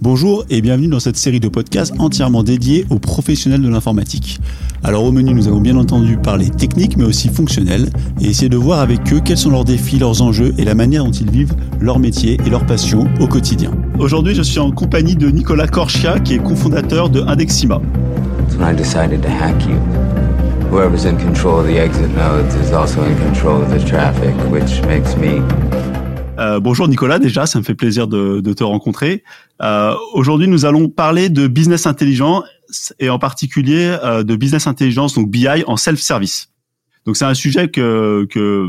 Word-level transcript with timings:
Bonjour 0.00 0.44
et 0.48 0.60
bienvenue 0.60 0.86
dans 0.86 1.00
cette 1.00 1.16
série 1.16 1.40
de 1.40 1.48
podcasts 1.48 1.92
entièrement 1.98 2.44
dédiée 2.44 2.86
aux 2.88 3.00
professionnels 3.00 3.62
de 3.62 3.68
l'informatique. 3.68 4.38
Alors 4.84 5.02
au 5.02 5.10
menu, 5.10 5.34
nous 5.34 5.48
allons 5.48 5.60
bien 5.60 5.76
entendu 5.76 6.16
parler 6.16 6.50
technique 6.50 6.96
mais 6.96 7.02
aussi 7.02 7.28
fonctionnel 7.28 7.90
et 8.20 8.26
essayer 8.26 8.48
de 8.48 8.56
voir 8.56 8.78
avec 8.78 9.12
eux 9.12 9.20
quels 9.24 9.36
sont 9.36 9.50
leurs 9.50 9.64
défis, 9.64 9.98
leurs 9.98 10.22
enjeux 10.22 10.54
et 10.56 10.64
la 10.64 10.76
manière 10.76 11.04
dont 11.04 11.10
ils 11.10 11.28
vivent 11.28 11.52
leur 11.80 11.98
métier 11.98 12.38
et 12.46 12.48
leur 12.48 12.64
passion 12.64 13.08
au 13.18 13.26
quotidien. 13.26 13.72
Aujourd'hui, 13.98 14.36
je 14.36 14.42
suis 14.42 14.60
en 14.60 14.70
compagnie 14.70 15.16
de 15.16 15.30
Nicolas 15.30 15.66
Corchia 15.66 16.20
qui 16.20 16.34
est 16.34 16.38
cofondateur 16.38 17.10
de 17.10 17.20
Indexima. 17.22 17.82
I 18.60 18.72
decided 18.76 19.20
to 19.22 19.28
hack 19.28 19.66
you, 19.66 19.80
whoever's 20.70 21.06
in 21.06 21.16
control 21.16 21.58
of 21.58 21.66
the 21.66 21.76
exit 21.76 22.08
nodes 22.14 22.54
is 22.54 22.72
also 22.72 23.02
in 23.02 23.16
control 23.16 23.62
of 23.62 23.70
the 23.70 23.84
traffic, 23.84 24.34
which 24.48 24.80
makes 24.86 25.16
me 25.16 25.42
euh, 26.38 26.60
bonjour 26.60 26.88
Nicolas, 26.88 27.18
déjà, 27.18 27.46
ça 27.46 27.58
me 27.58 27.64
fait 27.64 27.74
plaisir 27.74 28.06
de, 28.06 28.40
de 28.40 28.52
te 28.52 28.62
rencontrer. 28.62 29.24
Euh, 29.62 29.94
Aujourd'hui, 30.14 30.48
nous 30.48 30.64
allons 30.64 30.88
parler 30.88 31.28
de 31.28 31.46
business 31.46 31.86
intelligent 31.86 32.44
et 32.98 33.10
en 33.10 33.18
particulier 33.18 33.96
euh, 34.04 34.22
de 34.22 34.36
business 34.36 34.66
intelligence, 34.66 35.14
donc 35.14 35.30
BI 35.30 35.48
en 35.66 35.76
self-service. 35.76 36.50
Donc 37.06 37.16
c'est 37.16 37.24
un 37.24 37.34
sujet 37.34 37.68
que, 37.68 38.26
que 38.30 38.68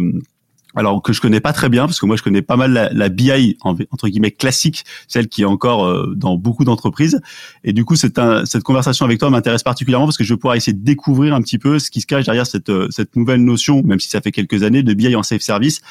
alors 0.75 1.01
que 1.01 1.13
je 1.13 1.21
connais 1.21 1.39
pas 1.39 1.53
très 1.53 1.69
bien 1.69 1.85
parce 1.85 1.99
que 1.99 2.05
moi 2.05 2.15
je 2.15 2.23
connais 2.23 2.41
pas 2.41 2.55
mal 2.55 2.89
la, 2.91 3.09
BI 3.09 3.57
entre 3.63 4.07
guillemets 4.07 4.31
classique, 4.31 4.85
celle 5.07 5.27
qui 5.27 5.41
est 5.41 5.45
encore 5.45 5.85
euh, 5.85 6.13
dans 6.15 6.35
beaucoup 6.35 6.63
d'entreprises. 6.63 7.19
Et 7.63 7.73
du 7.73 7.85
coup, 7.85 7.95
cette 7.95 8.19
conversation 8.63 9.05
avec 9.05 9.19
toi 9.19 9.29
m'intéresse 9.29 9.63
particulièrement 9.63 10.05
parce 10.05 10.17
que 10.17 10.23
je 10.23 10.33
vais 10.33 10.37
pouvoir 10.37 10.55
essayer 10.55 10.73
de 10.73 10.83
découvrir 10.83 11.33
un 11.33 11.41
petit 11.41 11.57
peu 11.57 11.79
ce 11.79 11.89
qui 11.89 12.01
se 12.01 12.07
cache 12.07 12.25
derrière 12.25 12.45
cette, 12.45 12.69
euh, 12.69 12.87
nouvelle 13.15 13.43
notion, 13.43 13.81
même 13.83 13.99
si 13.99 14.09
ça 14.09 14.21
fait 14.21 14.31
quelques 14.31 14.63
années, 14.63 14.83
de 14.83 14.93
BI 14.93 15.15
en 15.15 15.23
safe 15.23 15.41
service. 15.41 15.81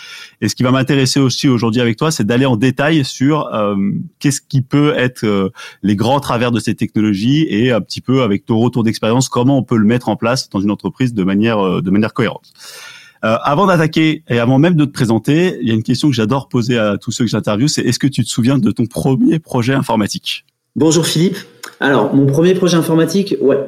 Et 0.41 0.49
ce 0.49 0.55
qui 0.55 0.63
va 0.63 0.71
m'intéresser 0.71 1.19
aussi 1.19 1.49
aujourd'hui 1.49 1.81
avec 1.81 1.97
toi, 1.97 2.11
c'est 2.11 2.25
d'aller 2.25 2.47
en 2.47 2.57
détail 2.57 3.05
sur 3.05 3.53
euh, 3.55 3.77
qu'est-ce 4.21 4.41
qui 4.41 4.63
peut 4.63 4.95
être 4.97 5.51
les 5.83 5.97
grands 5.97 6.21
travers 6.21 6.53
de 6.53 6.61
ces 6.61 6.75
technologies 6.75 7.47
et 7.49 7.73
un 7.73 7.81
petit 7.81 8.01
peu 8.01 8.23
avec 8.23 8.45
ton 8.45 8.59
retour 8.59 8.85
d'expérience, 8.85 9.29
comment 9.29 9.59
on 9.59 9.63
peut 9.63 9.77
le 9.77 9.87
mettre 9.87 10.09
en 10.09 10.17
place 10.17 10.49
dans 10.49 10.61
une 10.61 10.71
entreprise 10.71 11.15
de 11.15 11.25
manière 11.25 11.83
de 11.83 11.91
manière 11.91 12.13
cohérente. 12.13 12.53
Euh, 13.25 13.37
avant 13.43 13.67
d'attaquer 13.67 14.23
et 14.29 14.39
avant 14.39 14.59
même 14.59 14.75
de 14.75 14.85
te 14.85 14.93
présenter, 14.93 15.59
il 15.61 15.69
y 15.69 15.71
a 15.71 15.75
une 15.75 15.83
question 15.83 16.09
que 16.09 16.15
j'adore 16.15 16.49
poser 16.49 16.79
à 16.79 16.99
tous 16.99 17.11
ceux 17.11 17.25
que 17.25 17.31
j'interviewe, 17.31 17.69
c'est 17.69 17.83
est-ce 17.83 17.99
que 17.99 18.07
tu 18.07 18.23
te 18.23 18.29
souviens 18.29 18.59
de 18.59 18.71
ton 18.71 18.87
premier 18.87 19.39
projet 19.39 19.75
informatique? 19.75 20.45
Bonjour 20.77 21.07
Philippe. 21.07 21.37
Alors, 21.81 22.15
mon 22.15 22.27
premier 22.27 22.55
projet 22.55 22.77
informatique, 22.77 23.35
ouais. 23.41 23.59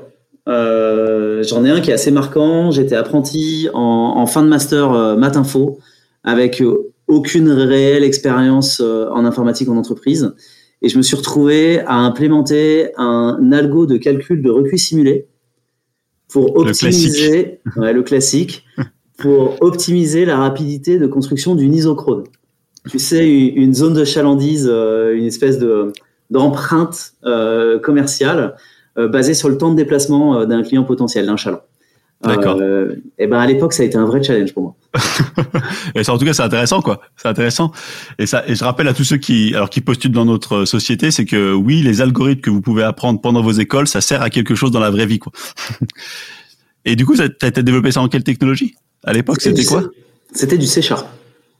Euh, 0.48 1.42
J'en 1.42 1.64
ai 1.64 1.70
un 1.70 1.80
qui 1.80 1.90
est 1.90 1.94
assez 1.94 2.10
marquant. 2.10 2.70
J'étais 2.70 2.96
apprenti 2.96 3.68
en, 3.72 4.14
en, 4.16 4.26
fin 4.26 4.42
de 4.42 4.48
master 4.48 4.92
euh, 4.92 5.16
math 5.16 5.36
info 5.36 5.78
avec 6.24 6.60
euh, 6.60 6.92
aucune 7.08 7.50
réelle 7.50 8.04
expérience 8.04 8.80
en 8.80 9.24
informatique 9.24 9.68
en 9.68 9.76
entreprise. 9.76 10.34
Et 10.82 10.88
je 10.88 10.96
me 10.96 11.02
suis 11.02 11.16
retrouvé 11.16 11.80
à 11.80 11.96
implémenter 11.96 12.90
un 12.96 13.52
algo 13.52 13.86
de 13.86 13.96
calcul 13.96 14.42
de 14.42 14.50
recuit 14.50 14.78
simulé 14.78 15.26
pour 16.28 16.56
optimiser 16.56 17.36
le 17.36 17.42
classique, 17.42 17.76
ouais, 17.76 17.92
le 17.92 18.02
classique 18.02 18.64
pour 19.20 19.56
optimiser 19.60 20.24
la 20.24 20.36
rapidité 20.36 20.98
de 20.98 21.06
construction 21.06 21.54
d'une 21.54 21.74
isochrone. 21.74 22.24
Tu 22.88 22.98
sais, 22.98 23.28
une 23.28 23.74
zone 23.74 23.92
de 23.92 24.04
chalandise, 24.04 24.66
euh, 24.70 25.14
une 25.14 25.27
espèce 25.27 25.58
de 25.58 25.92
d'empreinte 26.30 27.12
euh, 27.24 27.78
commerciale 27.78 28.56
euh, 28.96 29.08
basée 29.08 29.34
sur 29.34 29.48
le 29.48 29.58
temps 29.58 29.70
de 29.70 29.77
déplacement 29.77 30.46
d'un 30.46 30.62
client 30.62 30.84
potentiel, 30.84 31.27
d'un 31.27 31.36
chaland. 31.36 31.60
D'accord. 32.22 32.58
Euh, 32.60 33.02
et 33.18 33.27
ben 33.27 33.38
à 33.38 33.46
l'époque, 33.46 33.72
ça 33.72 33.82
a 33.82 33.86
été 33.86 33.96
un 33.96 34.04
vrai 34.04 34.22
challenge 34.22 34.52
pour 34.52 34.62
moi. 34.62 34.77
et 35.94 36.05
ça, 36.05 36.12
en 36.12 36.18
tout 36.18 36.27
cas, 36.27 36.34
c'est 36.34 36.42
intéressant, 36.42 36.82
quoi. 36.82 37.00
C'est 37.16 37.28
intéressant. 37.28 37.72
Et 38.18 38.27
ça, 38.27 38.44
et 38.46 38.55
je 38.55 38.62
rappelle 38.62 38.88
à 38.88 38.94
tous 38.94 39.05
ceux 39.05 39.16
qui, 39.16 39.55
alors 39.55 39.70
qui 39.70 39.80
postulent 39.80 40.12
dans 40.12 40.27
notre 40.27 40.66
société, 40.66 41.10
c'est 41.10 41.24
que 41.24 41.55
oui, 41.55 41.80
les 41.82 42.02
algorithmes 42.02 42.42
que 42.42 42.50
vous 42.50 42.60
pouvez 42.60 42.82
apprendre 42.82 43.22
pendant 43.22 43.42
vos 43.42 43.52
écoles, 43.52 43.88
ça 43.88 44.02
sert 44.02 44.20
à 44.20 44.28
quelque 44.28 44.55
chose 44.55 44.70
dans 44.70 44.80
la 44.80 44.90
vraie 44.90 45.06
vie, 45.06 45.18
quoi. 45.18 45.32
et 46.84 46.94
du 46.94 47.06
coup, 47.06 47.16
tu 47.16 47.22
as 47.22 47.50
développé 47.50 47.90
ça 47.90 48.02
en 48.02 48.08
quelle 48.08 48.24
technologie? 48.24 48.74
À 49.04 49.12
l'époque, 49.12 49.40
c'était 49.40 49.64
quoi 49.64 49.84
C'était 50.33 50.58
du 50.58 50.66
C 50.66 50.83
Sharp. 50.83 51.06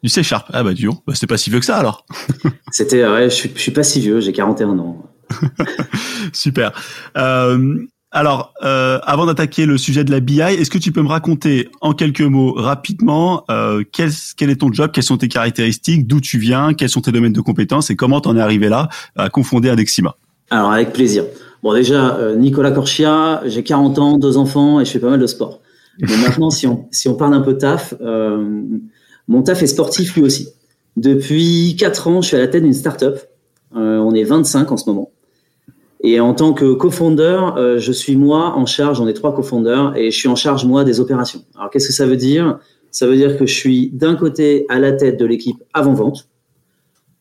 Du 0.03 0.09
C 0.09 0.23
Sharp. 0.23 0.49
Ah 0.53 0.63
bah 0.63 0.73
du 0.73 0.89
bah, 0.89 1.15
c'était 1.15 1.27
pas 1.27 1.37
si 1.37 1.51
vieux 1.51 1.61
que 1.61 1.67
ça 1.67 1.77
alors. 1.77 2.07
c'était 2.73 3.07
ouais, 3.07 3.31
je 3.31 3.35
suis, 3.35 3.53
je 3.55 3.61
suis 3.61 3.73
pas 3.73 3.83
si 3.83 4.01
vieux, 4.01 4.21
j'ai 4.21 4.33
41 4.33 4.79
ans. 4.79 5.03
Super. 6.33 6.73
Euh, 7.17 7.77
alors, 8.13 8.53
euh, 8.65 8.99
avant 9.05 9.27
d'attaquer 9.27 9.67
le 9.67 9.79
sujet 9.79 10.03
de 10.03 10.11
la 10.11 10.21
BI, 10.21 10.41
est-ce 10.41 10.71
que 10.71 10.79
tu 10.79 10.91
peux 10.91 11.03
me 11.03 11.09
raconter 11.09 11.69
en 11.81 11.93
quelques 11.93 12.23
mots 12.23 12.53
rapidement 12.55 13.45
euh, 13.51 13.85
quel, 13.93 14.11
quel, 14.37 14.51
est 14.51 14.57
ton 14.57 14.73
job, 14.73 14.91
quelles 14.93 15.05
sont 15.05 15.19
tes 15.19 15.29
caractéristiques, 15.29 16.09
d'où 16.09 16.21
tu 16.21 16.39
viens, 16.39 16.75
quels 16.75 16.89
sont 16.89 17.03
tes 17.03 17.13
domaines 17.13 17.33
de 17.33 17.41
compétences? 17.41 17.91
Et 17.91 17.97
comment 17.97 18.21
t'en 18.21 18.37
es 18.37 18.41
arrivé 18.41 18.69
là 18.69 18.89
à 19.17 19.29
confonder 19.29 19.71
Indexima 19.71 20.17
Alors 20.51 20.73
avec 20.73 20.93
plaisir. 20.93 21.25
Bon 21.63 21.75
déjà, 21.75 22.19
Nicolas 22.37 22.71
Corchia, 22.71 23.43
j'ai 23.45 23.63
40 23.63 23.99
ans, 23.99 24.19
deux 24.19 24.39
enfants 24.39 24.81
et 24.81 24.85
je 24.85 24.91
fais 24.91 24.99
pas 24.99 25.11
mal 25.11 25.21
de 25.21 25.27
sport. 25.27 25.61
Maintenant, 26.01 26.51
si 26.51 26.67
on, 26.67 26.87
si 26.91 27.09
on 27.09 27.15
parle 27.15 27.35
un 27.35 27.41
peu 27.41 27.59
taf, 27.59 27.95
euh, 28.01 28.63
mon 29.29 29.43
taf 29.43 29.63
est 29.63 29.67
sportif 29.67 30.15
lui 30.17 30.23
aussi. 30.23 30.49
Depuis 30.97 31.77
4 31.79 32.09
ans, 32.09 32.23
je 32.23 32.29
suis 32.29 32.37
à 32.37 32.41
la 32.41 32.49
tête 32.49 32.63
d'une 32.63 32.75
startup. 32.75 33.19
Euh, 33.77 33.99
on 33.99 34.15
est 34.15 34.25
25 34.25 34.73
en 34.73 34.77
ce 34.77 34.89
moment. 34.89 35.11
Et 36.03 36.19
en 36.19 36.35
tant 36.35 36.53
que 36.53 36.73
co-founder, 36.73 37.41
euh, 37.57 37.79
je 37.79 37.93
suis 37.93 38.17
moi 38.17 38.55
en 38.57 38.65
charge, 38.67 39.01
on 39.01 39.07
est 39.07 39.13
trois 39.13 39.35
co-founders, 39.35 39.95
et 39.97 40.11
je 40.11 40.17
suis 40.17 40.29
en 40.29 40.37
charge 40.37 40.65
moi 40.65 40.83
des 40.83 40.99
opérations. 40.99 41.45
Alors 41.57 41.71
qu'est-ce 41.71 41.89
que 41.89 41.93
ça 41.93 42.07
veut 42.07 42.17
dire? 42.17 42.59
Ça 42.91 43.07
veut 43.07 43.17
dire 43.17 43.37
que 43.37 43.47
je 43.47 43.55
suis 43.55 43.91
d'un 43.91 44.17
côté 44.17 44.67
à 44.69 44.79
la 44.79 44.93
tête 44.93 45.19
de 45.19 45.27
l'équipe 45.27 45.63
avant-vente. 45.75 46.29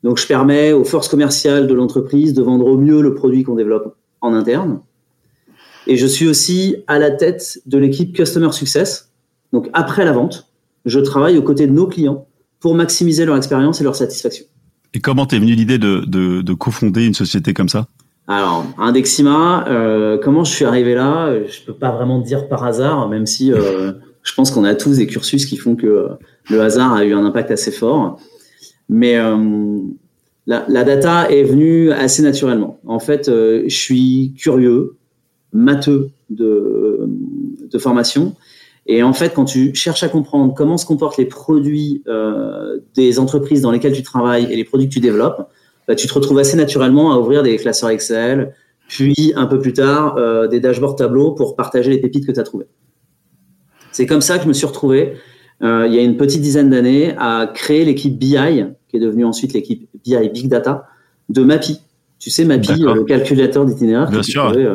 Donc 0.04 0.18
je 0.18 0.26
permets 0.26 0.72
aux 0.72 0.86
forces 0.86 1.10
commerciales 1.10 1.68
de 1.68 1.74
l'entreprise 1.74 2.34
de 2.34 2.42
vendre 2.42 2.66
au 2.66 2.78
mieux 2.78 3.02
le 3.02 3.14
produit 3.14 3.44
qu'on 3.44 3.56
développe 3.56 3.96
en 4.22 4.34
interne. 4.34 4.80
Et 5.90 5.98
je 5.98 6.06
suis 6.06 6.28
aussi 6.28 6.76
à 6.86 7.00
la 7.00 7.10
tête 7.10 7.62
de 7.66 7.80
l'équipe 7.80 8.16
Customer 8.16 8.52
Success. 8.52 9.10
Donc 9.52 9.72
après 9.74 10.06
la 10.06 10.12
vente, 10.12 10.48
je 10.86 11.00
travaille 11.00 11.36
aux 11.36 11.42
côtés 11.42 11.66
de 11.66 11.72
nos 11.72 11.88
clients 11.88 12.28
pour 12.60 12.76
maximiser 12.76 13.26
leur 13.26 13.36
expérience 13.36 13.82
et 13.82 13.84
leur 13.84 13.96
satisfaction. 13.96 14.46
Et 14.94 15.00
comment 15.00 15.26
t'es 15.26 15.40
venu 15.40 15.56
l'idée 15.56 15.80
de, 15.80 16.04
de, 16.06 16.44
de 16.44 16.54
cofonder 16.54 17.08
une 17.08 17.16
société 17.16 17.56
comme 17.56 17.70
ça? 17.70 17.88
Alors, 18.28 18.68
Indexima, 18.78 19.68
euh, 19.68 20.20
comment 20.22 20.44
je 20.44 20.54
suis 20.54 20.66
arrivé 20.66 20.94
là? 20.94 21.34
Je 21.48 21.66
peux 21.66 21.74
pas 21.74 21.90
vraiment 21.90 22.20
dire 22.20 22.48
par 22.48 22.64
hasard, 22.66 23.10
même 23.10 23.26
si 23.26 23.52
euh, 23.52 23.94
je 24.22 24.34
pense 24.36 24.52
qu'on 24.52 24.66
a 24.66 24.76
tous 24.76 24.98
des 24.98 25.08
cursus 25.08 25.48
qui 25.48 25.58
font 25.58 25.76
que 25.76 25.88
euh, 25.88 26.10
le 26.52 26.62
hasard 26.62 26.94
a 26.94 27.04
eu 27.04 27.16
un 27.16 27.26
impact 27.26 27.50
assez 27.50 27.72
fort. 27.72 28.20
Mais 28.90 29.18
la, 30.46 30.66
la, 30.68 30.84
data 30.84 31.32
est 31.32 31.44
venue 31.44 31.92
assez 31.92 32.22
naturellement. 32.22 32.80
En 32.86 33.00
fait, 33.00 33.26
je 33.28 33.76
suis 33.76 34.34
curieux, 34.38 34.99
matheux 35.54 36.12
de, 36.30 37.10
de 37.70 37.78
formation. 37.78 38.36
Et 38.86 39.04
en 39.04 39.14
fait, 39.14 39.34
quand 39.36 39.46
tu 39.46 39.74
cherches 39.76 40.04
à 40.04 40.10
comprendre 40.10 40.54
comment 40.56 40.78
se 40.78 40.86
comportent 40.86 41.18
les 41.18 41.26
produits 41.26 42.02
euh, 42.08 42.80
des 42.96 43.20
entreprises 43.20 43.62
dans 43.62 43.72
lesquelles 43.72 43.94
tu 43.94 44.04
travailles 44.04 44.48
et 44.52 44.56
les 44.56 44.64
produits 44.64 44.88
que 44.88 44.94
tu 44.94 45.00
développes, 45.00 45.48
bah, 45.88 45.96
tu 45.96 46.08
te 46.08 46.14
retrouves 46.14 46.40
assez 46.40 46.58
naturellement 46.58 47.14
à 47.14 47.20
ouvrir 47.20 47.44
des 47.44 47.56
classeurs 47.58 47.90
Excel, 47.90 48.54
puis 48.88 49.34
un 49.36 49.46
peu 49.46 49.60
plus 49.60 49.74
tard 49.74 50.18
euh, 50.18 50.48
des 50.48 50.60
dashboards 50.60 50.96
tableaux 50.96 51.32
pour 51.32 51.56
partager 51.56 51.92
les 51.92 52.00
pépites 52.00 52.26
que 52.26 52.32
tu 52.32 52.40
as 52.40 52.44
trouvées. 52.44 52.68
C'est 53.92 54.08
comme 54.08 54.22
ça 54.22 54.38
que 54.38 54.44
je 54.44 54.48
me 54.48 54.54
suis 54.54 54.66
retrouvé, 54.66 55.14
euh, 55.62 55.86
il 55.88 55.94
y 55.94 56.00
a 56.00 56.02
une 56.02 56.18
petite 56.18 56.42
dizaine 56.42 56.70
d'années, 56.70 57.14
à 57.18 57.52
créer 57.54 57.86
l'équipe 57.86 58.18
BI, 58.18 58.66
qui 58.88 58.98
est 58.98 59.00
devenue 59.00 59.26
ensuite 59.26 59.54
l'équipe 59.54 59.88
BI 60.04 60.30
Big 60.30 60.48
Data, 60.48 60.88
de 61.30 61.44
MAPI. 61.44 61.82
Tu 62.18 62.32
sais, 62.32 62.44
MAPI, 62.44 62.82
le 62.82 63.04
calculateur 63.04 63.66
d'itinéraire. 63.66 64.10
Bien 64.10 64.24
sûr. 64.24 64.46
Trouvais, 64.46 64.68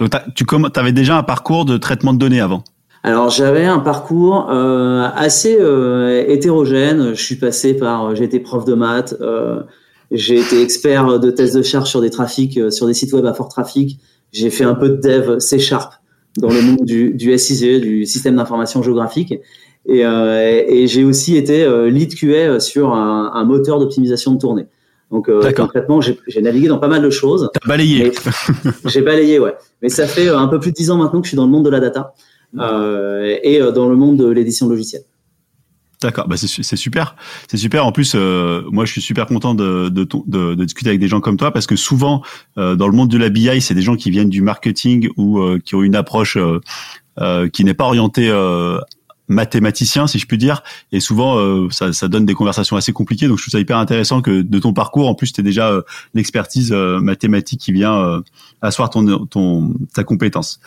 donc, 0.00 0.10
tu 0.34 0.44
avais 0.74 0.92
déjà 0.92 1.16
un 1.16 1.22
parcours 1.22 1.64
de 1.64 1.76
traitement 1.76 2.12
de 2.12 2.18
données 2.18 2.40
avant 2.40 2.64
alors 3.04 3.30
j'avais 3.30 3.64
un 3.64 3.80
parcours 3.80 4.48
euh, 4.50 5.08
assez 5.16 5.56
euh, 5.58 6.24
hétérogène. 6.28 7.14
Je 7.14 7.22
suis 7.22 7.36
passé 7.36 7.74
par, 7.74 8.14
j'ai 8.14 8.24
été 8.24 8.38
prof 8.38 8.64
de 8.64 8.74
maths, 8.74 9.16
euh, 9.20 9.60
j'ai 10.12 10.38
été 10.38 10.62
expert 10.62 11.18
de 11.18 11.30
tests 11.30 11.56
de 11.56 11.62
charge 11.62 11.88
sur 11.88 12.00
des 12.00 12.10
trafics, 12.10 12.56
euh, 12.58 12.70
sur 12.70 12.86
des 12.86 12.94
sites 12.94 13.12
web 13.12 13.26
à 13.26 13.34
fort 13.34 13.48
trafic. 13.48 13.98
J'ai 14.32 14.50
fait 14.50 14.64
un 14.64 14.74
peu 14.74 14.88
de 14.88 14.96
dev 14.96 15.38
C 15.40 15.58
Sharp 15.58 15.94
dans 16.38 16.48
le 16.48 16.62
monde 16.62 16.84
du, 16.84 17.12
du 17.12 17.36
SIGE, 17.36 17.80
du 17.80 18.06
système 18.06 18.36
d'information 18.36 18.82
géographique. 18.82 19.34
Et, 19.86 20.06
euh, 20.06 20.62
et 20.66 20.86
j'ai 20.86 21.02
aussi 21.02 21.36
été 21.36 21.66
lead 21.90 22.14
QA 22.14 22.60
sur 22.60 22.94
un, 22.94 23.32
un 23.34 23.44
moteur 23.44 23.80
d'optimisation 23.80 24.32
de 24.32 24.38
tournée. 24.38 24.66
Donc 25.12 25.30
concrètement, 25.54 26.00
j'ai 26.00 26.42
navigué 26.42 26.68
dans 26.68 26.78
pas 26.78 26.88
mal 26.88 27.02
de 27.02 27.10
choses. 27.10 27.50
T'as 27.52 27.68
balayé. 27.68 28.12
j'ai 28.86 29.02
balayé, 29.02 29.38
ouais. 29.38 29.54
Mais 29.82 29.88
ça 29.88 30.06
fait 30.06 30.28
un 30.28 30.48
peu 30.48 30.58
plus 30.58 30.70
de 30.70 30.76
dix 30.76 30.90
ans 30.90 30.96
maintenant 30.96 31.20
que 31.20 31.26
je 31.26 31.30
suis 31.30 31.36
dans 31.36 31.44
le 31.44 31.50
monde 31.50 31.64
de 31.64 31.70
la 31.70 31.80
data 31.80 32.14
euh, 32.58 33.36
et 33.42 33.60
euh, 33.60 33.72
dans 33.72 33.88
le 33.88 33.96
monde 33.96 34.16
de 34.16 34.28
l'édition 34.28 34.68
logicielle. 34.68 35.02
D'accord, 36.02 36.26
bah 36.26 36.36
c'est 36.36 36.76
super, 36.76 37.14
c'est 37.48 37.56
super. 37.56 37.86
En 37.86 37.92
plus, 37.92 38.14
euh, 38.16 38.62
moi, 38.72 38.84
je 38.84 38.90
suis 38.90 39.00
super 39.00 39.26
content 39.26 39.54
de, 39.54 39.88
de, 39.88 40.04
de, 40.04 40.54
de, 40.54 40.64
discuter 40.64 40.88
avec 40.88 41.00
des 41.00 41.06
gens 41.06 41.20
comme 41.20 41.36
toi 41.36 41.52
parce 41.52 41.66
que 41.66 41.76
souvent, 41.76 42.22
euh, 42.58 42.74
dans 42.74 42.88
le 42.88 42.92
monde 42.92 43.08
de 43.08 43.18
la 43.18 43.28
BI, 43.28 43.60
c'est 43.60 43.74
des 43.74 43.82
gens 43.82 43.94
qui 43.94 44.10
viennent 44.10 44.28
du 44.28 44.42
marketing 44.42 45.08
ou 45.16 45.38
euh, 45.38 45.60
qui 45.64 45.76
ont 45.76 45.82
une 45.82 45.94
approche 45.94 46.36
euh, 47.20 47.48
qui 47.50 47.64
n'est 47.64 47.74
pas 47.74 47.84
orientée 47.84 48.28
mathématicien, 49.32 50.06
si 50.06 50.18
je 50.18 50.26
puis 50.26 50.38
dire, 50.38 50.62
et 50.92 51.00
souvent 51.00 51.38
euh, 51.38 51.68
ça, 51.70 52.08
donne 52.08 52.24
des 52.24 52.34
conversations 52.34 52.76
assez 52.76 52.92
compliquées. 52.92 53.26
Donc 53.26 53.38
je 53.38 53.44
trouve 53.44 53.52
ça 53.52 53.60
hyper 53.60 53.78
intéressant 53.78 54.22
que 54.22 54.42
de 54.42 54.58
ton 54.58 54.72
parcours, 54.72 55.08
en 55.08 55.14
plus, 55.14 55.32
tu 55.32 55.42
déjà 55.42 55.70
euh, 55.70 55.82
l'expertise 56.14 56.72
euh, 56.72 57.00
mathématique 57.00 57.60
qui 57.60 57.72
vient 57.72 58.22
asseoir 58.60 58.90
ton, 58.90 59.74
ta 59.94 60.04
compétence. 60.04 60.60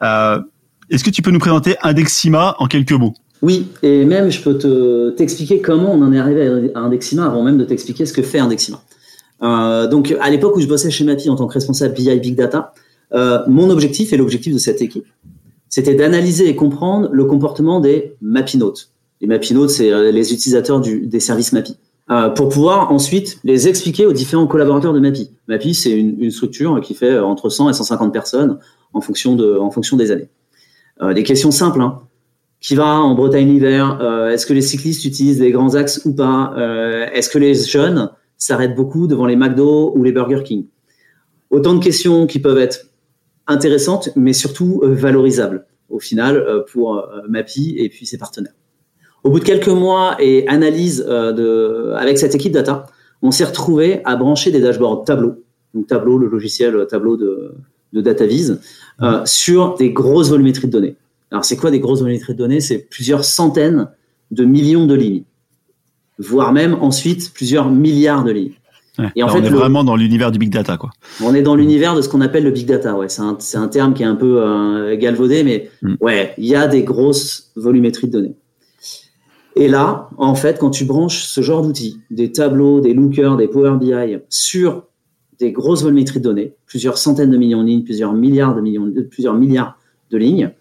Est-ce 0.00 1.04
que 1.04 1.10
tu 1.10 1.22
peux 1.22 1.30
nous 1.30 1.38
présenter 1.38 1.76
Indexima 1.82 2.56
en 2.58 2.66
quelques 2.66 2.92
mots? 2.92 3.14
Oui, 3.40 3.68
et 3.82 4.04
même 4.04 4.30
je 4.30 4.40
peux 4.40 4.56
te 4.56 5.10
t'expliquer 5.10 5.60
comment 5.60 5.92
on 5.92 6.02
en 6.02 6.12
est 6.12 6.18
arrivé 6.18 6.70
à 6.74 6.80
Indexima 6.80 7.26
avant 7.26 7.42
même 7.42 7.58
de 7.58 7.64
t'expliquer 7.64 8.06
ce 8.06 8.12
que 8.12 8.22
fait 8.22 8.38
Indexima. 8.38 8.80
donc 9.40 10.14
à 10.20 10.30
l'époque 10.30 10.56
où 10.56 10.60
je 10.60 10.68
bossais 10.68 10.90
chez 10.90 11.04
Mapi 11.04 11.28
en 11.28 11.36
tant 11.36 11.46
que 11.46 11.54
responsable 11.54 11.94
BI 11.94 12.20
Big 12.20 12.36
Data, 12.36 12.72
mon 13.48 13.70
objectif 13.70 14.12
et 14.12 14.16
l'objectif 14.16 14.52
de 14.52 14.58
cette 14.58 14.80
équipe, 14.82 15.06
c'était 15.72 15.94
d'analyser 15.94 16.50
et 16.50 16.54
comprendre 16.54 17.08
le 17.12 17.24
comportement 17.24 17.80
des 17.80 18.14
mapinotes. 18.20 18.90
Les 19.22 19.26
mapinotes, 19.26 19.70
c'est 19.70 19.90
euh, 19.90 20.12
les 20.12 20.34
utilisateurs 20.34 20.80
des 20.80 21.18
services 21.18 21.54
MAPI. 21.54 21.78
Euh, 22.10 22.28
pour 22.28 22.50
pouvoir 22.50 22.92
ensuite 22.92 23.38
les 23.42 23.68
expliquer 23.68 24.04
aux 24.04 24.12
différents 24.12 24.46
collaborateurs 24.46 24.92
de 24.92 25.00
MAPI. 25.00 25.30
MAPI, 25.48 25.74
c'est 25.74 25.92
une, 25.92 26.30
structure 26.30 26.78
qui 26.82 26.92
fait 26.92 27.12
euh, 27.12 27.24
entre 27.24 27.48
100 27.48 27.70
et 27.70 27.72
150 27.72 28.12
personnes 28.12 28.58
en 28.92 29.00
fonction, 29.00 29.34
de, 29.34 29.56
en 29.56 29.70
fonction 29.70 29.96
des 29.96 30.10
années. 30.10 30.28
des 31.14 31.22
questions 31.22 31.50
simples. 31.50 31.80
Hein. 31.80 32.00
Qui 32.60 32.74
va 32.74 33.00
en 33.00 33.14
Bretagne 33.14 33.48
l'hiver 33.48 33.98
Est-ce 34.30 34.44
que 34.44 34.52
les 34.52 34.60
cyclistes 34.60 35.06
utilisent 35.06 35.40
les 35.40 35.52
grands 35.52 35.74
axes 35.74 36.02
ou 36.04 36.12
pas 36.14 36.54
Est-ce 37.14 37.30
que 37.30 37.38
les 37.38 37.54
jeunes 37.54 38.10
s'arrêtent 38.36 38.76
beaucoup 38.76 39.06
devant 39.06 39.24
les 39.24 39.34
McDo 39.34 39.94
ou 39.96 40.04
les 40.04 40.12
Burger 40.12 40.42
King? 40.44 40.66
Autant 41.50 41.74
de 41.74 41.82
questions 41.82 42.26
qui 42.26 42.38
peuvent 42.38 42.58
être 42.58 42.91
intéressante, 43.46 44.10
mais 44.16 44.32
surtout 44.32 44.80
euh, 44.82 44.94
valorisable 44.94 45.66
au 45.88 45.98
final 45.98 46.36
euh, 46.36 46.62
pour 46.70 46.96
euh, 46.96 47.22
MAPI 47.28 47.74
et 47.78 47.88
puis 47.88 48.06
ses 48.06 48.18
partenaires. 48.18 48.54
Au 49.24 49.30
bout 49.30 49.38
de 49.38 49.44
quelques 49.44 49.68
mois 49.68 50.16
et 50.18 50.48
analyse 50.48 51.00
avec 51.00 52.18
cette 52.18 52.34
équipe 52.34 52.52
data, 52.52 52.86
on 53.22 53.30
s'est 53.30 53.44
retrouvé 53.44 54.00
à 54.04 54.16
brancher 54.16 54.50
des 54.50 54.60
dashboards 54.60 55.04
Tableau, 55.04 55.44
donc 55.74 55.86
Tableau, 55.86 56.18
le 56.18 56.26
logiciel 56.26 56.88
Tableau 56.88 57.16
de, 57.16 57.54
de 57.92 59.24
sur 59.24 59.76
des 59.76 59.92
grosses 59.92 60.30
volumétries 60.30 60.66
de 60.66 60.72
données. 60.72 60.96
Alors 61.30 61.44
c'est 61.44 61.56
quoi 61.56 61.70
des 61.70 61.78
grosses 61.78 62.00
volumétries 62.00 62.32
de 62.32 62.38
données? 62.38 62.60
C'est 62.60 62.78
plusieurs 62.78 63.24
centaines 63.24 63.90
de 64.32 64.44
millions 64.44 64.86
de 64.86 64.94
lignes, 64.94 65.22
voire 66.18 66.52
même 66.52 66.74
ensuite 66.80 67.32
plusieurs 67.32 67.70
milliards 67.70 68.24
de 68.24 68.32
lignes 68.32 68.54
et 69.14 69.22
en 69.22 69.28
fait, 69.28 69.38
on 69.38 69.44
est 69.44 69.48
vraiment 69.48 69.84
dans 69.84 69.96
l'univers 69.96 70.30
du 70.30 70.38
big 70.38 70.50
data, 70.50 70.76
quoi. 70.76 70.90
On 71.22 71.34
est 71.34 71.42
dans 71.42 71.56
l'univers 71.56 71.94
de 71.94 72.02
ce 72.02 72.08
qu'on 72.08 72.20
appelle 72.20 72.44
le 72.44 72.50
big 72.50 72.66
data. 72.66 72.94
Ouais, 72.94 73.08
c'est 73.08 73.22
un, 73.22 73.38
un, 73.54 73.68
terme 73.68 73.94
qui 73.94 74.02
est 74.02 74.06
un 74.06 74.16
peu 74.16 74.42
euh, 74.42 74.96
galvaudé, 74.96 75.44
mais 75.44 75.70
mm. 75.80 75.94
ouais, 76.00 76.34
il 76.36 76.46
y 76.46 76.54
a 76.54 76.66
des 76.66 76.82
grosses 76.82 77.52
volumétries 77.56 78.08
de 78.08 78.12
données. 78.12 78.34
Et 79.56 79.68
là, 79.68 80.08
en 80.18 80.34
fait, 80.34 80.58
quand 80.58 80.70
tu 80.70 80.84
branches 80.84 81.24
ce 81.24 81.40
genre 81.40 81.62
d'outils, 81.62 82.00
des 82.10 82.32
tableaux, 82.32 82.80
des 82.80 82.92
lookers, 82.92 83.36
des 83.36 83.48
Power 83.48 83.76
BI 83.78 83.92
sur 84.28 84.84
des 85.38 85.52
grosses 85.52 85.82
volumétries 85.82 86.20
de 86.20 86.24
données, 86.24 86.54
plusieurs 86.66 86.98
centaines 86.98 87.30
de 87.30 87.36
millions 87.36 87.62
de 87.62 87.68
lignes, 87.68 87.84
plusieurs 87.84 88.12
milliards 88.12 88.54
de 88.54 88.60
millions, 88.60 88.90
plusieurs 89.10 89.34
milliards 89.34 89.78
de 90.10 90.18
lignes, 90.18 90.52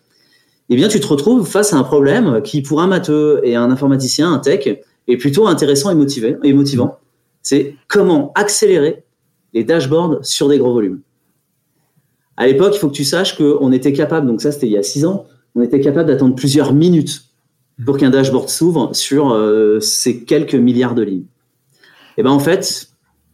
eh 0.70 0.76
bien, 0.76 0.88
tu 0.88 1.02
te 1.02 1.08
retrouves 1.08 1.46
face 1.46 1.74
à 1.74 1.78
un 1.78 1.84
problème 1.84 2.42
qui, 2.44 2.62
pour 2.62 2.82
un 2.82 2.88
matheux 2.88 3.42
et 3.44 3.56
un 3.58 3.70
informaticien, 3.72 4.32
un 4.32 4.40
tech, 4.40 4.68
est 5.08 5.18
plutôt 5.18 5.48
intéressant 5.48 5.92
et 5.92 5.96
motivé, 5.96 6.38
et 6.44 6.54
motivant 6.54 7.01
c'est 7.42 7.76
comment 7.88 8.32
accélérer 8.36 9.04
les 9.54 9.64
dashboards 9.64 10.20
sur 10.24 10.48
des 10.48 10.58
gros 10.58 10.74
volumes. 10.74 11.02
À 12.38 12.48
l'époque, 12.48 12.74
il 12.76 12.80
faut 12.80 12.88
que 12.88 12.96
tu 12.96 13.04
saches 13.04 13.38
qu'on 13.38 13.72
était 13.72 13.94
capable, 13.94 14.28
donc 14.28 14.42
ça 14.42 14.52
c'était 14.52 14.68
il 14.68 14.74
y 14.74 14.78
a 14.78 14.84
six 14.84 15.06
ans, 15.06 15.26
on 15.56 15.62
était 15.62 15.82
capable 15.82 16.08
d'attendre 16.08 16.36
plusieurs 16.36 16.74
minutes 16.74 17.26
pour 17.86 17.98
qu'un 17.98 18.10
dashboard 18.10 18.50
s'ouvre 18.50 18.92
sur 18.94 19.32
euh, 19.32 19.80
ces 19.80 20.24
quelques 20.24 20.56
milliards 20.56 20.96
de 20.96 21.02
lignes. 21.02 21.26
Et 22.18 22.24
ben 22.24 22.30
en 22.30 22.40
fait, 22.40 22.90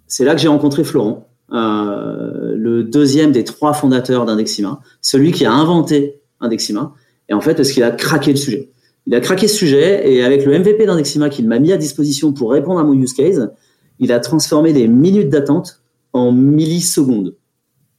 c'est 0.08 0.26
là 0.26 0.34
que 0.36 0.42
j'ai 0.42 0.48
rencontré 0.48 0.84
Florent, 0.84 1.28
euh, 1.52 2.56
le 2.56 2.84
deuxième 2.84 3.32
des 3.32 3.44
trois 3.44 3.74
fondateurs 3.74 4.26
d'Indexima, 4.26 4.80
celui 5.02 5.32
qui 5.32 5.46
a 5.46 5.52
inventé 5.52 6.20
Indexima, 6.40 6.94
et 7.30 7.34
en 7.34 7.42
fait 7.42 7.56
parce 7.56 7.72
qu'il 7.72 7.84
a 7.84 7.92
craqué 7.92 8.32
le 8.32 8.38
sujet? 8.38 8.70
Il 9.06 9.16
a 9.16 9.22
craqué 9.22 9.48
ce 9.48 9.56
sujet 9.56 10.12
et 10.12 10.24
avec 10.24 10.46
le 10.46 10.58
MVP 10.60 10.86
d'Indexima 10.86 11.30
qu'il 11.30 11.48
m'a 11.48 11.60
mis 11.60 11.72
à 11.72 11.78
disposition 11.78 12.34
pour 12.34 12.52
répondre 12.52 12.80
à 12.80 12.84
mon 12.84 12.94
use 12.94 13.14
case, 13.14 13.52
il 14.00 14.12
a 14.12 14.20
transformé 14.20 14.74
les 14.74 14.88
minutes 14.88 15.30
d'attente 15.30 15.82
en 16.14 16.32
millisecondes. 16.32 17.36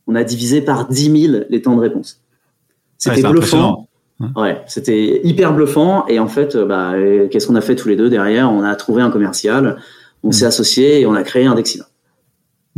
On 0.07 0.15
a 0.15 0.25
divisé 0.25 0.63
par 0.63 0.89
10 0.89 1.27
000 1.29 1.45
les 1.51 1.63
temps 1.63 1.77
de 1.77 1.81
réponse. 1.81 2.23
C'était 2.97 3.23
bluffant. 3.23 3.89
Ouais, 4.35 4.63
c'était 4.67 5.21
hyper 5.25 5.53
bluffant. 5.55 6.07
Et 6.09 6.19
en 6.19 6.29
fait, 6.29 6.57
bah, 6.57 6.95
qu'est-ce 7.31 7.47
qu'on 7.47 7.55
a 7.55 7.61
fait 7.61 7.77
tous 7.77 7.89
les 7.89 7.97
deux 7.97 8.11
derrière? 8.11 8.51
On 8.51 8.63
a 8.63 8.75
trouvé 8.75 9.03
un 9.03 9.11
commercial, 9.11 9.79
on 10.25 10.33
s'est 10.33 10.45
mm. 10.45 10.49
associé 10.49 11.01
et 11.01 11.07
on 11.07 11.15
a 11.15 11.23
créé 11.23 11.47
un 11.47 11.55
Dexina. 11.55 11.87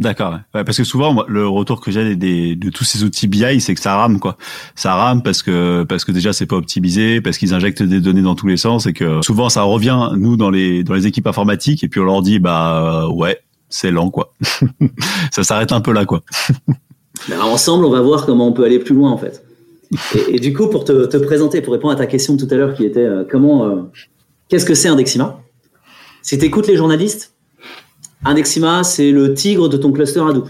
D'accord, 0.00 0.38
ouais. 0.54 0.64
parce 0.64 0.78
que 0.78 0.84
souvent 0.84 1.24
le 1.28 1.46
retour 1.46 1.82
que 1.82 1.90
j'ai 1.90 2.16
des, 2.16 2.56
de 2.56 2.70
tous 2.70 2.84
ces 2.84 3.04
outils 3.04 3.28
BI, 3.28 3.60
c'est 3.60 3.74
que 3.74 3.80
ça 3.82 3.96
rame 3.96 4.18
quoi. 4.18 4.38
Ça 4.74 4.94
rame 4.94 5.22
parce 5.22 5.42
que 5.42 5.84
parce 5.84 6.06
que 6.06 6.12
déjà 6.12 6.32
c'est 6.32 6.46
pas 6.46 6.56
optimisé, 6.56 7.20
parce 7.20 7.36
qu'ils 7.36 7.52
injectent 7.52 7.82
des 7.82 8.00
données 8.00 8.22
dans 8.22 8.34
tous 8.34 8.46
les 8.46 8.56
sens 8.56 8.86
et 8.86 8.94
que 8.94 9.20
souvent 9.22 9.50
ça 9.50 9.60
revient 9.60 10.08
nous 10.16 10.38
dans 10.38 10.48
les 10.48 10.84
dans 10.84 10.94
les 10.94 11.06
équipes 11.06 11.26
informatiques 11.26 11.84
et 11.84 11.88
puis 11.88 12.00
on 12.00 12.04
leur 12.04 12.22
dit 12.22 12.38
bah 12.38 13.08
ouais 13.08 13.40
c'est 13.68 13.90
lent 13.90 14.08
quoi. 14.08 14.32
ça 15.32 15.44
s'arrête 15.44 15.70
un 15.70 15.82
peu 15.82 15.92
là 15.92 16.06
quoi. 16.06 16.22
Ben, 17.28 17.38
ensemble 17.42 17.84
on 17.84 17.90
va 17.90 18.00
voir 18.00 18.24
comment 18.24 18.48
on 18.48 18.52
peut 18.52 18.64
aller 18.64 18.78
plus 18.78 18.94
loin 18.94 19.10
en 19.10 19.18
fait. 19.18 19.44
Et, 20.28 20.38
du 20.38 20.54
coup 20.54 20.68
pour 20.68 20.84
te, 20.84 21.04
te, 21.04 21.18
présenter, 21.18 21.60
pour 21.60 21.74
répondre 21.74 21.92
à 21.92 21.96
ta 21.96 22.06
question 22.06 22.38
tout 22.38 22.48
à 22.50 22.54
l'heure 22.54 22.72
qui 22.72 22.86
était 22.86 23.00
euh, 23.00 23.24
comment 23.30 23.66
euh, 23.66 23.82
qu'est-ce 24.48 24.64
que 24.64 24.72
c'est 24.72 24.88
un 24.88 24.96
Dexima 24.96 25.38
Si 26.22 26.38
tu 26.38 26.46
écoutes 26.46 26.68
les 26.68 26.76
journalistes 26.76 27.34
Indexima, 28.24 28.84
c'est 28.84 29.12
le 29.12 29.34
tigre 29.34 29.68
de 29.68 29.76
ton 29.76 29.92
cluster 29.92 30.20
Hadoop. 30.20 30.48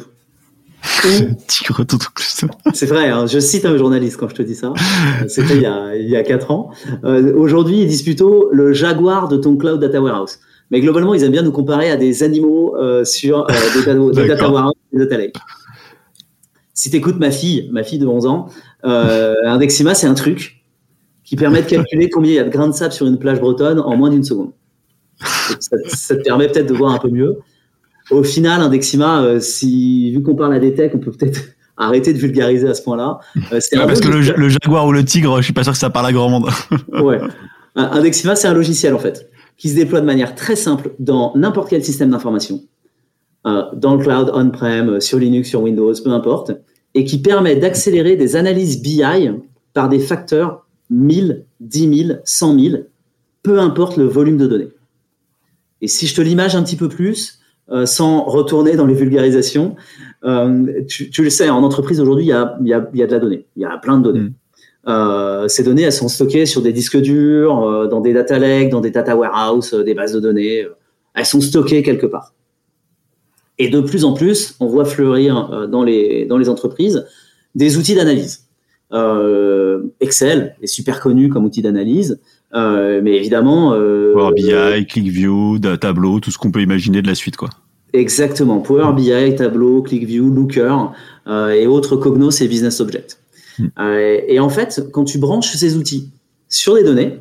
tigre 1.47 1.81
de 1.81 1.85
ton 1.85 1.99
cluster. 2.15 2.47
c'est 2.73 2.87
vrai, 2.87 3.09
hein, 3.09 3.27
je 3.27 3.39
cite 3.39 3.65
un 3.65 3.77
journaliste 3.77 4.17
quand 4.17 4.29
je 4.29 4.35
te 4.35 4.43
dis 4.43 4.55
ça. 4.55 4.73
C'était 5.29 5.57
il 5.57 5.63
y 5.63 5.67
a, 5.67 5.95
il 5.97 6.09
y 6.09 6.17
a 6.17 6.23
4 6.23 6.51
ans. 6.51 6.71
Euh, 7.05 7.35
aujourd'hui, 7.37 7.83
ils 7.83 7.87
disent 7.87 8.03
plutôt 8.03 8.49
le 8.53 8.73
jaguar 8.73 9.29
de 9.29 9.37
ton 9.37 9.57
cloud 9.57 9.81
data 9.81 10.01
warehouse. 10.01 10.41
Mais 10.71 10.81
globalement, 10.81 11.15
ils 11.15 11.23
aiment 11.23 11.33
bien 11.33 11.43
nous 11.43 11.53
comparer 11.53 11.91
à 11.91 11.97
des 11.97 12.23
animaux 12.23 12.77
euh, 12.77 13.05
sur 13.05 13.49
euh, 13.51 13.55
des, 13.75 14.27
data 14.29 14.51
warehouse 14.51 14.75
des 14.93 14.99
data 15.01 15.19
lake. 15.19 15.37
Si 16.75 16.91
tu 16.91 16.97
écoutes 16.97 17.19
ma 17.19 17.31
fille, 17.31 17.69
ma 17.73 17.83
fille 17.83 17.99
de 17.99 18.07
11 18.07 18.27
ans, 18.27 18.49
Indexima, 18.83 19.95
c'est 19.95 20.07
un 20.07 20.15
truc 20.15 20.65
qui 21.25 21.37
permet 21.37 21.63
de 21.63 21.69
calculer 21.69 22.09
combien 22.09 22.33
il 22.33 22.37
y 22.37 22.39
a 22.39 22.45
de 22.45 22.51
grains 22.51 22.69
de 22.69 22.75
sable 22.75 22.93
sur 22.93 23.07
une 23.07 23.19
plage 23.19 23.41
bretonne 23.41 23.79
en 23.79 23.97
moins 23.97 24.11
d'une 24.11 24.25
seconde. 24.25 24.53
Ça, 25.21 25.77
ça, 25.89 26.17
te 26.17 26.23
permet 26.23 26.49
peut-être 26.49 26.69
de 26.69 26.73
voir 26.73 26.93
un 26.95 26.99
peu 26.99 27.11
mieux 27.11 27.37
au 28.11 28.23
final, 28.23 28.61
Indexima, 28.61 29.23
euh, 29.23 29.41
si, 29.41 30.11
vu 30.11 30.23
qu'on 30.23 30.35
parle 30.35 30.55
à 30.55 30.59
des 30.59 30.75
techs, 30.75 30.93
on 30.95 30.99
peut 30.99 31.12
peut-être 31.12 31.41
arrêter 31.77 32.12
de 32.12 32.19
vulgariser 32.19 32.69
à 32.69 32.75
ce 32.75 32.83
point-là. 32.83 33.21
Euh, 33.37 33.40
parce 33.50 34.00
que 34.00 34.09
le, 34.09 34.49
jaguar 34.49 34.87
ou 34.87 34.93
le 34.93 35.05
tigre, 35.05 35.38
je 35.38 35.45
suis 35.45 35.52
pas 35.52 35.62
sûr 35.62 35.73
que 35.73 35.79
ça 35.79 35.90
parle 35.90 36.07
à 36.07 36.12
grand 36.12 36.29
monde. 36.29 36.49
ouais. 36.93 37.21
Indexima, 37.76 38.37
c'est 38.37 38.49
un 38.49 38.55
logiciel 38.55 38.95
en 38.95 38.99
fait 38.99 39.31
qui 39.61 39.69
se 39.69 39.75
déploie 39.75 40.00
de 40.00 40.07
manière 40.07 40.35
très 40.35 40.57
simple 40.57 40.95
dans 40.99 41.33
n'importe 41.37 41.69
quel 41.69 41.85
système 41.85 42.09
d'information, 42.11 42.62
euh, 43.47 43.64
dans 43.75 43.95
le 43.95 44.02
cloud, 44.02 44.31
on-prem, 44.33 45.02
sur 45.02 45.19
Linux, 45.19 45.50
sur 45.50 45.61
Windows, 45.61 45.93
peu 46.02 46.11
importe, 46.12 46.52
et 46.95 47.05
qui 47.05 47.21
permet 47.21 47.57
d'accélérer 47.57 48.17
des 48.17 48.37
analyses 48.37 48.81
BI 48.81 49.02
par 49.75 49.90
des 49.90 49.99
facteurs 49.99 50.67
1000, 50.88 51.45
10 51.61 52.05
000, 52.07 52.19
100 52.25 52.59
000, 52.59 52.76
peu 53.43 53.61
importe 53.61 53.99
le 53.99 54.05
volume 54.05 54.38
de 54.38 54.47
données. 54.47 54.69
Et 55.83 55.88
si 55.88 56.07
je 56.07 56.14
te 56.14 56.23
l'image 56.23 56.57
un 56.57 56.62
petit 56.62 56.76
peu 56.76 56.88
plus, 56.88 57.39
euh, 57.73 57.87
sans 57.87 58.25
retourner 58.25 58.75
dans 58.75 58.87
les 58.87 58.95
vulgarisations. 58.95 59.77
Euh, 60.25 60.83
tu, 60.89 61.23
le 61.23 61.31
sais, 61.31 61.49
en 61.50 61.62
entreprise 61.62 62.00
aujourd'hui, 62.00 62.25
il 62.25 62.29
y 62.29 62.33
a, 62.33 62.59
y, 62.65 62.73
a, 62.73 62.91
y 62.93 63.03
a, 63.03 63.07
de 63.07 63.12
la 63.12 63.19
donnée. 63.21 63.47
Il 63.55 63.62
y 63.62 63.65
a 63.65 63.79
plein 63.79 63.99
de 63.99 64.03
données. 64.03 64.21
Mm. 64.21 64.35
Euh, 64.89 65.47
ces 65.47 65.62
données, 65.62 65.83
elles 65.83 65.93
sont 65.93 66.09
stockées 66.09 66.47
sur 66.47 66.62
des 66.62 66.73
disques 66.73 66.97
durs, 66.97 67.89
dans 67.89 68.00
des 68.00 68.12
data 68.12 68.41
lakes, 68.41 68.71
dans 68.71 68.81
des 68.81 68.91
data 68.91 69.15
warehouse, 69.15 69.73
des 69.73 69.95
bases 69.95 70.12
de 70.12 70.21
données. 70.21 70.67
Elles 71.15 71.27
sont 71.27 71.41
stockées 71.41 71.85
quelque 71.85 72.07
part. 72.07 72.35
Et 73.59 73.69
de 73.69 73.81
plus 73.81 74.05
en 74.05 74.15
plus, 74.15 74.57
on 74.59 74.67
voit 74.67 74.85
fleurir 74.87 75.69
dans 75.69 75.85
les, 75.85 76.25
dans 76.25 76.39
les 76.39 76.49
entreprises 76.49 77.07
des 77.55 77.77
outils 77.77 77.95
d'analyse. 77.95 78.49
Excel 80.00 80.57
est 80.61 80.67
super 80.67 80.99
connu 80.99 81.29
comme 81.29 81.45
outil 81.45 81.62
d'analyse. 81.62 82.19
Euh, 82.54 83.00
mais 83.02 83.16
évidemment. 83.16 83.75
Euh, 83.75 84.12
Power 84.12 84.33
BI, 84.35 84.87
ClickView, 84.87 85.59
Tableau, 85.80 86.21
tout 86.21 86.30
ce 86.30 86.38
qu'on 86.38 86.50
peut 86.50 86.62
imaginer 86.62 87.02
de 87.02 87.07
la 87.07 87.14
suite, 87.14 87.37
quoi. 87.37 87.50
Exactement. 87.92 88.61
Power 88.61 88.92
BI, 88.95 89.35
Tableau, 89.35 89.83
ClickView, 89.83 90.30
Looker 90.30 90.76
euh, 91.26 91.50
et 91.50 91.66
autres 91.66 91.97
Cognos 91.97 92.40
et 92.40 92.49
Business 92.49 92.80
Object. 92.80 93.19
Hmm. 93.59 93.69
et 94.26 94.40
en 94.40 94.49
fait, 94.49 94.80
quand 94.90 95.04
tu 95.04 95.19
branches 95.19 95.52
ces 95.54 95.76
outils 95.76 96.09
sur 96.49 96.76
les 96.76 96.83
données, 96.83 97.19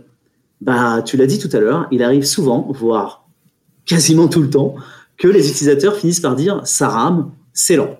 bah, 0.61 1.01
tu 1.03 1.17
l'as 1.17 1.25
dit 1.25 1.37
tout 1.37 1.49
à 1.51 1.59
l'heure, 1.59 1.87
il 1.91 2.01
arrive 2.01 2.23
souvent, 2.23 2.67
voire 2.69 3.27
quasiment 3.85 4.29
tout 4.29 4.41
le 4.41 4.49
temps, 4.49 4.75
que 5.17 5.27
les 5.27 5.49
utilisateurs 5.49 5.97
finissent 5.97 6.21
par 6.21 6.35
dire 6.35 6.61
ça 6.63 6.87
rame, 6.87 7.31
c'est 7.51 7.75
lent. 7.75 7.99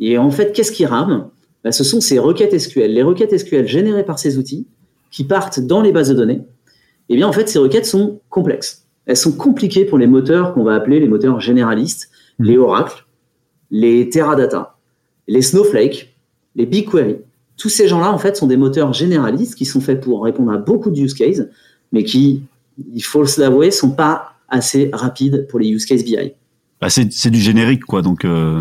Et 0.00 0.18
en 0.18 0.30
fait, 0.30 0.52
qu'est-ce 0.52 0.72
qui 0.72 0.86
rame? 0.86 1.28
Bah, 1.62 1.70
Ce 1.70 1.84
sont 1.84 2.00
ces 2.00 2.18
requêtes 2.18 2.58
SQL. 2.58 2.92
Les 2.92 3.02
requêtes 3.02 3.36
SQL 3.36 3.68
générées 3.68 4.04
par 4.04 4.18
ces 4.18 4.38
outils 4.38 4.66
qui 5.10 5.24
partent 5.24 5.60
dans 5.60 5.82
les 5.82 5.92
bases 5.92 6.08
de 6.08 6.14
données 6.14 6.40
Eh 7.08 7.16
bien, 7.16 7.26
en 7.26 7.32
fait, 7.32 7.48
ces 7.48 7.58
requêtes 7.58 7.86
sont 7.86 8.20
complexes. 8.28 8.86
Elles 9.06 9.16
sont 9.16 9.32
compliquées 9.32 9.84
pour 9.84 9.98
les 9.98 10.06
moteurs 10.06 10.52
qu'on 10.52 10.64
va 10.64 10.74
appeler 10.74 11.00
les 11.00 11.08
moteurs 11.08 11.40
généralistes, 11.40 12.10
mmh. 12.38 12.44
les 12.44 12.58
Oracle, 12.58 13.06
les 13.70 14.08
Teradata, 14.10 14.76
les 15.26 15.42
Snowflake, 15.42 16.14
les 16.54 16.66
BigQuery. 16.66 17.16
Tous 17.56 17.68
ces 17.68 17.88
gens-là, 17.88 18.12
en 18.12 18.18
fait, 18.18 18.36
sont 18.36 18.46
des 18.46 18.56
moteurs 18.56 18.92
généralistes 18.92 19.54
qui 19.54 19.64
sont 19.64 19.80
faits 19.80 20.00
pour 20.00 20.24
répondre 20.24 20.52
à 20.52 20.58
beaucoup 20.58 20.90
de 20.90 21.00
use 21.00 21.14
cases, 21.14 21.42
mais 21.92 22.04
qui, 22.04 22.42
il 22.94 23.02
faut 23.02 23.24
l'avouer, 23.38 23.70
sont 23.70 23.90
pas 23.90 24.34
assez 24.48 24.90
rapides 24.92 25.46
pour 25.48 25.58
les 25.58 25.68
use 25.68 25.86
cases 25.86 26.04
BI. 26.04 26.32
Bah 26.80 26.88
c'est 26.90 27.30
du 27.30 27.40
générique, 27.40 27.84
quoi. 27.84 28.02
Donc, 28.02 28.24
euh, 28.24 28.58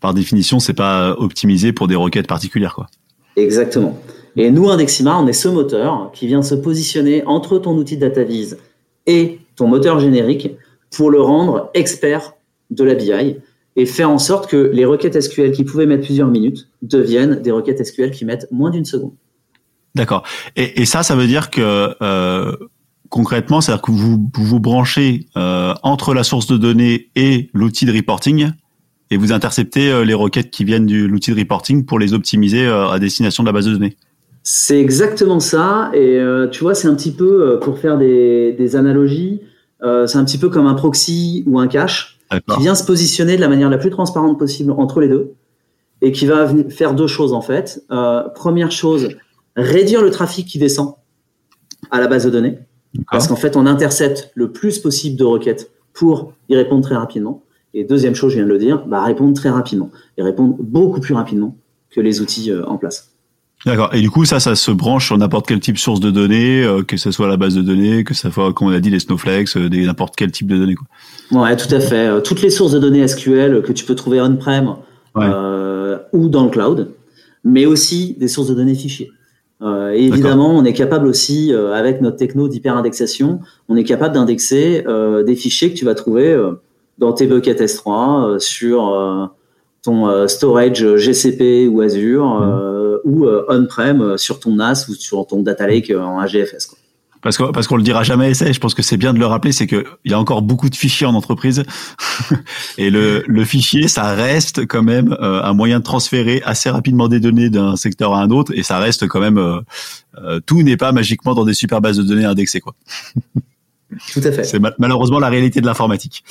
par 0.00 0.14
définition, 0.14 0.60
c'est 0.60 0.74
pas 0.74 1.16
optimisé 1.18 1.72
pour 1.72 1.88
des 1.88 1.96
requêtes 1.96 2.28
particulières, 2.28 2.74
quoi. 2.74 2.86
Exactement. 3.34 3.98
Et 4.38 4.52
nous, 4.52 4.70
Indexima, 4.70 5.18
on 5.18 5.26
est 5.26 5.32
ce 5.32 5.48
moteur 5.48 6.12
qui 6.14 6.28
vient 6.28 6.42
se 6.42 6.54
positionner 6.54 7.24
entre 7.26 7.58
ton 7.58 7.76
outil 7.76 7.96
DataVis 7.96 8.54
et 9.06 9.40
ton 9.56 9.66
moteur 9.66 9.98
générique 9.98 10.52
pour 10.92 11.10
le 11.10 11.20
rendre 11.20 11.70
expert 11.74 12.34
de 12.70 12.84
la 12.84 12.94
BI 12.94 13.36
et 13.74 13.84
faire 13.84 14.08
en 14.08 14.18
sorte 14.18 14.48
que 14.48 14.70
les 14.72 14.84
requêtes 14.84 15.20
SQL 15.20 15.50
qui 15.50 15.64
pouvaient 15.64 15.86
mettre 15.86 16.04
plusieurs 16.04 16.28
minutes 16.28 16.68
deviennent 16.82 17.42
des 17.42 17.50
requêtes 17.50 17.84
SQL 17.84 18.12
qui 18.12 18.24
mettent 18.24 18.46
moins 18.52 18.70
d'une 18.70 18.84
seconde. 18.84 19.14
D'accord. 19.96 20.22
Et, 20.54 20.84
ça, 20.84 21.02
ça 21.02 21.16
veut 21.16 21.26
dire 21.26 21.50
que 21.50 21.96
euh, 22.00 22.56
concrètement, 23.08 23.60
c'est-à-dire 23.60 23.82
que 23.82 23.90
vous 23.90 24.30
vous 24.34 24.60
branchez 24.60 25.26
euh, 25.36 25.74
entre 25.82 26.14
la 26.14 26.22
source 26.22 26.46
de 26.46 26.56
données 26.56 27.10
et 27.16 27.50
l'outil 27.54 27.86
de 27.86 27.92
reporting 27.92 28.52
et 29.10 29.16
vous 29.16 29.32
interceptez 29.32 29.90
euh, 29.90 30.04
les 30.04 30.14
requêtes 30.14 30.52
qui 30.52 30.62
viennent 30.62 30.86
de 30.86 31.06
l'outil 31.06 31.32
de 31.32 31.40
reporting 31.40 31.84
pour 31.84 31.98
les 31.98 32.14
optimiser 32.14 32.68
à 32.68 33.00
destination 33.00 33.42
de 33.42 33.48
la 33.48 33.52
base 33.52 33.66
de 33.66 33.72
données. 33.72 33.96
C'est 34.50 34.80
exactement 34.80 35.40
ça. 35.40 35.90
Et 35.92 36.18
tu 36.50 36.60
vois, 36.60 36.74
c'est 36.74 36.88
un 36.88 36.94
petit 36.94 37.12
peu, 37.12 37.58
pour 37.60 37.78
faire 37.78 37.98
des, 37.98 38.52
des 38.52 38.76
analogies, 38.76 39.42
c'est 39.82 40.16
un 40.16 40.24
petit 40.24 40.38
peu 40.38 40.48
comme 40.48 40.66
un 40.66 40.72
proxy 40.72 41.44
ou 41.46 41.58
un 41.58 41.68
cache 41.68 42.18
qui 42.30 42.60
vient 42.60 42.74
se 42.74 42.84
positionner 42.84 43.36
de 43.36 43.42
la 43.42 43.48
manière 43.48 43.68
la 43.68 43.76
plus 43.76 43.90
transparente 43.90 44.38
possible 44.38 44.72
entre 44.72 45.00
les 45.00 45.08
deux 45.08 45.34
et 46.00 46.12
qui 46.12 46.24
va 46.24 46.48
faire 46.70 46.94
deux 46.94 47.06
choses 47.06 47.34
en 47.34 47.42
fait. 47.42 47.84
première 48.34 48.70
chose, 48.70 49.10
réduire 49.54 50.00
le 50.00 50.10
trafic 50.10 50.46
qui 50.46 50.58
descend 50.58 50.94
à 51.90 52.00
la 52.00 52.06
base 52.06 52.24
de 52.24 52.30
données. 52.30 52.58
Parce 53.10 53.28
qu'en 53.28 53.36
fait, 53.36 53.54
on 53.54 53.66
intercepte 53.66 54.30
le 54.34 54.50
plus 54.50 54.78
possible 54.78 55.16
de 55.16 55.24
requêtes 55.24 55.70
pour 55.92 56.32
y 56.48 56.56
répondre 56.56 56.82
très 56.82 56.96
rapidement. 56.96 57.42
Et 57.74 57.84
deuxième 57.84 58.14
chose, 58.14 58.32
je 58.32 58.38
viens 58.38 58.46
de 58.46 58.50
le 58.50 58.58
dire, 58.58 58.86
bah, 58.86 59.02
répondre 59.02 59.34
très 59.34 59.50
rapidement. 59.50 59.90
Et 60.16 60.22
répondre 60.22 60.56
beaucoup 60.58 61.00
plus 61.00 61.14
rapidement 61.14 61.56
que 61.90 62.00
les 62.00 62.20
outils 62.20 62.50
euh, 62.50 62.64
en 62.66 62.78
place. 62.78 63.12
D'accord. 63.66 63.92
Et 63.92 64.00
du 64.00 64.10
coup, 64.10 64.24
ça, 64.24 64.38
ça 64.38 64.54
se 64.54 64.70
branche 64.70 65.06
sur 65.06 65.18
n'importe 65.18 65.46
quel 65.46 65.60
type 65.60 65.78
source 65.78 66.00
de 66.00 66.10
données, 66.10 66.62
euh, 66.62 66.82
que 66.82 66.96
ce 66.96 67.10
soit 67.10 67.26
la 67.26 67.36
base 67.36 67.54
de 67.54 67.62
données, 67.62 68.04
que 68.04 68.14
ce 68.14 68.30
soit, 68.30 68.52
comme 68.52 68.68
on 68.68 68.72
a 68.72 68.80
dit, 68.80 68.90
les 68.90 69.00
snowflakes, 69.00 69.56
euh, 69.56 69.68
n'importe 69.68 70.14
quel 70.16 70.30
type 70.30 70.46
de 70.46 70.56
données. 70.56 70.74
Quoi. 70.74 71.42
Ouais, 71.42 71.56
tout 71.56 71.72
à 71.74 71.80
fait. 71.80 72.22
toutes 72.22 72.40
les 72.40 72.50
sources 72.50 72.72
de 72.72 72.78
données 72.78 73.06
SQL 73.06 73.62
que 73.62 73.72
tu 73.72 73.84
peux 73.84 73.94
trouver 73.94 74.20
on-prem 74.20 74.76
ou 76.12 76.28
dans 76.28 76.44
le 76.44 76.50
cloud, 76.50 76.92
mais 77.44 77.66
aussi 77.66 78.16
des 78.18 78.28
sources 78.28 78.48
de 78.48 78.54
données 78.54 78.74
fichiers. 78.74 79.10
Euh, 79.60 79.92
et 79.92 80.04
évidemment, 80.04 80.50
on 80.50 80.64
est 80.64 80.72
capable 80.72 81.06
aussi, 81.06 81.52
euh, 81.52 81.72
avec 81.72 82.00
notre 82.00 82.16
techno 82.16 82.48
d'hyperindexation, 82.48 83.40
on 83.68 83.76
est 83.76 83.84
capable 83.84 84.14
d'indexer 84.14 84.84
euh, 84.86 85.24
des 85.24 85.34
fichiers 85.34 85.72
que 85.72 85.76
tu 85.76 85.84
vas 85.84 85.94
trouver 85.94 86.36
dans 86.98 87.12
tes 87.12 87.26
buckets 87.26 87.60
S3 87.60 88.38
sur 88.38 89.30
ton 89.88 90.28
storage 90.28 90.96
GCP 90.96 91.68
ou 91.68 91.80
Azure 91.80 92.26
mmh. 92.26 92.98
ou 93.04 93.26
on-prem 93.48 94.18
sur 94.18 94.40
ton 94.40 94.56
NAS 94.56 94.86
ou 94.88 94.94
sur 94.94 95.26
ton 95.26 95.42
data 95.42 95.66
lake 95.66 95.90
en 95.90 96.18
AGFS. 96.18 96.66
Quoi. 96.66 96.78
Parce 97.20 97.36
qu'on 97.36 97.50
parce 97.52 97.66
qu'on 97.66 97.76
le 97.76 97.82
dira 97.82 98.04
jamais 98.04 98.30
assez, 98.30 98.52
je 98.52 98.60
pense 98.60 98.74
que 98.74 98.82
c'est 98.82 98.96
bien 98.96 99.12
de 99.12 99.18
le 99.18 99.26
rappeler, 99.26 99.50
c'est 99.50 99.66
qu'il 99.66 99.84
y 100.04 100.12
a 100.12 100.18
encore 100.18 100.42
beaucoup 100.42 100.70
de 100.70 100.76
fichiers 100.76 101.06
en 101.06 101.14
entreprise 101.14 101.64
et 102.78 102.90
le, 102.90 103.24
le 103.26 103.44
fichier, 103.44 103.88
ça 103.88 104.14
reste 104.14 104.66
quand 104.66 104.84
même 104.84 105.16
euh, 105.20 105.42
un 105.42 105.52
moyen 105.52 105.80
de 105.80 105.84
transférer 105.84 106.42
assez 106.44 106.70
rapidement 106.70 107.08
des 107.08 107.18
données 107.18 107.50
d'un 107.50 107.74
secteur 107.76 108.14
à 108.14 108.22
un 108.22 108.30
autre 108.30 108.52
et 108.54 108.62
ça 108.62 108.78
reste 108.78 109.08
quand 109.08 109.20
même 109.20 109.38
euh, 109.38 109.60
euh, 110.22 110.40
tout 110.40 110.62
n'est 110.62 110.76
pas 110.76 110.92
magiquement 110.92 111.34
dans 111.34 111.44
des 111.44 111.54
super 111.54 111.80
bases 111.80 111.96
de 111.96 112.04
données 112.04 112.24
indexées 112.24 112.60
quoi. 112.60 112.74
Tout 114.12 114.20
à 114.22 114.30
fait. 114.30 114.44
C'est 114.44 114.60
malheureusement 114.78 115.18
la 115.18 115.28
réalité 115.28 115.60
de 115.60 115.66
l'informatique. 115.66 116.22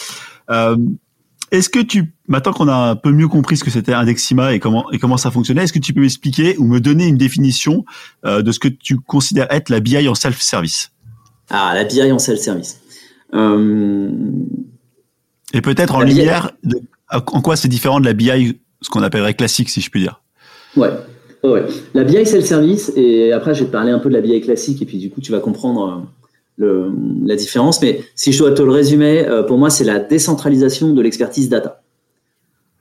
Est-ce 1.51 1.69
que 1.69 1.79
tu, 1.79 2.13
maintenant 2.27 2.51
qu'on 2.51 2.67
a 2.67 2.75
un 2.75 2.95
peu 2.95 3.11
mieux 3.11 3.27
compris 3.27 3.55
ce 3.57 3.63
que 3.63 3.71
c'était 3.71 3.93
Indexima 3.93 4.53
et 4.53 4.59
comment 4.59 4.91
et 4.91 4.99
comment 4.99 5.17
ça 5.17 5.31
fonctionnait, 5.31 5.63
est-ce 5.63 5.73
que 5.73 5.79
tu 5.79 5.93
peux 5.93 6.01
m'expliquer 6.01 6.57
ou 6.57 6.65
me 6.65 6.79
donner 6.79 7.07
une 7.07 7.17
définition 7.17 7.85
euh, 8.25 8.41
de 8.41 8.51
ce 8.51 8.59
que 8.59 8.67
tu 8.67 8.97
considères 8.97 9.47
être 9.49 9.69
la 9.69 9.79
BI 9.79 10.07
en 10.09 10.15
self-service? 10.15 10.91
Ah, 11.49 11.73
la 11.73 11.85
BI 11.85 12.11
en 12.11 12.19
self-service. 12.19 12.81
Euh... 13.33 14.09
Et 15.53 15.61
peut-être 15.61 15.95
en 15.95 16.01
lumière, 16.01 16.51
en 17.11 17.41
quoi 17.41 17.55
c'est 17.55 17.69
différent 17.69 18.01
de 18.01 18.05
la 18.05 18.13
BI, 18.13 18.59
ce 18.81 18.89
qu'on 18.89 19.01
appellerait 19.01 19.33
classique, 19.33 19.69
si 19.69 19.79
je 19.79 19.89
puis 19.89 20.01
dire? 20.01 20.21
Ouais. 20.75 20.89
ouais. 21.43 21.65
La 21.93 22.03
BI 22.03 22.25
self-service, 22.25 22.91
et 22.97 23.31
après 23.31 23.55
je 23.55 23.61
vais 23.61 23.67
te 23.67 23.71
parler 23.71 23.91
un 23.91 23.99
peu 23.99 24.09
de 24.09 24.13
la 24.13 24.21
BI 24.21 24.41
classique, 24.41 24.81
et 24.81 24.85
puis 24.85 24.97
du 24.97 25.09
coup 25.09 25.21
tu 25.21 25.31
vas 25.31 25.39
comprendre 25.39 25.87
euh, 25.87 26.26
le, 26.57 26.91
la 27.25 27.35
différence. 27.35 27.81
Mais 27.81 28.01
si 28.15 28.33
je 28.33 28.39
dois 28.39 28.51
te 28.51 28.61
le 28.61 28.71
résumer, 28.71 29.25
euh, 29.27 29.43
pour 29.43 29.57
moi, 29.57 29.69
c'est 29.69 29.83
la 29.83 29.99
décentralisation 29.99 30.93
de 30.93 31.01
l'expertise 31.01 31.49
data. 31.49 31.81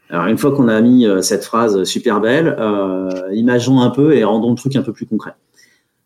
Alors, 0.08 0.26
une 0.26 0.38
fois 0.38 0.52
qu'on 0.52 0.68
a 0.68 0.80
mis 0.80 1.06
euh, 1.06 1.20
cette 1.20 1.44
phrase 1.44 1.82
super 1.84 2.20
belle, 2.20 2.54
euh, 2.58 3.10
imaginons 3.32 3.80
un 3.80 3.90
peu 3.90 4.14
et 4.14 4.24
rendons 4.24 4.50
le 4.50 4.56
truc 4.56 4.76
un 4.76 4.82
peu 4.82 4.92
plus 4.92 5.06
concret. 5.06 5.32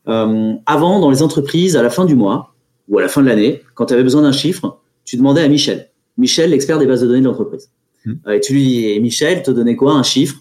Euh, 0.09 0.55
avant, 0.67 1.01
dans 1.01 1.11
les 1.11 1.23
entreprises, 1.23 1.77
à 1.77 1.83
la 1.83 1.91
fin 1.91 2.07
du 2.07 2.15
mois 2.15 2.55
ou 2.89 2.99
à 2.99 3.03
la 3.03 3.09
fin 3.09 3.21
de 3.21 3.27
l'année, 3.27 3.63
quand 3.75 3.87
tu 3.87 3.95
avais 3.95 4.03
besoin 4.03 4.23
d'un 4.23 4.33
chiffre, 4.33 4.79
tu 5.05 5.17
demandais 5.17 5.43
à 5.43 5.49
Michel. 5.49 5.91
Michel, 6.17 6.51
l'expert 6.51 6.79
des 6.79 6.87
bases 6.87 7.03
de 7.03 7.07
données 7.07 7.21
de 7.21 7.27
l'entreprise. 7.27 7.71
Mmh. 8.07 8.13
et 8.33 8.41
tu 8.41 8.55
lui 8.55 8.65
dis, 8.65 9.01
Michel, 9.01 9.43
te 9.43 9.51
donnait 9.51 9.77
quoi? 9.77 9.93
Un 9.93 10.03
chiffre 10.03 10.37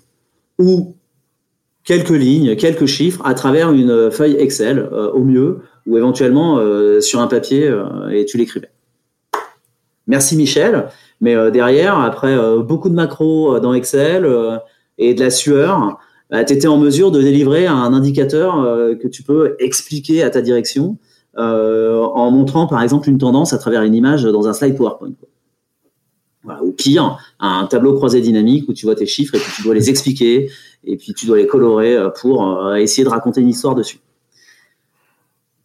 ou 0.58 0.96
quelques 1.84 2.10
lignes, 2.10 2.56
quelques 2.56 2.86
chiffres 2.86 3.22
à 3.26 3.34
travers 3.34 3.74
une 3.74 4.10
feuille 4.10 4.38
Excel 4.40 4.80
au 5.14 5.24
mieux 5.26 5.60
ou 5.90 5.98
éventuellement 5.98 6.60
euh, 6.60 7.02
sur 7.02 7.20
un 7.20 7.28
papier 7.28 7.68
euh, 7.68 8.10
et 8.10 8.24
tu 8.26 8.38
l'écrivais. 8.38 8.70
Merci 10.06 10.38
Michel, 10.38 10.88
mais 11.20 11.36
euh, 11.36 11.50
derrière, 11.50 12.00
après 12.00 12.38
beaucoup 12.64 12.90
de 12.90 12.94
macros 12.94 13.60
dans 13.60 13.74
Excel 13.74 14.28
et 14.98 15.14
de 15.14 15.20
la 15.20 15.32
sueur, 15.32 16.00
bah, 16.30 16.44
tu 16.46 16.54
étais 16.54 16.68
en 16.68 16.78
mesure 16.78 17.12
de 17.12 17.22
délivrer 17.22 17.66
un 17.66 17.94
indicateur 17.94 18.56
que 19.02 19.08
tu 19.08 19.24
peux 19.24 19.56
expliquer 19.60 20.24
à 20.24 20.30
ta 20.30 20.42
direction 20.42 20.98
en 21.36 22.32
montrant 22.32 22.68
par 22.68 22.82
exemple 22.82 23.10
une 23.10 23.18
tendance 23.18 23.54
à 23.54 23.58
travers 23.58 23.84
une 23.84 23.96
image 23.96 24.24
dans 24.24 24.48
un 24.48 24.54
slide 24.54 24.76
PowerPoint. 24.76 25.14
ou 26.64 26.72
pire, 26.72 27.18
un 27.40 27.66
tableau 27.66 27.94
croisé 27.96 28.22
dynamique 28.22 28.68
où 28.68 28.74
tu 28.74 28.86
vois 28.86 28.96
tes 28.96 29.06
chiffres 29.06 29.36
et 29.36 29.40
puis 29.40 29.52
tu 29.56 29.64
dois 29.64 29.74
les 29.74 29.90
expliquer 29.90 30.52
et 30.84 30.98
puis 30.98 31.14
tu 31.14 31.26
dois 31.26 31.38
les 31.38 31.48
colorer 31.48 31.98
pour 32.20 32.76
essayer 32.76 33.04
de 33.04 33.10
raconter 33.10 33.42
une 33.42 33.50
histoire 33.50 33.76
dessus. 33.76 34.00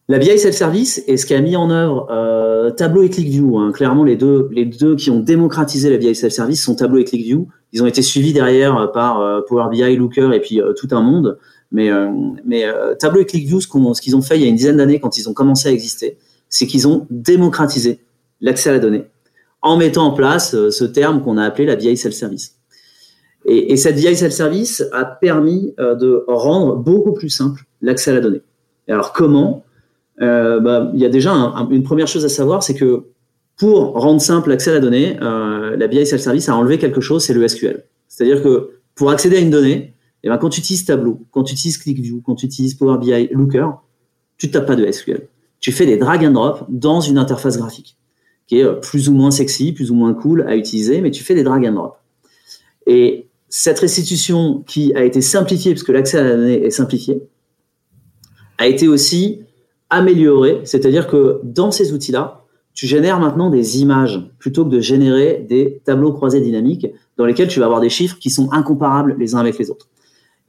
La 0.06 0.18
BI 0.18 0.38
Self-Service 0.38 1.02
est 1.06 1.16
ce 1.16 1.24
qui 1.24 1.32
a 1.32 1.40
mis 1.40 1.56
en 1.56 1.70
œuvre 1.70 2.08
euh, 2.10 2.70
Tableau 2.70 3.04
et 3.04 3.08
ClickView. 3.08 3.56
Hein. 3.56 3.72
Clairement, 3.72 4.04
les 4.04 4.16
deux, 4.16 4.96
qui 4.96 5.10
ont 5.10 5.20
démocratisé 5.20 5.88
la 5.88 5.96
BI 5.96 6.14
Self-Service 6.14 6.62
sont 6.62 6.74
Tableau 6.74 6.98
et 6.98 7.04
ClickView. 7.04 7.48
Ils 7.72 7.82
ont 7.82 7.86
été 7.86 8.02
suivis 8.02 8.34
derrière 8.34 8.76
euh, 8.76 8.86
par 8.88 9.20
euh, 9.20 9.40
Power 9.48 9.70
BI, 9.70 9.96
Looker 9.96 10.34
et 10.34 10.40
puis 10.40 10.60
tout 10.76 10.88
un 10.90 11.00
monde. 11.00 11.38
Mais, 11.72 11.90
Tableau 13.00 13.22
et 13.22 13.24
ClickView, 13.24 13.60
ce 13.62 14.00
qu'ils 14.02 14.14
ont 14.14 14.22
fait 14.22 14.36
il 14.36 14.42
y 14.42 14.44
a 14.44 14.48
une 14.48 14.56
dizaine 14.56 14.76
d'années 14.76 15.00
quand 15.00 15.16
ils 15.16 15.28
ont 15.28 15.32
commencé 15.32 15.70
à 15.70 15.72
exister, 15.72 16.18
c'est 16.50 16.66
qu'ils 16.66 16.86
ont 16.86 17.06
démocratisé 17.10 18.00
l'accès 18.42 18.68
à 18.68 18.74
la 18.74 18.78
donnée 18.78 19.06
en 19.62 19.78
mettant 19.78 20.04
en 20.04 20.12
place 20.12 20.50
ce 20.50 20.84
terme 20.84 21.22
qu'on 21.22 21.38
a 21.38 21.44
appelé 21.44 21.64
la 21.64 21.74
BI 21.76 21.96
Self-Service. 21.96 22.58
Et, 23.46 23.72
et, 23.72 23.76
cette 23.76 23.96
BI 23.96 24.14
Self-Service 24.14 24.84
a 24.92 25.04
permis 25.04 25.74
de 25.78 26.24
rendre 26.28 26.76
beaucoup 26.76 27.12
plus 27.12 27.30
simple 27.30 27.64
l'accès 27.80 28.10
à 28.10 28.14
la 28.14 28.20
donnée. 28.20 28.42
Et 28.86 28.92
alors 28.92 29.12
comment 29.12 29.63
euh, 30.20 30.60
bah, 30.60 30.90
il 30.94 31.00
y 31.00 31.04
a 31.04 31.08
déjà 31.08 31.32
une 31.70 31.82
première 31.82 32.06
chose 32.06 32.24
à 32.24 32.28
savoir, 32.28 32.62
c'est 32.62 32.74
que 32.74 33.06
pour 33.56 33.92
rendre 33.92 34.20
simple 34.20 34.50
l'accès 34.50 34.70
à 34.70 34.74
la 34.74 34.80
donnée, 34.80 35.16
euh, 35.22 35.76
la 35.76 35.86
BI 35.86 36.04
Self-Service 36.04 36.48
a 36.48 36.56
enlevé 36.56 36.78
quelque 36.78 37.00
chose, 37.00 37.24
c'est 37.24 37.34
le 37.34 37.46
SQL. 37.46 37.84
C'est-à-dire 38.08 38.42
que 38.42 38.70
pour 38.94 39.10
accéder 39.10 39.36
à 39.36 39.40
une 39.40 39.50
donnée, 39.50 39.94
eh 40.22 40.28
ben, 40.28 40.38
quand 40.38 40.48
tu 40.48 40.60
utilises 40.60 40.84
Tableau, 40.84 41.20
quand 41.30 41.44
tu 41.44 41.54
utilises 41.54 41.78
ClickView, 41.78 42.22
quand 42.24 42.34
tu 42.34 42.46
utilises 42.46 42.74
Power 42.74 42.98
BI, 42.98 43.28
Looker, 43.32 43.68
tu 44.38 44.46
ne 44.46 44.52
tapes 44.52 44.66
pas 44.66 44.76
de 44.76 44.90
SQL. 44.90 45.28
Tu 45.60 45.72
fais 45.72 45.86
des 45.86 45.96
drag 45.96 46.24
and 46.24 46.32
drop 46.32 46.64
dans 46.68 47.00
une 47.00 47.18
interface 47.18 47.56
graphique 47.56 47.96
qui 48.46 48.58
est 48.58 48.64
euh, 48.64 48.74
plus 48.74 49.08
ou 49.08 49.14
moins 49.14 49.30
sexy, 49.30 49.72
plus 49.72 49.90
ou 49.90 49.94
moins 49.94 50.14
cool 50.14 50.42
à 50.46 50.56
utiliser, 50.56 51.00
mais 51.00 51.10
tu 51.10 51.22
fais 51.22 51.34
des 51.34 51.42
drag 51.42 51.66
and 51.66 51.72
drop. 51.72 51.96
Et 52.86 53.28
cette 53.48 53.78
restitution 53.78 54.62
qui 54.66 54.94
a 54.94 55.04
été 55.04 55.20
simplifiée, 55.20 55.72
parce 55.72 55.84
que 55.84 55.92
l'accès 55.92 56.18
à 56.18 56.24
la 56.24 56.36
donnée 56.36 56.64
est 56.64 56.70
simplifié, 56.70 57.22
a 58.58 58.66
été 58.66 58.88
aussi 58.88 59.40
améliorer, 59.94 60.60
c'est-à-dire 60.64 61.06
que 61.06 61.40
dans 61.42 61.70
ces 61.70 61.92
outils-là, 61.92 62.44
tu 62.74 62.86
génères 62.86 63.20
maintenant 63.20 63.50
des 63.50 63.80
images 63.80 64.28
plutôt 64.38 64.64
que 64.64 64.70
de 64.70 64.80
générer 64.80 65.46
des 65.48 65.80
tableaux 65.84 66.12
croisés 66.12 66.40
dynamiques 66.40 66.88
dans 67.16 67.24
lesquels 67.24 67.48
tu 67.48 67.60
vas 67.60 67.66
avoir 67.66 67.80
des 67.80 67.88
chiffres 67.88 68.18
qui 68.18 68.30
sont 68.30 68.52
incomparables 68.52 69.14
les 69.18 69.34
uns 69.34 69.38
avec 69.38 69.58
les 69.58 69.70
autres. 69.70 69.88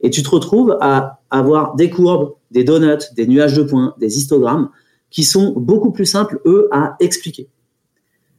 Et 0.00 0.10
tu 0.10 0.22
te 0.22 0.28
retrouves 0.28 0.76
à 0.80 1.20
avoir 1.30 1.76
des 1.76 1.88
courbes, 1.88 2.34
des 2.50 2.64
donuts, 2.64 3.06
des 3.14 3.26
nuages 3.26 3.56
de 3.56 3.62
points, 3.62 3.94
des 3.98 4.18
histogrammes 4.18 4.70
qui 5.10 5.22
sont 5.22 5.54
beaucoup 5.56 5.92
plus 5.92 6.04
simples, 6.04 6.40
eux, 6.44 6.68
à 6.72 6.96
expliquer. 7.00 7.48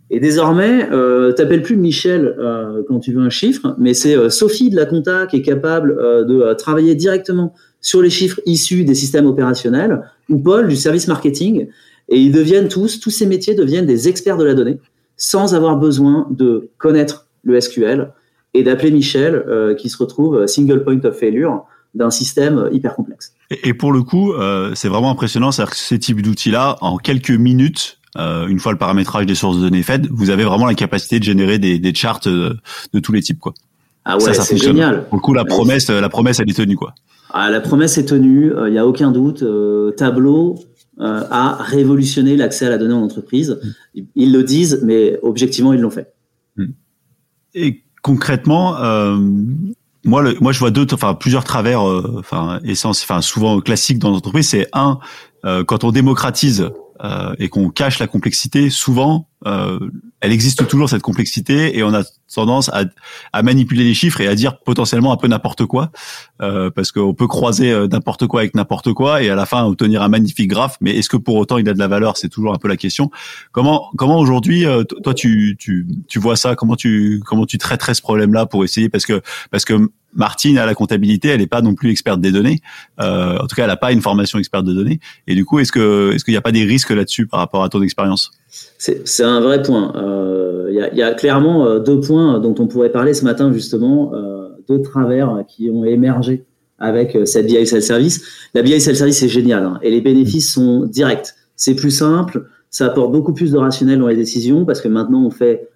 Et 0.10 0.20
désormais, 0.20 0.90
euh, 0.92 1.34
t'appelles 1.34 1.64
plus 1.64 1.76
Michel 1.76 2.36
euh, 2.40 2.84
quand 2.88 3.00
tu 3.00 3.12
veux 3.12 3.22
un 3.22 3.30
chiffre, 3.30 3.76
mais 3.78 3.94
c'est 3.94 4.16
euh, 4.16 4.30
Sophie 4.30 4.70
de 4.70 4.76
la 4.76 4.86
compta 4.86 5.28
qui 5.28 5.38
est 5.38 5.42
capable 5.42 5.98
de 6.26 6.54
travailler 6.54 6.96
directement 6.96 7.54
sur 7.82 8.02
les 8.02 8.10
chiffres 8.10 8.40
issus 8.46 8.84
des 8.84 8.96
systèmes 8.96 9.26
opérationnels, 9.26 10.02
ou 10.30 10.38
Paul 10.38 10.68
du 10.68 10.76
service 10.76 11.08
marketing, 11.08 11.68
et 12.10 12.20
ils 12.20 12.32
deviennent 12.32 12.68
tous, 12.68 13.00
tous 13.00 13.12
ces 13.12 13.26
métiers 13.26 13.56
deviennent 13.56 13.86
des 13.86 14.08
experts 14.08 14.38
de 14.38 14.44
la 14.44 14.54
donnée, 14.54 14.80
sans 15.18 15.56
avoir 15.56 15.78
besoin 15.78 16.28
de 16.30 16.70
connaître 16.78 17.28
le 17.44 17.60
SQL 17.60 18.12
et 18.54 18.64
d'appeler 18.64 18.92
Michel, 18.92 19.46
qui 19.78 19.90
se 19.90 19.98
retrouve 19.98 20.46
single 20.48 20.84
point 20.84 21.00
of 21.04 21.18
failure 21.18 21.66
d'un 21.94 22.10
système 22.10 22.70
hyper 22.72 22.96
complexe. 22.96 23.34
Et, 23.50 23.74
pour 23.74 23.92
le 23.92 24.04
coup, 24.04 24.34
c'est 24.74 24.88
vraiment 24.88 25.12
impressionnant, 25.12 25.52
c'est-à-dire 25.52 25.72
que 25.72 25.78
ces 25.78 26.00
types 26.00 26.22
d'outils-là, 26.22 26.78
en 26.82 26.98
quelques 26.98 27.32
minutes, 27.32 27.98
euh, 28.18 28.48
une 28.48 28.60
fois 28.60 28.72
le 28.72 28.78
paramétrage 28.78 29.26
des 29.26 29.36
sources 29.36 29.58
de 29.58 29.62
données 29.62 29.84
fait, 29.84 30.08
vous 30.10 30.30
avez 30.30 30.44
vraiment 30.44 30.66
la 30.66 30.74
capacité 30.74 31.20
de 31.20 31.24
générer 31.24 31.60
des, 31.60 31.78
des 31.78 31.94
charts 31.94 32.22
de, 32.22 32.58
de, 32.94 33.00
tous 33.00 33.12
les 33.12 33.22
types, 33.22 33.40
quoi. 33.40 33.54
Ah 34.06 34.18
ouais, 34.18 34.34
c'est 34.34 34.58
génial. 34.58 35.08
Pour 35.10 35.18
le 35.18 35.22
coup, 35.22 35.34
la 35.34 35.46
promesse, 35.46 35.90
la 35.90 36.10
promesse, 36.10 36.40
elle 36.40 36.50
est 36.50 36.54
tenue, 36.54 36.76
quoi. 36.76 36.94
Ah, 37.32 37.50
la 37.50 37.62
promesse 37.62 37.98
est 37.98 38.06
tenue, 38.06 38.48
il 38.48 38.52
euh, 38.54 38.70
n'y 38.70 38.78
a 38.78 38.88
aucun 38.88 39.12
doute. 39.12 39.44
Euh, 39.44 39.92
Tableau 39.92 40.60
a 41.00 41.58
révolutionné 41.60 42.36
l'accès 42.36 42.66
à 42.66 42.70
la 42.72 42.80
donnée 42.80 42.96
en 42.96 43.04
entreprise. 43.04 43.60
Mm. 43.96 44.02
Ils, 44.16 44.34
le 44.34 44.44
disent, 44.44 44.82
mais 44.84 45.20
objectivement, 45.22 45.72
ils 45.74 45.80
l'ont 45.80 45.92
fait. 45.92 46.12
Mm. 46.56 46.66
Et 47.54 47.84
concrètement, 48.02 48.78
moi, 50.04 50.22
le, 50.24 50.36
moi, 50.42 50.52
je 50.54 50.60
vois 50.60 50.72
deux, 50.72 50.88
enfin 50.92 51.14
plusieurs 51.14 51.44
travers, 51.44 51.82
enfin 51.82 52.60
essence, 52.64 53.04
enfin 53.04 53.22
souvent 53.22 53.60
classiques 53.62 54.00
dans 54.00 54.10
l'entreprise. 54.10 54.50
C'est 54.50 54.70
un, 54.74 54.98
quand 55.44 55.84
on 55.84 55.92
démocratise 55.92 56.68
euh, 57.04 57.36
et 57.40 57.50
qu'on 57.50 57.70
cache 57.70 58.00
la 58.00 58.08
complexité, 58.08 58.70
souvent, 58.70 59.28
euh, 59.46 59.80
elle 60.20 60.32
existe 60.32 60.68
toujours 60.68 60.90
cette 60.90 61.04
complexité 61.04 61.78
et 61.78 61.84
on 61.84 61.94
a 61.94 62.02
tendance 62.34 62.70
à, 62.70 62.86
à, 63.34 63.44
manipuler 63.44 63.84
les 63.84 63.94
chiffres 63.94 64.20
et 64.20 64.28
à 64.28 64.34
dire 64.34 64.60
potentiellement 64.60 65.14
un 65.14 65.18
peu 65.18 65.28
n'importe 65.28 65.66
quoi, 65.66 65.92
euh, 66.42 66.72
parce 66.72 66.92
qu'on 66.92 67.14
peut 67.14 67.28
croiser 67.28 67.72
euh, 67.72 67.88
n'importe 67.88 68.26
quoi 68.26 68.42
avec 68.42 68.56
n'importe 68.56 68.94
quoi 68.94 69.22
et 69.22 69.30
à 69.30 69.36
la 69.36 69.46
fin 69.46 69.64
obtenir 69.64 70.02
un 70.02 70.10
magnifique 70.10 70.50
graphe. 70.50 70.78
Mais 70.82 70.98
est-ce 70.98 71.10
que 71.10 71.18
pour 71.18 71.36
autant 71.36 71.58
il 71.58 71.70
a 71.70 71.74
de 71.74 71.80
la 71.80 71.88
valeur? 71.88 72.18
C'est 72.18 72.30
toujours 72.30 72.54
un 72.54 72.58
peu 72.58 72.68
la 72.68 72.78
question. 72.78 73.12
Comment 73.52 73.90
comment 73.96 74.20
aujourd'hui, 74.20 74.66
euh, 74.66 74.84
toi 74.84 75.14
tu, 75.14 75.56
tu 75.60 75.88
tu 76.08 76.20
vois 76.20 76.36
ça? 76.36 76.56
Comment 76.56 76.76
tu 76.76 77.22
comment 77.26 77.46
tu 77.46 77.60
traiterais 77.60 77.94
ce 77.94 78.02
problème-là 78.02 78.48
pour 78.48 78.64
essayer? 78.64 78.90
Parce 78.90 79.06
que 79.06 79.22
parce 79.52 79.66
que 79.66 79.90
Martine 80.18 80.58
à 80.58 80.66
la 80.66 80.74
comptabilité, 80.74 81.30
elle 81.30 81.40
n'est 81.40 81.48
pas 81.48 81.62
non 81.62 81.76
plus 81.76 81.92
experte 81.92 82.20
des 82.20 82.32
données. 82.32 82.60
Euh, 83.00 83.38
en 83.38 83.48
tout 83.48 83.56
cas, 83.56 83.64
elle 83.64 83.70
n'a 83.70 83.78
pas 83.78 83.92
une 83.92 84.02
formation 84.02 84.40
experte 84.40 84.66
de 84.66 84.74
données. 84.74 85.00
Et 85.28 85.36
du 85.36 85.46
coup, 85.46 85.60
est-ce 85.60 85.72
qu'il 85.72 86.34
n'y 86.34 86.38
a 86.38 86.42
pas 86.42 86.52
des 86.52 86.66
risques 86.66 86.90
là-dessus 86.90 87.28
par 87.28 87.40
rapport 87.40 87.64
à 87.64 87.70
ton 87.70 87.82
expérience? 87.82 88.32
C'est 88.50 89.24
un 89.24 89.40
vrai 89.40 89.62
point. 89.62 89.94
Euh, 89.96 90.70
il 90.72 90.98
y, 90.98 91.04
a, 91.04 91.14
clairement 91.14 91.66
euh, 91.66 91.80
deux 91.80 92.00
points 92.00 92.40
dont 92.40 92.56
on 92.60 92.68
pourrait 92.68 92.92
parler 92.92 93.14
ce 93.14 93.24
matin 93.24 93.54
justement, 93.54 94.12
deux 94.68 94.82
travers 94.82 95.44
qui 95.48 95.70
ont 95.70 95.86
émergé 95.86 96.44
avec 96.80 97.18
cette 97.26 97.46
BI 97.46 97.66
Self-Service. 97.66 98.24
La 98.54 98.64
BI 98.64 98.80
Self-Service 98.82 99.24
est 99.24 99.30
géniale 99.30 99.64
hein, 99.64 99.80
et 99.82 99.92
les 99.92 100.02
bénéfices 100.02 100.52
sont 100.52 100.86
directs. 100.86 101.34
C'est 101.56 101.76
plus 101.76 101.92
simple, 101.92 102.48
ça 102.70 102.88
apporte 102.88 103.12
beaucoup 103.12 103.34
plus 103.34 103.52
de 103.52 103.58
rationnel 103.58 104.00
dans 104.00 104.08
les 104.08 104.16
décisions 104.16 104.66
parce 104.66 104.82
que 104.82 104.88
maintenant 104.88 105.24
on 105.24 105.32
fait, 105.32 105.70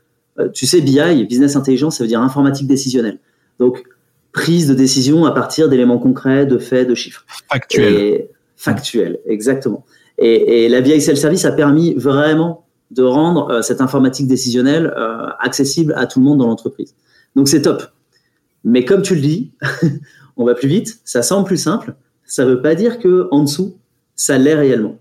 tu 0.53 0.65
sais, 0.65 0.81
BI, 0.81 1.25
Business 1.25 1.55
Intelligence, 1.55 1.97
ça 1.97 2.03
veut 2.03 2.09
dire 2.09 2.21
informatique 2.21 2.67
décisionnelle. 2.67 3.19
Donc 3.59 3.83
prise 4.31 4.67
de 4.67 4.73
décision 4.73 5.25
à 5.25 5.31
partir 5.31 5.69
d'éléments 5.69 5.99
concrets, 5.99 6.45
de 6.45 6.57
faits, 6.57 6.87
de 6.87 6.95
chiffres. 6.95 7.25
Factuels. 7.49 8.27
Factuel, 8.55 9.19
exactement. 9.25 9.85
Et, 10.17 10.65
et 10.65 10.69
la 10.69 10.81
BI 10.81 11.01
Self-Service 11.01 11.45
a 11.45 11.51
permis 11.51 11.93
vraiment 11.95 12.65
de 12.91 13.03
rendre 13.03 13.49
euh, 13.49 13.61
cette 13.61 13.81
informatique 13.81 14.27
décisionnelle 14.27 14.93
euh, 14.97 15.27
accessible 15.39 15.93
à 15.95 16.05
tout 16.05 16.19
le 16.19 16.25
monde 16.25 16.39
dans 16.39 16.47
l'entreprise. 16.47 16.93
Donc 17.35 17.47
c'est 17.47 17.61
top. 17.61 17.83
Mais 18.63 18.85
comme 18.85 19.01
tu 19.01 19.15
le 19.15 19.21
dis, 19.21 19.51
on 20.37 20.45
va 20.45 20.53
plus 20.53 20.67
vite, 20.67 20.99
ça 21.05 21.23
semble 21.23 21.47
plus 21.47 21.57
simple. 21.57 21.95
Ça 22.25 22.45
ne 22.45 22.51
veut 22.51 22.61
pas 22.61 22.75
dire 22.75 22.99
que 22.99 23.27
en 23.31 23.43
dessous, 23.43 23.77
ça 24.15 24.37
l'est 24.37 24.55
réellement. 24.55 24.99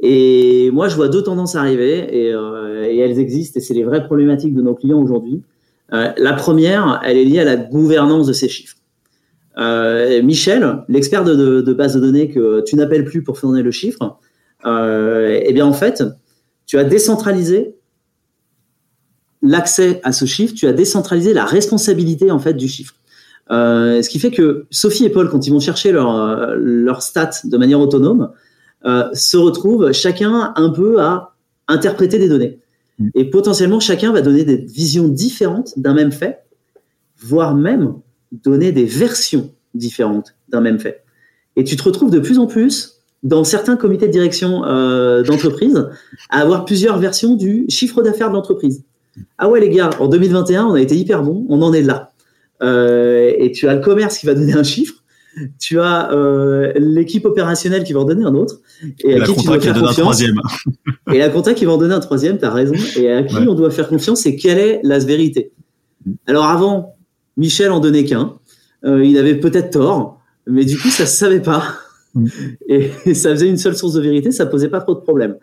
Et 0.00 0.70
moi, 0.72 0.88
je 0.88 0.96
vois 0.96 1.08
deux 1.08 1.22
tendances 1.22 1.56
arriver 1.56 2.06
et, 2.16 2.32
euh, 2.32 2.84
et 2.84 2.98
elles 2.98 3.18
existent 3.18 3.58
et 3.58 3.62
c'est 3.62 3.74
les 3.74 3.82
vraies 3.82 4.04
problématiques 4.04 4.54
de 4.54 4.62
nos 4.62 4.74
clients 4.74 5.00
aujourd'hui. 5.00 5.42
Euh, 5.92 6.12
la 6.18 6.32
première, 6.34 7.00
elle 7.04 7.16
est 7.16 7.24
liée 7.24 7.40
à 7.40 7.44
la 7.44 7.56
gouvernance 7.56 8.26
de 8.26 8.32
ces 8.32 8.48
chiffres. 8.48 8.76
Euh, 9.56 10.22
Michel, 10.22 10.84
l'expert 10.88 11.24
de, 11.24 11.72
base 11.72 11.94
de 11.94 12.00
données 12.00 12.30
que 12.30 12.62
tu 12.64 12.76
n'appelles 12.76 13.04
plus 13.04 13.22
pour 13.22 13.38
fournir 13.38 13.64
le 13.64 13.70
chiffre, 13.70 14.18
euh, 14.66 15.40
eh 15.42 15.52
bien 15.52 15.66
en 15.66 15.72
fait, 15.72 16.04
tu 16.66 16.78
as 16.78 16.84
décentralisé 16.84 17.74
l'accès 19.42 20.00
à 20.04 20.12
ce 20.12 20.26
chiffre, 20.26 20.54
tu 20.54 20.66
as 20.66 20.72
décentralisé 20.72 21.32
la 21.32 21.44
responsabilité 21.44 22.30
en 22.30 22.38
fait 22.38 22.54
du 22.54 22.68
chiffre. 22.68 22.94
Ce 23.50 24.08
qui 24.08 24.18
fait 24.18 24.30
que 24.30 24.66
Sophie 24.70 25.06
et 25.06 25.10
Paul, 25.10 25.30
quand 25.30 25.46
ils 25.46 25.50
vont 25.50 25.60
chercher 25.60 25.90
leur, 25.90 27.02
stats 27.02 27.40
de 27.44 27.56
manière 27.56 27.80
autonome, 27.80 28.30
se 28.84 29.36
retrouvent 29.36 29.90
chacun 29.92 30.52
un 30.54 30.68
peu 30.68 31.00
à 31.00 31.34
interpréter 31.66 32.18
des 32.18 32.28
données. 32.28 32.58
Et 33.14 33.24
potentiellement, 33.30 33.80
chacun 33.80 34.12
va 34.12 34.22
donner 34.22 34.44
des 34.44 34.56
visions 34.56 35.08
différentes 35.08 35.78
d'un 35.78 35.94
même 35.94 36.12
fait, 36.12 36.40
voire 37.18 37.54
même 37.54 37.94
donner 38.32 38.72
des 38.72 38.84
versions 38.84 39.52
différentes 39.74 40.34
d'un 40.48 40.60
même 40.60 40.78
fait. 40.78 41.04
Et 41.56 41.64
tu 41.64 41.76
te 41.76 41.82
retrouves 41.82 42.10
de 42.10 42.18
plus 42.18 42.38
en 42.38 42.46
plus 42.46 43.00
dans 43.22 43.44
certains 43.44 43.76
comités 43.76 44.06
de 44.06 44.12
direction 44.12 44.64
euh, 44.64 45.22
d'entreprise 45.22 45.88
à 46.30 46.40
avoir 46.40 46.64
plusieurs 46.64 46.98
versions 46.98 47.34
du 47.34 47.66
chiffre 47.68 48.02
d'affaires 48.02 48.28
de 48.28 48.34
l'entreprise. 48.34 48.84
Ah 49.38 49.48
ouais 49.48 49.60
les 49.60 49.70
gars, 49.70 49.90
en 49.98 50.06
2021, 50.06 50.66
on 50.66 50.74
a 50.74 50.80
été 50.80 50.96
hyper 50.96 51.22
bon, 51.22 51.44
on 51.48 51.60
en 51.62 51.72
est 51.72 51.82
là. 51.82 52.12
Euh, 52.62 53.32
et 53.38 53.52
tu 53.52 53.68
as 53.68 53.74
le 53.74 53.80
commerce 53.80 54.18
qui 54.18 54.26
va 54.26 54.34
donner 54.34 54.54
un 54.54 54.62
chiffre, 54.62 54.97
tu 55.58 55.80
as 55.80 56.12
euh, 56.12 56.72
l'équipe 56.76 57.24
opérationnelle 57.24 57.84
qui 57.84 57.92
va 57.92 58.00
en 58.00 58.04
donner 58.04 58.24
un 58.24 58.34
autre. 58.34 58.60
Et, 59.04 59.14
à 59.14 59.18
la 59.18 59.26
qui 59.26 59.34
qui 59.34 59.68
un 59.68 59.92
troisième. 59.92 60.40
et 61.12 61.18
la 61.18 61.28
compta 61.28 61.54
qui 61.54 61.64
va 61.64 61.72
en 61.72 61.78
donner 61.78 61.94
un 61.94 62.00
troisième, 62.00 62.38
tu 62.38 62.44
as 62.44 62.50
raison. 62.50 62.74
Et 62.96 63.10
à 63.10 63.22
qui 63.22 63.36
on 63.36 63.54
doit 63.54 63.70
faire 63.70 63.88
confiance, 63.88 64.20
c'est 64.20 64.36
quelle 64.36 64.58
est 64.58 64.80
la 64.82 64.98
vérité. 64.98 65.52
Alors 66.26 66.44
avant, 66.44 66.96
Michel 67.36 67.70
en 67.70 67.80
donnait 67.80 68.04
qu'un. 68.04 68.34
Euh, 68.84 69.04
il 69.04 69.18
avait 69.18 69.36
peut-être 69.36 69.70
tort, 69.70 70.20
mais 70.46 70.64
du 70.64 70.78
coup, 70.78 70.88
ça 70.88 71.06
se 71.06 71.16
savait 71.16 71.40
pas. 71.40 71.64
Mm. 72.14 72.26
Et, 72.68 72.90
ça 73.14 73.30
faisait 73.30 73.48
une 73.48 73.56
seule 73.56 73.76
source 73.76 73.94
de 73.94 74.00
vérité, 74.00 74.30
ça 74.30 74.46
posait 74.46 74.68
pas 74.68 74.80
trop 74.80 74.94
de 74.94 75.00
problèmes. 75.00 75.36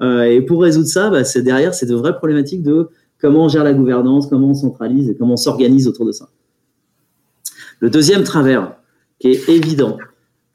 Euh, 0.00 0.22
et 0.22 0.40
pour 0.40 0.62
résoudre 0.62 0.88
ça, 0.88 1.10
bah, 1.10 1.24
c'est 1.24 1.42
derrière, 1.42 1.74
c'est 1.74 1.86
de 1.86 1.94
vraies 1.94 2.16
problématiques 2.16 2.62
de 2.62 2.88
comment 3.20 3.44
on 3.44 3.48
gère 3.48 3.64
la 3.64 3.72
gouvernance, 3.72 4.26
comment 4.26 4.50
on 4.50 4.54
centralise 4.54 5.08
et 5.10 5.16
comment 5.16 5.34
on 5.34 5.38
s'organise 5.38 5.88
autour 5.88 6.06
de 6.06 6.12
ça. 6.12 6.28
Le 7.80 7.90
deuxième 7.90 8.24
travers, 8.24 8.76
qui 9.18 9.28
est 9.28 9.48
évident, 9.48 9.98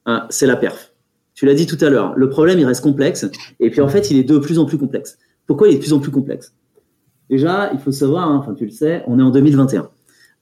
hein, 0.06 0.26
c'est 0.30 0.45
la 0.45 0.56
perf. 0.56 0.93
Tu 1.34 1.45
l'as 1.45 1.54
dit 1.54 1.65
tout 1.65 1.78
à 1.82 1.89
l'heure, 1.89 2.13
le 2.15 2.30
problème, 2.30 2.60
il 2.60 2.65
reste 2.65 2.82
complexe, 2.82 3.26
et 3.60 3.69
puis 3.69 3.82
en 3.82 3.88
fait, 3.88 4.12
il 4.12 4.17
est 4.17 4.24
de 4.24 4.38
plus 4.38 4.60
en 4.60 4.65
plus 4.65 4.78
complexe. 4.78 5.17
Pourquoi 5.47 5.67
il 5.67 5.74
est 5.74 5.78
de 5.78 5.82
plus 5.82 5.93
en 5.93 6.00
plus 6.00 6.12
complexe? 6.12 6.54
Déjà, 7.30 7.71
il 7.74 7.80
faut 7.80 7.91
savoir, 7.91 8.30
hein, 8.30 8.38
enfin 8.41 8.54
tu 8.54 8.65
le 8.65 8.71
sais, 8.71 9.04
on 9.08 9.19
est 9.19 9.24
en 9.24 9.32
2021. 9.32 9.89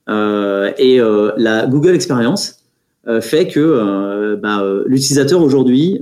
Euh, 0.09 0.71
et 0.77 0.99
euh, 0.99 1.31
la 1.37 1.67
Google 1.67 1.93
Experience 1.93 2.59
euh, 3.07 3.21
fait 3.21 3.47
que 3.47 3.59
euh, 3.59 4.35
bah, 4.35 4.61
euh, 4.61 4.83
l'utilisateur 4.85 5.41
aujourd'hui, 5.41 5.99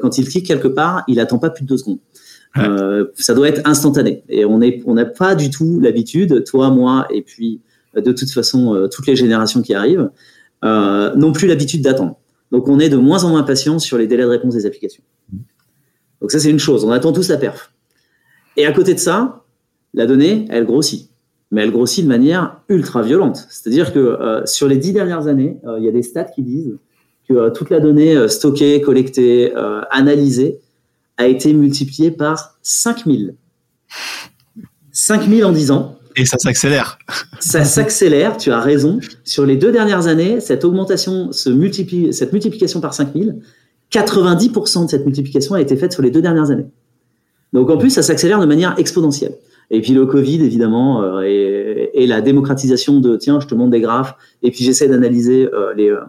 quand 0.00 0.18
il 0.18 0.28
clique 0.28 0.46
quelque 0.46 0.68
part, 0.68 1.04
il 1.06 1.20
attend 1.20 1.38
pas 1.38 1.50
plus 1.50 1.64
de 1.64 1.68
deux 1.68 1.76
secondes. 1.76 1.98
ça 3.14 3.34
doit 3.34 3.48
être 3.48 3.62
instantané. 3.64 4.24
Et 4.28 4.44
on 4.44 4.58
n'a 4.58 4.66
on 4.86 4.96
pas 5.16 5.34
du 5.34 5.50
tout 5.50 5.80
l'habitude, 5.80 6.44
toi, 6.44 6.70
moi, 6.70 7.06
et 7.10 7.22
puis 7.22 7.60
de 7.94 8.12
toute 8.12 8.30
façon 8.30 8.88
toutes 8.90 9.06
les 9.06 9.16
générations 9.16 9.62
qui 9.62 9.74
arrivent, 9.74 10.10
euh, 10.64 11.14
n'ont 11.14 11.32
plus 11.32 11.46
l'habitude 11.46 11.82
d'attendre. 11.82 12.16
Donc 12.52 12.68
on 12.68 12.78
est 12.78 12.88
de 12.88 12.96
moins 12.96 13.24
en 13.24 13.30
moins 13.30 13.42
patient 13.42 13.78
sur 13.78 13.98
les 13.98 14.06
délais 14.06 14.24
de 14.24 14.28
réponse 14.28 14.54
des 14.54 14.66
applications. 14.66 15.02
Donc 16.20 16.30
ça 16.30 16.38
c'est 16.38 16.50
une 16.50 16.58
chose, 16.58 16.84
on 16.84 16.90
attend 16.90 17.12
tous 17.12 17.28
la 17.28 17.36
perf. 17.36 17.72
Et 18.56 18.66
à 18.66 18.72
côté 18.72 18.94
de 18.94 18.98
ça, 18.98 19.44
la 19.94 20.06
donnée, 20.06 20.46
elle 20.50 20.66
grossit. 20.66 21.10
Mais 21.50 21.62
elle 21.62 21.72
grossit 21.72 22.04
de 22.04 22.08
manière 22.08 22.60
ultra 22.68 23.02
violente. 23.02 23.46
C'est-à-dire 23.48 23.92
que 23.92 23.98
euh, 23.98 24.46
sur 24.46 24.68
les 24.68 24.76
dix 24.76 24.92
dernières 24.92 25.26
années, 25.26 25.58
euh, 25.66 25.78
il 25.78 25.84
y 25.84 25.88
a 25.88 25.92
des 25.92 26.02
stats 26.02 26.24
qui 26.24 26.42
disent 26.42 26.76
que 27.28 27.50
toute 27.50 27.70
la 27.70 27.80
donnée 27.80 28.28
stockée, 28.28 28.80
collectée, 28.80 29.54
analysée 29.90 30.58
a 31.16 31.28
été 31.28 31.52
multipliée 31.52 32.10
par 32.10 32.58
5000. 32.62 33.36
5000 34.92 35.44
en 35.44 35.52
10 35.52 35.70
ans. 35.70 35.99
Et 36.20 36.26
ça 36.26 36.36
s'accélère. 36.36 36.98
Ça 37.40 37.64
s'accélère, 37.64 38.36
tu 38.36 38.52
as 38.52 38.60
raison. 38.60 39.00
Sur 39.24 39.46
les 39.46 39.56
deux 39.56 39.72
dernières 39.72 40.06
années, 40.06 40.38
cette 40.40 40.66
augmentation, 40.66 41.32
se 41.32 41.48
multiplie, 41.48 42.12
cette 42.12 42.34
multiplication 42.34 42.82
par 42.82 42.92
5000, 42.92 43.36
90% 43.90 44.84
de 44.84 44.90
cette 44.90 45.06
multiplication 45.06 45.54
a 45.54 45.62
été 45.62 45.78
faite 45.78 45.92
sur 45.94 46.02
les 46.02 46.10
deux 46.10 46.20
dernières 46.20 46.50
années. 46.50 46.66
Donc 47.54 47.70
en 47.70 47.78
plus, 47.78 47.88
ça 47.88 48.02
s'accélère 48.02 48.38
de 48.38 48.44
manière 48.44 48.74
exponentielle. 48.78 49.32
Et 49.70 49.80
puis 49.80 49.94
le 49.94 50.04
Covid, 50.04 50.44
évidemment, 50.44 51.02
euh, 51.02 51.22
et, 51.22 52.06
la 52.06 52.20
démocratisation 52.20 53.00
de 53.00 53.16
tiens, 53.16 53.40
je 53.40 53.46
te 53.46 53.54
montre 53.54 53.70
des 53.70 53.80
graphes, 53.80 54.14
et 54.42 54.50
puis 54.50 54.62
j'essaie 54.62 54.88
d'analyser 54.88 55.48
euh, 55.54 55.72
euh, 55.78 56.00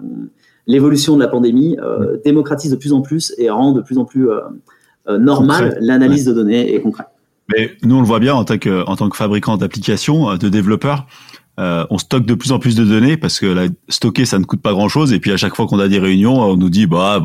l'évolution 0.67 1.15
de 1.15 1.21
la 1.21 1.29
pandémie, 1.29 1.77
démocratise 2.25 2.71
de 2.71 2.75
plus 2.75 2.91
en 2.91 3.01
plus 3.01 3.33
et 3.37 3.49
rend 3.49 3.71
de 3.71 3.81
plus 3.81 3.97
en 3.97 4.05
plus 4.05 4.27
normal, 5.07 5.77
l'analyse 5.79 6.25
de 6.25 6.33
données 6.33 6.73
est 6.73 6.81
concrète. 6.81 7.07
Mais 7.55 7.75
nous, 7.83 7.95
on 7.95 8.01
le 8.01 8.07
voit 8.07 8.19
bien 8.19 8.33
en 8.35 8.43
tant 8.43 8.57
que, 8.57 8.85
en 8.87 8.95
tant 8.95 9.09
que 9.09 9.17
fabricant 9.17 9.57
d'applications, 9.57 10.35
de 10.35 10.49
développeurs. 10.49 11.05
Euh, 11.59 11.85
on 11.89 11.97
stocke 11.97 12.25
de 12.25 12.33
plus 12.33 12.53
en 12.53 12.59
plus 12.59 12.75
de 12.75 12.85
données 12.85 13.17
parce 13.17 13.37
que 13.37 13.45
la, 13.45 13.67
stocker 13.89 14.25
ça 14.25 14.39
ne 14.39 14.45
coûte 14.45 14.61
pas 14.61 14.71
grand 14.71 14.87
chose 14.87 15.11
et 15.11 15.19
puis 15.19 15.33
à 15.33 15.37
chaque 15.37 15.53
fois 15.53 15.67
qu'on 15.67 15.79
a 15.79 15.89
des 15.89 15.99
réunions 15.99 16.41
on 16.41 16.55
nous 16.55 16.69
dit 16.69 16.87
bah 16.87 17.21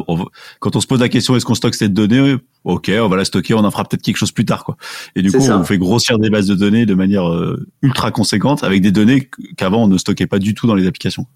quand 0.58 0.74
on 0.74 0.80
se 0.80 0.86
pose 0.88 0.98
la 0.98 1.08
question 1.08 1.36
est-ce 1.36 1.46
qu'on 1.46 1.54
stocke 1.54 1.76
cette 1.76 1.94
donnée 1.94 2.34
ok 2.64 2.90
on 3.00 3.08
va 3.08 3.16
la 3.16 3.24
stocker 3.24 3.54
on 3.54 3.64
en 3.64 3.70
fera 3.70 3.84
peut-être 3.84 4.02
quelque 4.02 4.16
chose 4.16 4.32
plus 4.32 4.44
tard 4.44 4.64
quoi 4.64 4.76
et 5.14 5.22
du 5.22 5.30
coup 5.30 5.38
on 5.38 5.62
fait 5.62 5.78
grossir 5.78 6.18
des 6.18 6.28
bases 6.28 6.48
de 6.48 6.56
données 6.56 6.86
de 6.86 6.94
manière 6.94 7.30
euh, 7.30 7.64
ultra 7.82 8.10
conséquente 8.10 8.64
avec 8.64 8.82
des 8.82 8.90
données 8.90 9.30
qu'avant 9.56 9.84
on 9.84 9.88
ne 9.88 9.96
stockait 9.96 10.26
pas 10.26 10.40
du 10.40 10.54
tout 10.54 10.66
dans 10.66 10.74
les 10.74 10.88
applications 10.88 11.26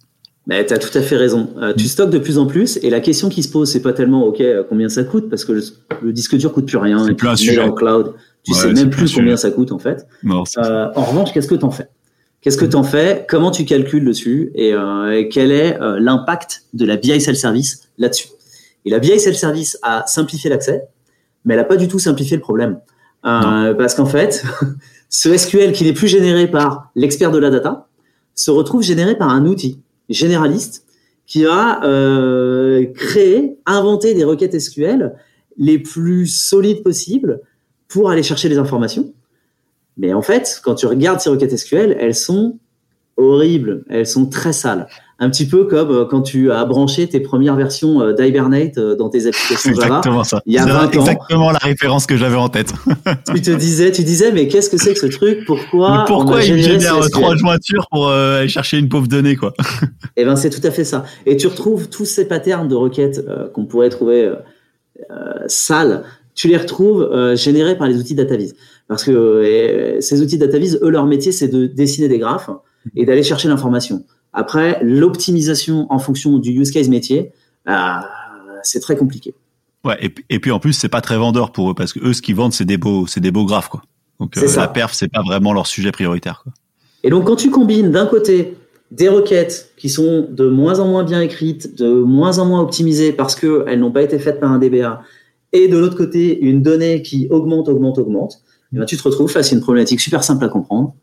mais 0.47 0.67
tu 0.67 0.73
as 0.73 0.79
tout 0.79 0.97
à 0.97 1.03
fait 1.03 1.17
raison. 1.17 1.51
Euh, 1.61 1.75
tu 1.77 1.87
stockes 1.87 2.11
de 2.11 2.19
plus 2.19 2.39
en 2.39 2.47
plus 2.47 2.79
et 2.83 2.89
la 2.89 3.01
question 3.01 3.29
qui 3.29 3.43
se 3.43 3.51
pose, 3.51 3.71
c'est 3.71 3.83
pas 3.83 3.93
tellement 3.93 4.25
OK, 4.25 4.43
combien 4.69 4.89
ça 4.89 5.05
coûte 5.05 5.29
parce 5.29 5.45
que 5.45 5.53
le, 5.53 6.13
disque 6.13 6.35
dur 6.37 6.53
coûte 6.53 6.67
plus 6.67 6.79
rien. 6.79 7.05
C'est 7.07 7.15
plus 7.15 7.29
un 7.29 7.37
sujet. 7.37 7.61
en 7.61 7.73
cloud, 7.73 8.15
tu 8.45 8.55
sais 8.55 8.73
même 8.73 8.91
plus 8.91 9.15
combien 9.15 9.37
ça 9.37 9.51
coûte 9.51 9.73
en 9.73 9.79
fait. 9.79 10.07
en 10.27 11.05
revanche, 11.05 11.33
qu'est-ce 11.33 11.49
que 11.49 11.55
tu 11.55 11.65
en 11.65 11.71
fais? 11.71 11.89
Qu'est-ce 12.41 12.57
que 12.57 12.65
tu 12.65 12.77
en 12.77 12.83
fais? 12.83 13.27
Comment 13.29 13.51
tu 13.51 13.67
calcules 13.67 14.05
dessus? 14.05 14.51
Et, 14.55 14.73
euh, 14.73 15.25
quel 15.31 15.53
est 15.53 15.79
euh, 15.81 16.01
l'impact 16.01 16.65
de 16.73 16.87
la 16.87 16.97
BI 16.97 17.21
Self-Service 17.21 17.91
là-dessus? 17.99 18.29
Et 18.87 18.91
la 18.91 18.99
BI 18.99 19.21
Self-Service 19.21 19.79
a 19.83 20.05
simplifié 20.07 20.49
l'accès, 20.49 20.85
mais 21.45 21.53
elle 21.53 21.61
n'a 21.61 21.65
pas 21.65 21.77
du 21.77 21.87
tout 21.87 21.99
simplifié 21.99 22.37
le 22.37 22.43
problème. 22.43 22.81
Euh, 23.27 23.75
parce 23.75 23.95
qu'en 23.95 24.07
fait, 24.07 24.43
ce 25.11 25.37
SQL 25.37 25.73
qui 25.73 25.85
n'est 25.85 25.93
plus 25.93 26.09
généré 26.09 26.51
par 26.51 26.91
l'expert 26.95 27.31
de 27.31 27.39
la 27.39 27.51
data 27.51 27.89
se 28.35 28.51
retrouve 28.51 28.83
généré 28.83 29.17
par 29.17 29.29
un 29.29 29.45
outil 29.45 29.81
généraliste 30.09 30.87
qui 31.27 31.47
a 31.47 31.85
euh, 31.85 32.87
créé, 32.95 33.59
inventé 33.67 34.15
des 34.15 34.25
requêtes 34.25 34.59
SQL 34.59 35.15
les 35.59 35.79
plus 35.79 36.27
solides 36.27 36.83
possibles 36.83 37.41
pour 37.91 38.11
aller 38.11 38.23
chercher 38.23 38.49
les 38.49 38.57
informations 38.57 39.13
mais 40.01 40.15
en 40.15 40.23
fait, 40.23 40.61
quand 40.65 40.75
tu 40.75 40.87
regardes 40.87 41.21
ces 41.21 41.29
requêtes 41.29 41.57
SQL, 41.57 41.97
elles 42.01 42.15
sont 42.15 42.59
horribles, 43.19 43.85
elles 43.91 44.07
sont 44.07 44.27
très 44.27 44.55
sales. 44.55 44.87
Un 45.19 45.29
petit 45.29 45.47
peu 45.47 45.65
comme 45.65 45.91
euh, 45.91 46.05
quand 46.07 46.23
tu 46.23 46.51
as 46.51 46.65
branché 46.65 47.07
tes 47.07 47.21
premières 47.21 47.55
versions 47.55 48.01
euh, 48.01 48.15
d'Hibernate 48.15 48.79
euh, 48.79 48.97
dans 48.97 49.11
tes 49.11 49.27
applications 49.27 49.75
Java. 49.75 49.99
Exactement 49.99 50.25
ça. 50.25 50.41
Il 50.47 50.55
y 50.55 50.59
a 50.59 50.65
20 50.65 50.73
ans. 50.73 51.01
Exactement 51.01 51.51
la 51.51 51.59
référence 51.59 52.07
que 52.07 52.17
j'avais 52.17 52.37
en 52.37 52.49
tête. 52.49 52.73
tu 53.35 53.43
te 53.43 53.51
disais, 53.51 53.93
tu 53.93 54.03
disais, 54.03 54.33
mais 54.33 54.49
qu'est-ce 54.49 54.71
que 54.71 54.79
c'est 54.79 54.95
que 54.95 55.01
ce 55.01 55.07
truc? 55.09 55.45
Pourquoi 55.45 55.99
mais 55.99 56.05
Pourquoi 56.07 56.43
il 56.43 56.63
génère 56.63 56.99
trois 57.11 57.37
jointures 57.37 57.87
pour 57.91 58.09
aller 58.09 58.49
chercher 58.49 58.79
une 58.79 58.89
pauvre 58.89 59.09
donnée, 59.09 59.37
quoi? 59.37 59.53
Eh 60.17 60.25
ben, 60.25 60.37
c'est 60.37 60.51
tout 60.51 60.67
à 60.67 60.71
fait 60.71 60.85
ça. 60.85 61.05
Et 61.27 61.37
tu 61.37 61.47
retrouves 61.47 61.89
tous 61.89 62.05
ces 62.05 62.27
patterns 62.27 62.69
de 62.69 62.75
requêtes 62.75 63.23
qu'on 63.55 63.67
pourrait 63.67 63.91
trouver 63.91 64.33
sales. 65.47 66.05
Tu 66.41 66.49
les 66.49 66.57
retrouves 66.57 67.35
générés 67.35 67.77
par 67.77 67.87
les 67.87 67.99
outils 67.99 68.15
DataVis. 68.15 68.55
Parce 68.91 69.05
que 69.05 69.13
euh, 69.13 70.01
ces 70.01 70.21
outils 70.21 70.37
DataVis, 70.37 70.77
eux, 70.83 70.91
leur 70.91 71.07
métier, 71.07 71.31
c'est 71.31 71.47
de 71.47 71.67
dessiner 71.67 72.09
des 72.09 72.19
graphes 72.19 72.51
et 72.97 73.07
d'aller 73.07 73.23
chercher 73.23 73.47
l'information. 73.47 74.05
Après, 74.33 74.81
l'optimisation 74.83 75.87
en 75.91 76.01
fonction 76.01 76.39
du 76.39 76.51
use 76.51 76.73
case 76.73 76.89
métier, 76.89 77.31
bah, 77.65 78.09
c'est 78.65 78.81
très 78.81 78.97
compliqué. 78.97 79.33
Ouais, 79.85 79.97
et, 80.29 80.41
puis 80.41 80.51
en 80.51 80.59
plus, 80.59 80.73
c'est 80.73 80.89
pas 80.89 81.01
très 81.01 81.17
vendeur 81.17 81.53
pour 81.53 81.71
eux 81.71 81.75
parce 81.75 81.93
que 81.93 82.01
eux, 82.01 82.13
ce 82.13 82.21
qu'ils 82.21 82.35
vendent, 82.35 82.53
c'est 82.53 82.65
des 82.65 82.79
beaux, 82.79 83.07
c'est 83.07 83.21
des 83.21 83.31
beaux 83.31 83.45
graphes, 83.45 83.69
quoi. 83.69 83.83
Donc 84.19 84.37
euh, 84.37 84.57
la 84.57 84.67
perf, 84.67 84.93
c'est 84.93 85.09
pas 85.09 85.23
vraiment 85.23 85.53
leur 85.53 85.69
sujet 85.69 85.93
prioritaire. 85.93 86.41
Quoi. 86.43 86.53
Et 87.05 87.11
donc, 87.11 87.27
quand 87.27 87.37
tu 87.37 87.51
combines 87.51 87.93
d'un 87.93 88.07
côté 88.07 88.57
des 88.91 89.09
requêtes 89.09 89.71
qui 89.77 89.89
sont 89.89 90.27
de 90.29 90.49
moins 90.49 90.81
en 90.81 90.89
moins 90.89 91.05
bien 91.05 91.21
écrites, 91.21 91.79
de 91.79 91.89
moins 91.93 92.39
en 92.41 92.45
moins 92.45 92.61
optimisées 92.61 93.13
parce 93.13 93.37
qu'elles 93.37 93.79
n'ont 93.79 93.93
pas 93.93 94.03
été 94.03 94.19
faites 94.19 94.41
par 94.41 94.51
un 94.51 94.59
DBA, 94.59 95.01
et 95.53 95.69
de 95.69 95.77
l'autre 95.77 95.97
côté, 95.97 96.39
une 96.41 96.63
donnée 96.63 97.03
qui 97.03 97.27
augmente, 97.31 97.69
augmente, 97.69 97.99
augmente, 97.99 98.43
eh 98.73 98.79
ben, 98.79 98.85
tu 98.85 98.97
te 98.97 99.03
retrouves 99.03 99.31
face 99.31 99.53
à 99.53 99.55
une 99.55 99.61
problématique 99.61 100.01
super 100.01 100.23
simple 100.23 100.45
à 100.45 100.49
comprendre, 100.49 100.95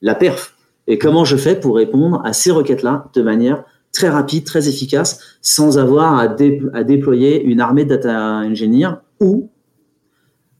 la 0.00 0.14
perf. 0.14 0.56
Et 0.86 0.98
comment 0.98 1.24
je 1.24 1.36
fais 1.36 1.58
pour 1.58 1.76
répondre 1.76 2.20
à 2.24 2.32
ces 2.32 2.50
requêtes-là 2.50 3.10
de 3.14 3.22
manière 3.22 3.64
très 3.92 4.08
rapide, 4.08 4.44
très 4.44 4.68
efficace, 4.68 5.20
sans 5.42 5.78
avoir 5.78 6.18
à, 6.18 6.28
déployer 6.28 7.42
une 7.42 7.60
armée 7.60 7.84
de 7.84 7.90
data 7.90 8.38
engineers 8.38 8.94
ou 9.20 9.50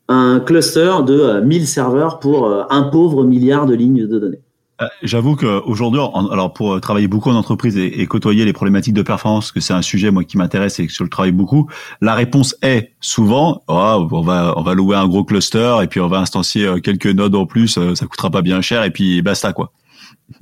un 0.08 0.40
cluster 0.40 0.96
de 1.06 1.40
1000 1.40 1.62
euh, 1.62 1.64
serveurs 1.64 2.18
pour 2.18 2.46
euh, 2.46 2.64
un 2.68 2.82
pauvre 2.82 3.24
milliard 3.24 3.66
de 3.66 3.74
lignes 3.74 4.06
de 4.06 4.18
données? 4.18 4.42
Euh, 4.82 4.86
j'avoue 5.02 5.36
qu'aujourd'hui, 5.36 6.00
alors 6.30 6.52
pour 6.52 6.80
travailler 6.80 7.08
beaucoup 7.08 7.30
en 7.30 7.34
entreprise 7.34 7.76
et, 7.76 8.06
côtoyer 8.06 8.44
les 8.44 8.52
problématiques 8.52 8.94
de 8.94 9.02
performance, 9.02 9.52
que 9.52 9.60
c'est 9.60 9.72
un 9.72 9.82
sujet 9.82 10.10
moi 10.10 10.24
qui 10.24 10.36
m'intéresse 10.36 10.78
et 10.80 10.86
que 10.86 10.92
je 10.92 11.02
le 11.02 11.08
travaille 11.08 11.32
beaucoup, 11.32 11.68
la 12.00 12.14
réponse 12.14 12.56
est 12.62 12.92
souvent 13.00 13.62
oh, 13.68 14.08
on 14.10 14.22
va 14.22 14.54
on 14.56 14.62
va 14.62 14.74
louer 14.74 14.96
un 14.96 15.06
gros 15.06 15.24
cluster 15.24 15.76
et 15.82 15.86
puis 15.86 16.00
on 16.00 16.08
va 16.08 16.18
instancier 16.18 16.66
euh, 16.66 16.78
quelques 16.78 17.06
nodes 17.06 17.34
en 17.34 17.46
plus, 17.46 17.78
euh, 17.78 17.94
ça 17.94 18.06
coûtera 18.06 18.30
pas 18.30 18.42
bien 18.42 18.60
cher 18.60 18.84
et 18.84 18.90
puis 18.90 19.22
basta 19.22 19.52
quoi. 19.52 19.72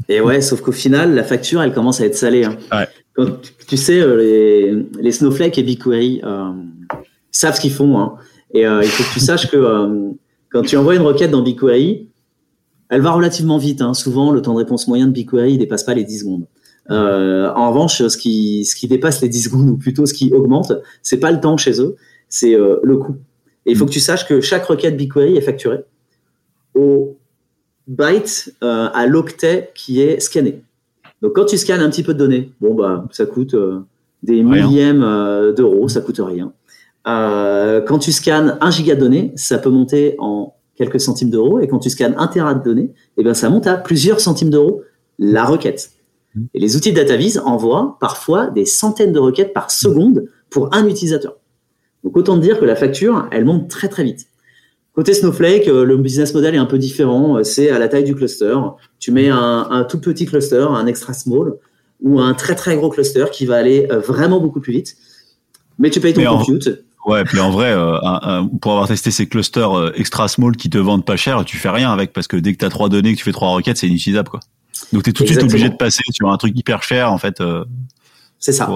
Et 0.09 0.21
ouais, 0.21 0.41
sauf 0.41 0.61
qu'au 0.61 0.73
final, 0.73 1.15
la 1.15 1.25
facture, 1.25 1.63
elle 1.63 1.73
commence 1.73 2.01
à 2.01 2.07
être 2.07 2.15
salée. 2.15 2.45
Hein. 2.45 2.57
Quand, 3.15 3.27
tu 3.67 3.77
sais, 3.77 4.05
les, 4.17 4.77
les 5.01 5.13
Snowflake 5.13 5.59
et 5.59 5.63
BigQuery 5.63 6.23
savent 7.33 7.57
ce 7.57 7.61
qu'ils 7.61 7.73
font. 7.73 7.99
Hein. 7.99 8.15
Et 8.55 8.63
il 8.63 8.89
faut 8.89 9.03
que 9.03 9.13
tu 9.13 9.21
saches 9.21 9.51
que 9.51 10.13
quand 10.51 10.63
tu 10.63 10.77
envoies 10.77 10.97
une 10.97 11.03
requête 11.03 11.31
dans 11.31 11.43
BigQuery, 11.43 12.10
elle 12.91 13.01
va 13.01 13.13
relativement 13.13 13.57
vite. 13.57 13.81
Hein. 13.81 13.95
Souvent, 13.95 14.33
le 14.33 14.43
temps 14.43 14.53
de 14.53 14.59
réponse 14.59 14.89
moyen 14.89 15.07
de 15.07 15.13
BigQuery 15.13 15.55
ne 15.55 15.59
dépasse 15.59 15.85
pas 15.85 15.95
les 15.95 16.05
10 16.05 16.19
secondes. 16.19 16.47
Euh, 16.91 17.51
en 17.55 17.71
revanche, 17.71 18.07
ce 18.07 18.17
qui, 18.17 18.65
ce 18.65 18.75
qui 18.75 18.89
dépasse 18.89 19.23
les 19.23 19.29
10 19.29 19.43
secondes, 19.45 19.71
ou 19.71 19.77
plutôt 19.77 20.07
ce 20.07 20.13
qui 20.13 20.33
augmente, 20.33 20.73
c'est 21.03 21.21
pas 21.21 21.31
le 21.31 21.41
temps 21.41 21.57
chez 21.57 21.81
eux, 21.81 21.97
c'est 22.29 22.55
euh, 22.55 22.77
le 22.83 22.97
coût. 22.97 23.17
Et 23.65 23.71
il 23.71 23.77
faut 23.77 23.87
que 23.87 23.93
tu 23.93 24.01
saches 24.01 24.27
que 24.27 24.41
chaque 24.41 24.65
requête 24.65 24.97
BigQuery 24.97 25.37
est 25.37 25.41
facturée 25.41 25.85
au 26.75 27.17
byte 27.87 28.55
euh, 28.65 28.89
à 28.93 29.07
l'octet 29.07 29.71
qui 29.75 30.01
est 30.01 30.19
scanné. 30.19 30.63
Donc 31.23 31.35
quand 31.35 31.45
tu 31.45 31.59
scannes 31.59 31.81
un 31.81 31.91
petit 31.91 32.03
peu 32.03 32.15
de 32.15 32.19
données, 32.19 32.53
bon 32.61 32.75
bah 32.75 33.07
ça 33.11 33.27
coûte 33.27 33.55
des 34.23 34.43
millièmes 34.43 35.03
d'euros, 35.55 35.87
ça 35.89 36.01
coûte 36.01 36.21
rien. 36.25 36.53
quand 37.05 37.99
tu 37.99 38.11
scannes 38.11 38.57
un 38.63 38.71
giga 38.71 38.95
de 38.95 39.01
données, 39.01 39.33
ça 39.37 39.59
peut 39.59 39.69
monter 39.69 40.15
en 40.19 40.55
quelques 40.81 41.01
centimes 41.01 41.29
d'euros. 41.29 41.61
Et 41.61 41.69
quand 41.69 41.79
tu 41.79 41.91
scannes 41.91 42.15
un 42.17 42.27
téra 42.27 42.55
de 42.55 42.65
données, 42.65 42.91
eh 43.19 43.23
ben, 43.23 43.35
ça 43.35 43.51
monte 43.51 43.67
à 43.67 43.77
plusieurs 43.77 44.19
centimes 44.19 44.49
d'euros 44.49 44.83
la 45.19 45.45
requête. 45.45 45.91
Mmh. 46.35 46.45
Et 46.55 46.59
les 46.59 46.75
outils 46.75 46.93
de 46.93 46.97
DataVis 46.97 47.39
envoient 47.45 47.99
parfois 48.01 48.47
des 48.49 48.65
centaines 48.65 49.13
de 49.13 49.19
requêtes 49.19 49.53
par 49.53 49.71
seconde 49.71 50.25
pour 50.49 50.75
un 50.75 50.89
utilisateur. 50.89 51.37
Donc 52.03 52.17
autant 52.17 52.39
dire 52.39 52.59
que 52.59 52.65
la 52.65 52.77
facture, 52.77 53.29
elle 53.31 53.45
monte 53.45 53.69
très 53.69 53.89
très 53.89 54.05
vite. 54.05 54.27
Côté 54.95 55.13
Snowflake, 55.13 55.69
euh, 55.69 55.85
le 55.85 55.99
business 55.99 56.33
model 56.33 56.55
est 56.55 56.59
un 56.59 56.67
peu 56.67 56.79
différent. 56.79 57.37
Euh, 57.37 57.45
c'est 57.45 57.69
à 57.69 57.79
la 57.79 57.89
taille 57.89 58.05
du 58.05 58.15
cluster. 58.15 58.57
Tu 58.99 59.13
mets 59.13 59.29
un, 59.29 59.87
tout 59.89 60.01
petit 60.01 60.25
cluster, 60.25 60.67
un 60.71 60.87
extra 60.87 61.13
small, 61.13 61.57
ou 62.01 62.21
un 62.21 62.33
très 62.33 62.55
très 62.55 62.75
gros 62.77 62.89
cluster 62.89 63.27
qui 63.31 63.45
va 63.45 63.57
aller 63.57 63.87
euh, 63.93 63.99
vraiment 63.99 64.41
beaucoup 64.41 64.61
plus 64.61 64.73
vite. 64.73 64.97
Mais 65.79 65.91
tu 65.91 66.01
payes 66.01 66.15
ton 66.15 66.39
compute. 66.39 66.85
Ouais, 67.07 67.25
puis 67.25 67.41
en 67.41 67.51
vrai, 67.51 67.73
euh, 67.73 68.43
pour 68.61 68.73
avoir 68.73 68.89
testé 68.89 69.11
ces 69.11 69.27
clusters 69.27 69.73
euh, 69.73 69.93
extra 69.95 70.29
small 70.29 70.57
qui 70.57 70.69
te 70.69 70.77
vendent 70.77 71.05
pas 71.05 71.17
cher, 71.17 71.45
tu 71.45 71.57
fais 71.57 71.71
rien 71.71 71.91
avec 71.93 72.13
parce 72.13 72.29
que 72.29 72.37
dès 72.37 72.53
que 72.53 72.59
tu 72.59 72.65
as 72.65 72.69
trois 72.69 72.89
données, 72.89 73.13
que 73.13 73.19
tu 73.19 73.25
fais 73.25 73.33
trois 73.33 73.51
requêtes, 73.51 73.79
c'est 73.79 73.89
inutilisable 73.89 74.29
quoi. 74.29 74.41
Donc 74.93 75.05
tu 75.05 75.11
es 75.11 75.13
tout 75.13 75.23
de 75.23 75.29
suite 75.29 75.43
obligé 75.43 75.69
de 75.69 75.77
passer 75.77 76.03
sur 76.11 76.31
un 76.31 76.37
truc 76.37 76.59
hyper 76.59 76.83
cher 76.83 77.11
en 77.11 77.19
fait. 77.19 77.41
Euh, 77.41 77.65
c'est 78.39 78.53
ça. 78.53 78.69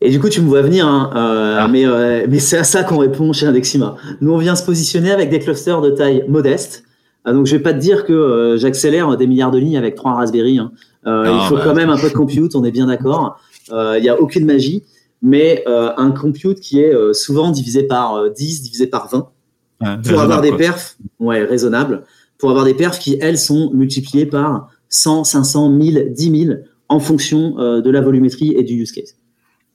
et 0.00 0.10
du 0.10 0.20
coup, 0.20 0.28
tu 0.28 0.40
me 0.40 0.48
vois 0.48 0.62
venir, 0.62 0.86
hein, 0.86 1.10
ah. 1.14 1.68
mais, 1.68 1.84
mais 2.28 2.38
c'est 2.38 2.58
à 2.58 2.64
ça 2.64 2.84
qu'on 2.84 2.98
répond 2.98 3.32
chez 3.32 3.46
Indexima. 3.46 3.96
Nous, 4.20 4.32
on 4.32 4.38
vient 4.38 4.54
se 4.54 4.64
positionner 4.64 5.10
avec 5.10 5.30
des 5.30 5.38
clusters 5.38 5.80
de 5.80 5.90
taille 5.90 6.24
modeste. 6.28 6.84
donc, 7.26 7.46
je 7.46 7.56
vais 7.56 7.62
pas 7.62 7.72
te 7.72 7.78
dire 7.78 8.04
que 8.04 8.56
j'accélère 8.58 9.16
des 9.16 9.26
milliards 9.26 9.50
de 9.50 9.58
lignes 9.58 9.76
avec 9.76 9.94
trois 9.94 10.14
Raspberry. 10.14 10.58
Hein. 10.58 10.72
il 11.04 11.46
faut 11.48 11.56
bah, 11.56 11.62
quand 11.64 11.74
même 11.74 11.90
un 11.90 11.98
peu 11.98 12.08
de 12.08 12.14
compute, 12.14 12.54
on 12.54 12.64
est 12.64 12.72
bien 12.72 12.86
d'accord. 12.86 13.38
Il 13.70 14.00
n'y 14.00 14.08
a 14.08 14.20
aucune 14.20 14.46
magie 14.46 14.84
mais 15.24 15.64
euh, 15.66 15.90
un 15.96 16.10
compute 16.10 16.60
qui 16.60 16.80
est 16.80 16.94
euh, 16.94 17.14
souvent 17.14 17.50
divisé 17.50 17.84
par 17.84 18.30
10, 18.30 18.58
euh, 18.58 18.62
divisé 18.62 18.86
par 18.86 19.08
20, 19.08 19.30
pour 20.06 20.20
avoir 20.20 20.42
des 20.42 20.52
perfs, 20.52 20.98
ouais, 21.18 21.42
raisonnables, 21.42 22.04
pour 22.38 22.50
avoir 22.50 22.66
des 22.66 22.74
perfs 22.74 22.98
qui, 22.98 23.16
elles, 23.20 23.38
sont 23.38 23.70
multipliées 23.72 24.26
par 24.26 24.68
100, 24.90 25.24
500, 25.24 25.70
1000, 25.70 26.12
10 26.12 26.44
000 26.46 26.58
en 26.90 27.00
fonction 27.00 27.56
de 27.80 27.90
la 27.90 28.00
volumétrie 28.02 28.54
et 28.54 28.62
du 28.62 28.74
use 28.74 28.92
case. 28.92 29.16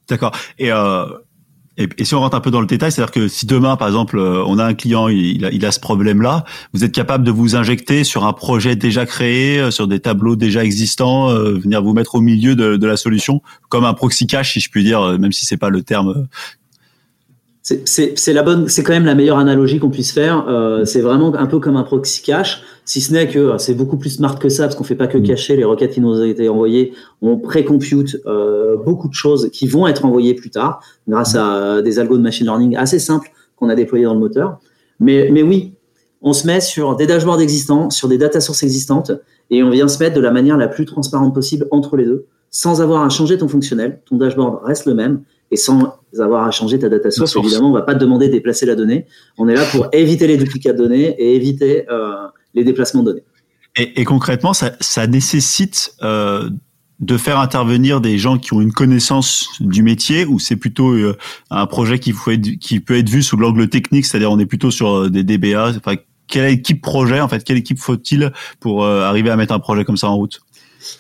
D'accord. 0.08 0.36
Et 0.60 0.70
et, 1.80 2.04
si 2.04 2.14
on 2.14 2.20
rentre 2.20 2.36
un 2.36 2.42
peu 2.42 2.52
dans 2.52 2.60
le 2.60 2.68
détail, 2.68 2.92
c'est-à-dire 2.92 3.12
que 3.12 3.28
si 3.28 3.46
demain, 3.46 3.78
par 3.78 3.88
exemple, 3.88 4.20
euh, 4.20 4.44
on 4.46 4.60
a 4.60 4.66
un 4.66 4.74
client, 4.74 5.08
il 5.08 5.46
a, 5.46 5.52
il 5.52 5.66
a 5.66 5.72
ce 5.72 5.80
problème-là, 5.80 6.44
vous 6.74 6.84
êtes 6.84 6.92
capable 6.92 7.24
de 7.24 7.32
vous 7.32 7.56
injecter 7.56 8.04
sur 8.04 8.26
un 8.26 8.34
projet 8.34 8.76
déjà 8.76 9.06
créé, 9.06 9.60
euh, 9.60 9.72
sur 9.72 9.88
des 9.88 10.00
tableaux 10.02 10.36
déjà 10.36 10.64
existants, 10.64 11.30
euh, 11.30 11.54
venir 11.54 11.82
vous 11.82 11.94
mettre 11.94 12.16
au 12.16 12.22
milieu 12.22 12.56
de, 12.56 12.76
de, 12.76 12.88
la 12.88 12.98
solution, 12.98 13.42
comme 13.70 13.86
un 13.86 13.94
proxy 13.94 14.28
cache, 14.28 14.54
si 14.54 14.60
je 14.60 14.70
puis 14.70 14.84
dire, 14.84 15.18
même 15.20 15.32
si 15.32 15.46
c'est 15.46 15.58
pas 15.58 15.70
le 15.70 15.82
terme 15.82 16.28
c'est 17.62 18.34
la 18.34 18.44
bonne, 18.44 18.68
c'est 18.68 18.84
quand 18.84 18.94
même 18.94 19.06
la 19.06 19.16
meilleure 19.16 19.38
analogie 19.38 19.80
qu'on 19.80 19.90
puisse 19.90 20.12
faire. 20.12 20.48
Euh, 20.48 20.86
c'est 20.86 21.02
vraiment 21.02 21.34
un 21.36 21.46
peu 21.46 21.60
comme 21.60 21.76
un 21.76 21.84
proxy 21.84 22.22
cache, 22.22 22.64
si 22.86 23.02
ce 23.02 23.12
n'est 23.12 23.28
que 23.28 23.40
euh, 23.40 23.58
c'est 23.58 23.74
beaucoup 23.74 23.98
plus 23.98 24.12
smart 24.12 24.40
que 24.40 24.50
ça, 24.50 24.64
parce 24.64 24.76
qu'on 24.76 24.84
fait 24.84 24.96
pas 24.96 25.08
que 25.08 25.18
mm. 25.18 25.24
cacher 25.24 25.56
les 25.56 25.66
requêtes 25.66 25.92
qui 25.92 26.02
nous 26.02 26.22
ont 26.22 26.24
été 26.24 26.48
envoyées. 26.50 26.94
On 27.22 27.38
pré-compute 27.38 28.18
euh, 28.26 28.78
beaucoup 28.78 29.10
de 29.10 29.14
choses 29.14 29.50
qui 29.52 29.68
vont 29.68 29.88
être 29.88 30.06
envoyées 30.06 30.34
plus 30.34 30.50
tard 30.50 30.82
grâce 31.08 31.36
à 31.36 31.82
des 31.82 32.00
algos 32.00 32.18
de 32.18 32.24
machine 32.24 32.46
learning 32.46 32.78
assez 32.78 33.00
simples 33.00 33.30
qu'on 33.56 33.70
a 33.70 33.76
déployés 33.76 34.06
dans 34.06 34.14
le 34.14 34.20
moteur. 34.20 34.60
Mais, 35.00 35.30
mais 35.32 35.44
oui, 35.44 35.74
on 36.22 36.34
se 36.34 36.48
met 36.48 36.62
sur 36.62 36.96
des 36.96 37.08
dashboards 37.08 37.42
existants, 37.42 37.90
sur 37.90 38.08
des 38.08 38.18
data 38.18 38.42
sources 38.42 38.64
existantes, 38.64 39.12
et 39.50 39.64
on 39.64 39.70
vient 39.70 39.88
se 39.88 40.02
mettre 40.02 40.16
de 40.16 40.22
la 40.22 40.32
manière 40.32 40.58
la 40.58 40.68
plus 40.68 40.86
transparente 40.86 41.34
possible 41.34 41.68
entre 41.72 41.98
les 41.98 42.06
deux, 42.06 42.26
sans 42.52 42.82
avoir 42.82 43.04
à 43.04 43.10
changer 43.10 43.38
ton 43.38 43.48
fonctionnel. 43.48 44.02
Ton 44.06 44.18
dashboard 44.18 44.60
reste 44.64 44.86
le 44.86 44.96
même, 44.96 45.22
et 45.52 45.58
sans 45.58 46.00
avoir 46.20 46.46
à 46.46 46.52
changer 46.52 46.80
ta 46.80 46.90
data 46.90 47.12
source, 47.12 47.36
évidemment, 47.36 47.70
on 47.70 47.74
va 47.74 47.82
pas 47.82 47.96
te 47.96 48.00
demander 48.00 48.28
de 48.28 48.34
déplacer 48.34 48.66
la 48.66 48.76
donnée. 48.76 49.06
On 49.38 49.48
est 49.48 49.56
là 49.56 49.66
pour 49.66 49.88
éviter 49.92 50.28
les 50.28 50.38
duplicats 50.38 50.74
de 50.74 50.78
données 50.78 51.16
et 51.18 51.36
éviter 51.36 51.90
euh, 51.90 52.28
les 52.54 52.64
déplacements 52.64 53.04
de 53.04 53.12
données. 53.12 53.24
Et, 53.78 54.02
et 54.02 54.04
concrètement, 54.04 54.54
ça, 54.54 54.74
ça 54.80 55.08
nécessite 55.08 55.94
euh, 56.02 56.50
de 57.00 57.18
faire 57.18 57.40
intervenir 57.40 58.02
des 58.02 58.18
gens 58.18 58.38
qui 58.38 58.54
ont 58.54 58.62
une 58.62 58.74
connaissance 58.74 59.48
du 59.60 59.84
métier 59.84 60.26
ou 60.26 60.40
c'est 60.40 60.56
plutôt 60.56 60.92
euh, 60.92 61.18
un 61.50 61.66
projet 61.66 62.00
qui, 62.00 62.12
faut 62.12 62.32
être, 62.32 62.58
qui 62.60 62.80
peut 62.80 62.98
être 62.98 63.10
vu 63.10 63.24
sous 63.24 63.38
l'angle 63.38 63.70
technique, 63.70 64.06
c'est-à-dire 64.06 64.32
on 64.32 64.40
est 64.40 64.46
plutôt 64.46 64.72
sur 64.72 65.10
des 65.10 65.24
DBA. 65.24 65.74
Enfin, 65.78 65.96
quelle 66.28 66.52
équipe 66.52 66.82
projet, 66.82 67.22
en 67.22 67.28
fait, 67.28 67.44
quelle 67.44 67.58
équipe 67.58 67.80
faut-il 67.80 68.32
pour 68.60 68.86
arriver 68.86 69.32
à 69.32 69.36
mettre 69.36 69.54
un 69.54 69.60
projet 69.60 69.84
comme 69.84 69.98
ça 69.98 70.10
en 70.10 70.16
route? 70.16 70.42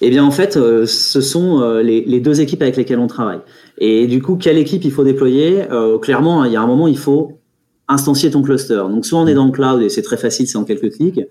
Eh 0.01 0.09
bien, 0.09 0.23
en 0.23 0.31
fait, 0.31 0.53
ce 0.53 1.21
sont 1.21 1.79
les, 1.79 2.01
les, 2.01 2.19
deux 2.19 2.41
équipes 2.41 2.61
avec 2.61 2.77
lesquelles 2.77 2.99
on 2.99 3.07
travaille. 3.07 3.39
Et 3.77 4.07
du 4.07 4.21
coup, 4.21 4.35
quelle 4.35 4.57
équipe 4.57 4.83
il 4.85 4.91
faut 4.91 5.03
déployer? 5.03 5.65
Clairement, 6.01 6.45
il 6.45 6.51
y 6.51 6.55
a 6.55 6.61
un 6.61 6.67
moment, 6.67 6.87
il 6.87 6.97
faut 6.97 7.39
instancier 7.87 8.31
ton 8.31 8.41
cluster. 8.41 8.83
Donc, 8.89 9.05
soit 9.05 9.19
on 9.19 9.27
est 9.27 9.33
dans 9.33 9.45
le 9.45 9.51
cloud 9.51 9.81
et 9.81 9.89
c'est 9.89 10.01
très 10.01 10.17
facile, 10.17 10.47
c'est 10.47 10.57
en 10.57 10.63
quelques 10.63 10.91
clics 10.91 11.21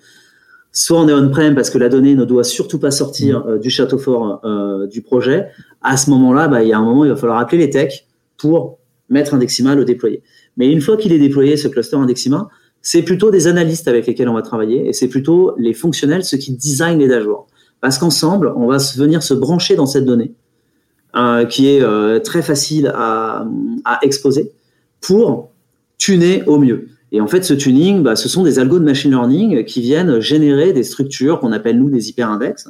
soit 0.73 1.01
on 1.01 1.09
est 1.09 1.13
on-prem 1.13 1.55
parce 1.55 1.71
que 1.71 1.79
la 1.79 1.89
donnée 1.89 2.15
ne 2.15 2.25
doit 2.25 2.45
surtout 2.45 2.79
pas 2.79 2.91
sortir 2.91 3.41
mm. 3.41 3.49
euh, 3.49 3.59
du 3.59 3.71
château 3.71 3.99
fort 3.99 4.41
euh, 4.45 4.87
du 4.87 5.03
projet. 5.03 5.49
À 5.83 5.97
ce 5.97 6.09
moment-là, 6.11 6.49
bah, 6.49 6.63
il 6.63 6.69
y 6.69 6.73
a 6.73 6.79
un 6.79 6.85
moment, 6.85 7.05
il 7.05 7.11
va 7.11 7.17
falloir 7.17 7.39
appeler 7.39 7.59
les 7.59 7.71
techs 7.71 8.07
pour 8.37 8.79
mettre 9.09 9.35
Indexima, 9.35 9.75
le 9.75 9.85
déployer. 9.85 10.23
Mais 10.57 10.71
une 10.71 10.81
fois 10.81 10.97
qu'il 10.97 11.13
est 11.13 11.19
déployé, 11.19 11.57
ce 11.57 11.67
cluster 11.69 11.97
Indexima, 11.97 12.49
c'est 12.81 13.03
plutôt 13.03 13.31
des 13.31 13.49
analystes 13.49 13.89
avec 13.89 14.07
lesquels 14.07 14.29
on 14.29 14.35
va 14.35 14.43
travailler 14.43 14.89
et 14.89 14.93
c'est 14.93 15.09
plutôt 15.09 15.53
les 15.59 15.73
fonctionnels, 15.73 16.25
ceux 16.25 16.39
qui 16.39 16.53
designent 16.53 16.99
les 16.99 17.09
dashboards. 17.09 17.48
Parce 17.81 17.99
qu'ensemble, 17.99 18.53
on 18.57 18.67
va 18.67 18.79
venir 18.97 19.23
se 19.23 19.35
brancher 19.35 19.77
dans 19.77 19.87
cette 19.87 20.05
donnée 20.05 20.33
euh, 21.17 21.45
qui 21.45 21.69
est 21.69 21.83
euh, 21.83 22.19
très 22.19 22.43
facile 22.43 22.93
à, 22.95 23.47
à 23.85 23.99
exposer 24.03 24.53
pour 25.01 25.51
tuner 25.97 26.43
au 26.47 26.59
mieux. 26.59 26.89
Et 27.13 27.21
en 27.21 27.27
fait, 27.27 27.45
ce 27.45 27.55
tuning, 27.55 28.03
bah, 28.03 28.17
ce 28.17 28.29
sont 28.29 28.43
des 28.43 28.59
algos 28.59 28.79
de 28.79 28.85
machine 28.85 29.11
learning 29.11 29.65
qui 29.65 29.81
viennent 29.81 30.21
générer 30.21 30.73
des 30.73 30.83
structures 30.83 31.41
qu'on 31.41 31.53
appelle 31.53 31.79
nous 31.79 31.89
des 31.89 32.11
hyperindex. 32.11 32.69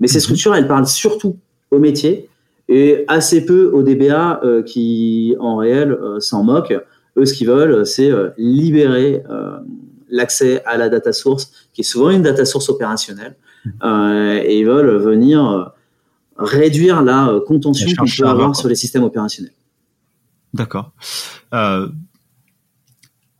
Mais 0.00 0.06
ces 0.06 0.18
mhm. 0.18 0.22
structures, 0.22 0.54
elles 0.54 0.68
parlent 0.68 0.86
surtout 0.86 1.36
au 1.70 1.78
métier 1.78 2.28
et 2.68 3.04
assez 3.08 3.46
peu 3.46 3.70
aux 3.72 3.82
DBA 3.82 4.40
euh, 4.44 4.62
qui, 4.62 5.34
en 5.40 5.56
réel, 5.56 5.96
s'en 6.18 6.44
moquent. 6.44 6.78
Eux, 7.16 7.24
ce 7.24 7.32
qu'ils 7.32 7.48
veulent, 7.48 7.86
c'est 7.86 8.10
libérer 8.36 9.22
l'accès 10.10 10.62
à 10.66 10.76
la 10.76 10.88
data 10.88 11.12
source, 11.12 11.50
qui 11.72 11.80
est 11.80 11.84
souvent 11.84 12.10
une 12.10 12.22
data 12.22 12.44
source 12.44 12.68
opérationnelle. 12.68 13.34
Mhm. 13.82 14.40
et 14.44 14.58
ils 14.58 14.64
veulent 14.66 14.96
venir 14.96 15.72
réduire 16.38 17.02
la 17.02 17.40
contention 17.46 17.88
qu'on 17.98 18.06
peut 18.06 18.28
avoir 18.28 18.54
sur 18.56 18.68
les 18.68 18.76
systèmes 18.76 19.04
opérationnels. 19.04 19.54
D'accord. 20.54 20.92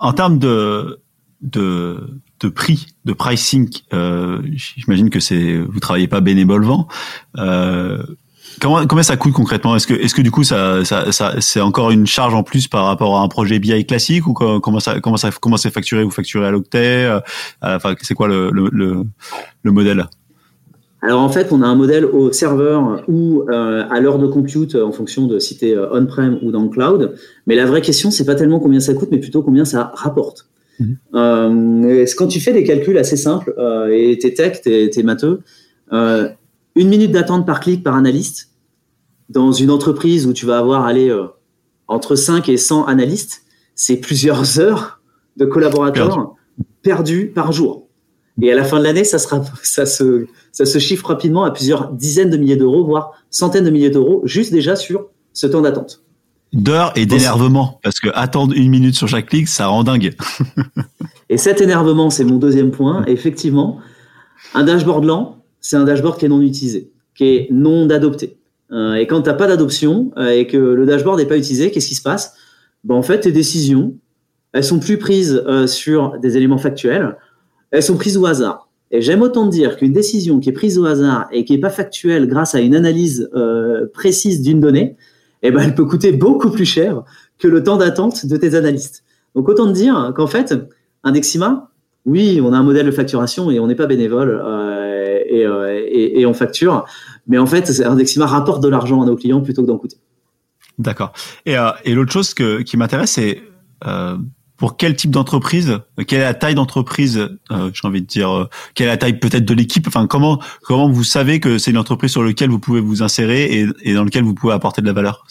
En 0.00 0.12
termes 0.12 0.38
de, 0.38 1.00
de, 1.42 2.20
de 2.40 2.48
prix, 2.48 2.86
de 3.04 3.12
pricing, 3.12 3.68
euh, 3.92 4.40
j'imagine 4.52 5.10
que 5.10 5.18
c'est 5.20 5.56
vous 5.58 5.80
travaillez 5.80 6.06
pas 6.06 6.20
bénévolement. 6.20 6.86
Euh, 7.36 8.02
comment, 8.60 8.86
combien 8.86 9.02
ça 9.02 9.16
coûte 9.16 9.32
concrètement? 9.32 9.74
Est-ce 9.74 9.88
que, 9.88 9.94
est-ce 9.94 10.14
que 10.14 10.22
du 10.22 10.30
coup 10.30 10.44
ça, 10.44 10.84
ça, 10.84 11.10
ça 11.10 11.40
c'est 11.40 11.60
encore 11.60 11.90
une 11.90 12.06
charge 12.06 12.34
en 12.34 12.44
plus 12.44 12.68
par 12.68 12.84
rapport 12.84 13.16
à 13.18 13.22
un 13.22 13.28
projet 13.28 13.58
BI 13.58 13.84
classique 13.86 14.26
ou 14.28 14.34
comment 14.34 14.78
ça, 14.78 15.00
comment 15.00 15.16
ça, 15.16 15.30
comment 15.40 15.56
c'est 15.56 15.72
facturé? 15.72 16.04
Vous 16.04 16.10
facturez 16.12 16.46
à 16.46 16.50
l'octet? 16.52 17.04
Euh, 17.06 17.20
Enfin, 17.62 17.94
c'est 18.00 18.14
quoi 18.14 18.28
le, 18.28 18.50
le, 18.52 18.68
le, 18.70 19.02
le 19.62 19.72
modèle? 19.72 20.06
Alors 21.00 21.20
en 21.20 21.28
fait, 21.28 21.52
on 21.52 21.62
a 21.62 21.66
un 21.66 21.76
modèle 21.76 22.04
au 22.04 22.32
serveur 22.32 23.04
ou 23.06 23.44
euh, 23.48 23.84
à 23.88 24.00
l'heure 24.00 24.18
de 24.18 24.26
compute 24.26 24.74
en 24.74 24.90
fonction 24.90 25.26
de 25.26 25.38
si 25.38 25.56
tu 25.56 25.68
es 25.68 25.78
on-prem 25.78 26.38
ou 26.42 26.50
dans 26.50 26.62
le 26.62 26.68
cloud. 26.68 27.14
Mais 27.46 27.54
la 27.54 27.66
vraie 27.66 27.82
question, 27.82 28.10
c'est 28.10 28.24
pas 28.24 28.34
tellement 28.34 28.58
combien 28.58 28.80
ça 28.80 28.94
coûte, 28.94 29.08
mais 29.12 29.18
plutôt 29.18 29.42
combien 29.42 29.64
ça 29.64 29.92
rapporte. 29.94 30.48
Mhm. 30.80 30.96
Euh, 31.14 32.06
quand 32.16 32.28
tu 32.28 32.40
fais 32.40 32.52
des 32.52 32.64
calculs 32.64 32.98
assez 32.98 33.16
simples 33.16 33.54
euh, 33.58 33.88
et 33.92 34.18
t'es 34.18 34.34
tech, 34.34 34.60
t'es 34.62 34.90
es 34.94 35.02
matheux, 35.02 35.40
euh, 35.92 36.28
une 36.76 36.88
minute 36.88 37.12
d'attente 37.12 37.46
par 37.46 37.60
clic 37.60 37.82
par 37.82 37.94
analyste 37.94 38.50
dans 39.28 39.52
une 39.52 39.70
entreprise 39.70 40.26
où 40.26 40.32
tu 40.32 40.46
vas 40.46 40.58
avoir 40.58 40.86
aller 40.86 41.10
euh, 41.10 41.26
entre 41.86 42.14
5 42.14 42.48
et 42.48 42.56
100 42.56 42.84
analystes, 42.86 43.42
c'est 43.74 43.96
plusieurs 43.96 44.58
heures 44.60 45.00
de 45.36 45.44
collaborateurs 45.44 46.34
perdus 46.82 47.32
par 47.34 47.52
jour. 47.52 47.87
Et 48.40 48.52
à 48.52 48.54
la 48.54 48.64
fin 48.64 48.78
de 48.78 48.84
l'année, 48.84 49.04
ça, 49.04 49.18
sera, 49.18 49.42
ça, 49.62 49.84
se, 49.84 50.26
ça 50.52 50.64
se 50.64 50.78
chiffre 50.78 51.06
rapidement 51.06 51.44
à 51.44 51.50
plusieurs 51.50 51.92
dizaines 51.92 52.30
de 52.30 52.36
milliers 52.36 52.56
d'euros, 52.56 52.84
voire 52.84 53.12
centaines 53.30 53.64
de 53.64 53.70
milliers 53.70 53.90
d'euros, 53.90 54.22
juste 54.24 54.52
déjà 54.52 54.76
sur 54.76 55.06
ce 55.32 55.46
temps 55.46 55.60
d'attente. 55.60 56.02
D'heures 56.52 56.92
et 56.96 57.04
d'énervement, 57.04 57.78
parce 57.82 58.00
que 58.00 58.08
attendre 58.14 58.54
une 58.54 58.70
minute 58.70 58.94
sur 58.94 59.06
chaque 59.06 59.26
clic, 59.26 59.48
ça 59.48 59.66
rend 59.66 59.84
dingue. 59.84 60.14
et 61.28 61.36
cet 61.36 61.60
énervement, 61.60 62.10
c'est 62.10 62.24
mon 62.24 62.36
deuxième 62.36 62.70
point. 62.70 63.04
Effectivement, 63.06 63.80
un 64.54 64.64
dashboard 64.64 65.04
lent, 65.04 65.42
c'est 65.60 65.76
un 65.76 65.84
dashboard 65.84 66.18
qui 66.18 66.24
est 66.24 66.28
non 66.28 66.40
utilisé, 66.40 66.90
qui 67.14 67.24
est 67.24 67.48
non 67.50 67.90
adopté. 67.90 68.38
Euh, 68.70 68.94
et 68.94 69.06
quand 69.06 69.22
tu 69.22 69.28
n'as 69.28 69.34
pas 69.34 69.46
d'adoption 69.46 70.10
euh, 70.16 70.30
et 70.30 70.46
que 70.46 70.56
le 70.56 70.86
dashboard 70.86 71.18
n'est 71.18 71.26
pas 71.26 71.36
utilisé, 71.36 71.70
qu'est-ce 71.70 71.88
qui 71.88 71.94
se 71.94 72.02
passe? 72.02 72.34
Ben, 72.84 72.94
En 72.94 73.02
fait, 73.02 73.20
tes 73.20 73.32
décisions, 73.32 73.94
elles 74.52 74.64
sont 74.64 74.78
plus 74.78 74.98
prises 74.98 75.42
euh, 75.46 75.66
sur 75.66 76.18
des 76.18 76.36
éléments 76.36 76.58
factuels, 76.58 77.16
elles 77.70 77.82
sont 77.82 77.96
prises 77.96 78.16
au 78.16 78.26
hasard. 78.26 78.68
Et 78.90 79.02
j'aime 79.02 79.22
autant 79.22 79.46
dire 79.46 79.76
qu'une 79.76 79.92
décision 79.92 80.40
qui 80.40 80.48
est 80.48 80.52
prise 80.52 80.78
au 80.78 80.86
hasard 80.86 81.28
et 81.30 81.44
qui 81.44 81.52
n'est 81.52 81.60
pas 81.60 81.70
factuelle 81.70 82.26
grâce 82.26 82.54
à 82.54 82.60
une 82.60 82.74
analyse 82.74 83.28
euh, 83.34 83.86
précise 83.92 84.40
d'une 84.40 84.60
donnée, 84.60 84.96
eh 85.42 85.50
ben, 85.50 85.60
elle 85.60 85.74
peut 85.74 85.84
coûter 85.84 86.12
beaucoup 86.12 86.50
plus 86.50 86.64
cher 86.64 87.02
que 87.38 87.48
le 87.48 87.62
temps 87.62 87.76
d'attente 87.76 88.24
de 88.26 88.36
tes 88.36 88.54
analystes. 88.54 89.04
Donc 89.34 89.48
autant 89.48 89.66
dire 89.66 90.12
qu'en 90.16 90.26
fait, 90.26 90.54
Indexima, 91.04 91.70
oui, 92.06 92.40
on 92.42 92.52
a 92.52 92.56
un 92.56 92.62
modèle 92.62 92.86
de 92.86 92.90
facturation 92.90 93.50
et 93.50 93.60
on 93.60 93.66
n'est 93.66 93.74
pas 93.74 93.86
bénévole 93.86 94.40
euh, 94.42 95.18
et, 95.28 95.44
euh, 95.44 95.86
et, 95.90 96.24
on 96.24 96.32
facture, 96.32 96.86
mais 97.26 97.36
en 97.36 97.46
fait, 97.46 97.82
Indexima 97.84 98.24
rapporte 98.24 98.62
de 98.62 98.68
l'argent 98.68 99.02
à 99.02 99.06
nos 99.06 99.16
clients 99.16 99.42
plutôt 99.42 99.62
que 99.62 99.66
d'en 99.66 99.76
coûter. 99.76 99.98
D'accord. 100.78 101.12
Et, 101.44 101.56
et 101.84 101.94
l'autre 101.94 102.12
chose 102.12 102.32
que, 102.32 102.62
qui 102.62 102.78
m'intéresse, 102.78 103.12
c'est 103.12 103.42
pour 104.58 104.76
quel 104.76 104.96
type 104.96 105.12
d'entreprise, 105.12 105.78
quelle 106.06 106.20
est 106.20 106.24
la 106.24 106.34
taille 106.34 106.56
d'entreprise, 106.56 107.28
euh, 107.52 107.70
j'ai 107.72 107.86
envie 107.86 108.02
de 108.02 108.06
dire, 108.06 108.30
euh, 108.30 108.44
quelle 108.74 108.88
est 108.88 108.90
la 108.90 108.96
taille 108.96 109.18
peut-être 109.18 109.44
de 109.44 109.54
l'équipe, 109.54 109.86
enfin 109.86 110.06
comment 110.06 110.40
comment 110.62 110.90
vous 110.90 111.04
savez 111.04 111.40
que 111.40 111.58
c'est 111.58 111.70
une 111.70 111.78
entreprise 111.78 112.10
sur 112.10 112.24
laquelle 112.24 112.50
vous 112.50 112.58
pouvez 112.58 112.80
vous 112.80 113.02
insérer 113.02 113.66
et, 113.84 113.94
dans 113.94 114.04
laquelle 114.04 114.24
vous 114.24 114.34
pouvez 114.34 114.52
apporter 114.52 114.82
de 114.82 114.86
la 114.86 114.92
valeur? 114.92 115.24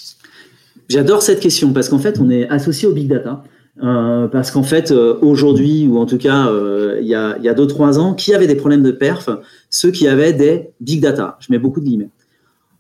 J'adore 0.90 1.22
cette 1.22 1.42
question 1.42 1.74
parce 1.74 1.90
qu'en 1.90 2.00
fait 2.00 2.20
on 2.20 2.30
est 2.30 2.48
associé 2.50 2.88
au 2.88 2.94
big 2.94 3.08
data. 3.08 3.44
Euh, 3.84 4.28
parce 4.28 4.50
qu'en 4.50 4.64
fait, 4.64 4.92
aujourd'hui, 4.92 5.86
ou 5.86 6.00
en 6.00 6.08
tout 6.08 6.18
cas, 6.18 6.50
il 7.00 7.08
y 7.08 7.14
a, 7.14 7.38
y 7.38 7.48
a 7.48 7.54
deux, 7.54 7.68
trois 7.68 8.00
ans, 8.00 8.16
qui 8.16 8.34
avait 8.34 8.48
des 8.48 8.56
problèmes 8.56 8.82
de 8.82 8.90
perf? 8.90 9.30
Ceux 9.70 9.92
qui 9.92 10.08
avaient 10.08 10.34
des 10.34 10.72
big 10.82 11.00
data. 11.00 11.38
Je 11.42 11.52
mets 11.52 11.60
beaucoup 11.60 11.80
de 11.80 11.86
guillemets. 11.86 12.10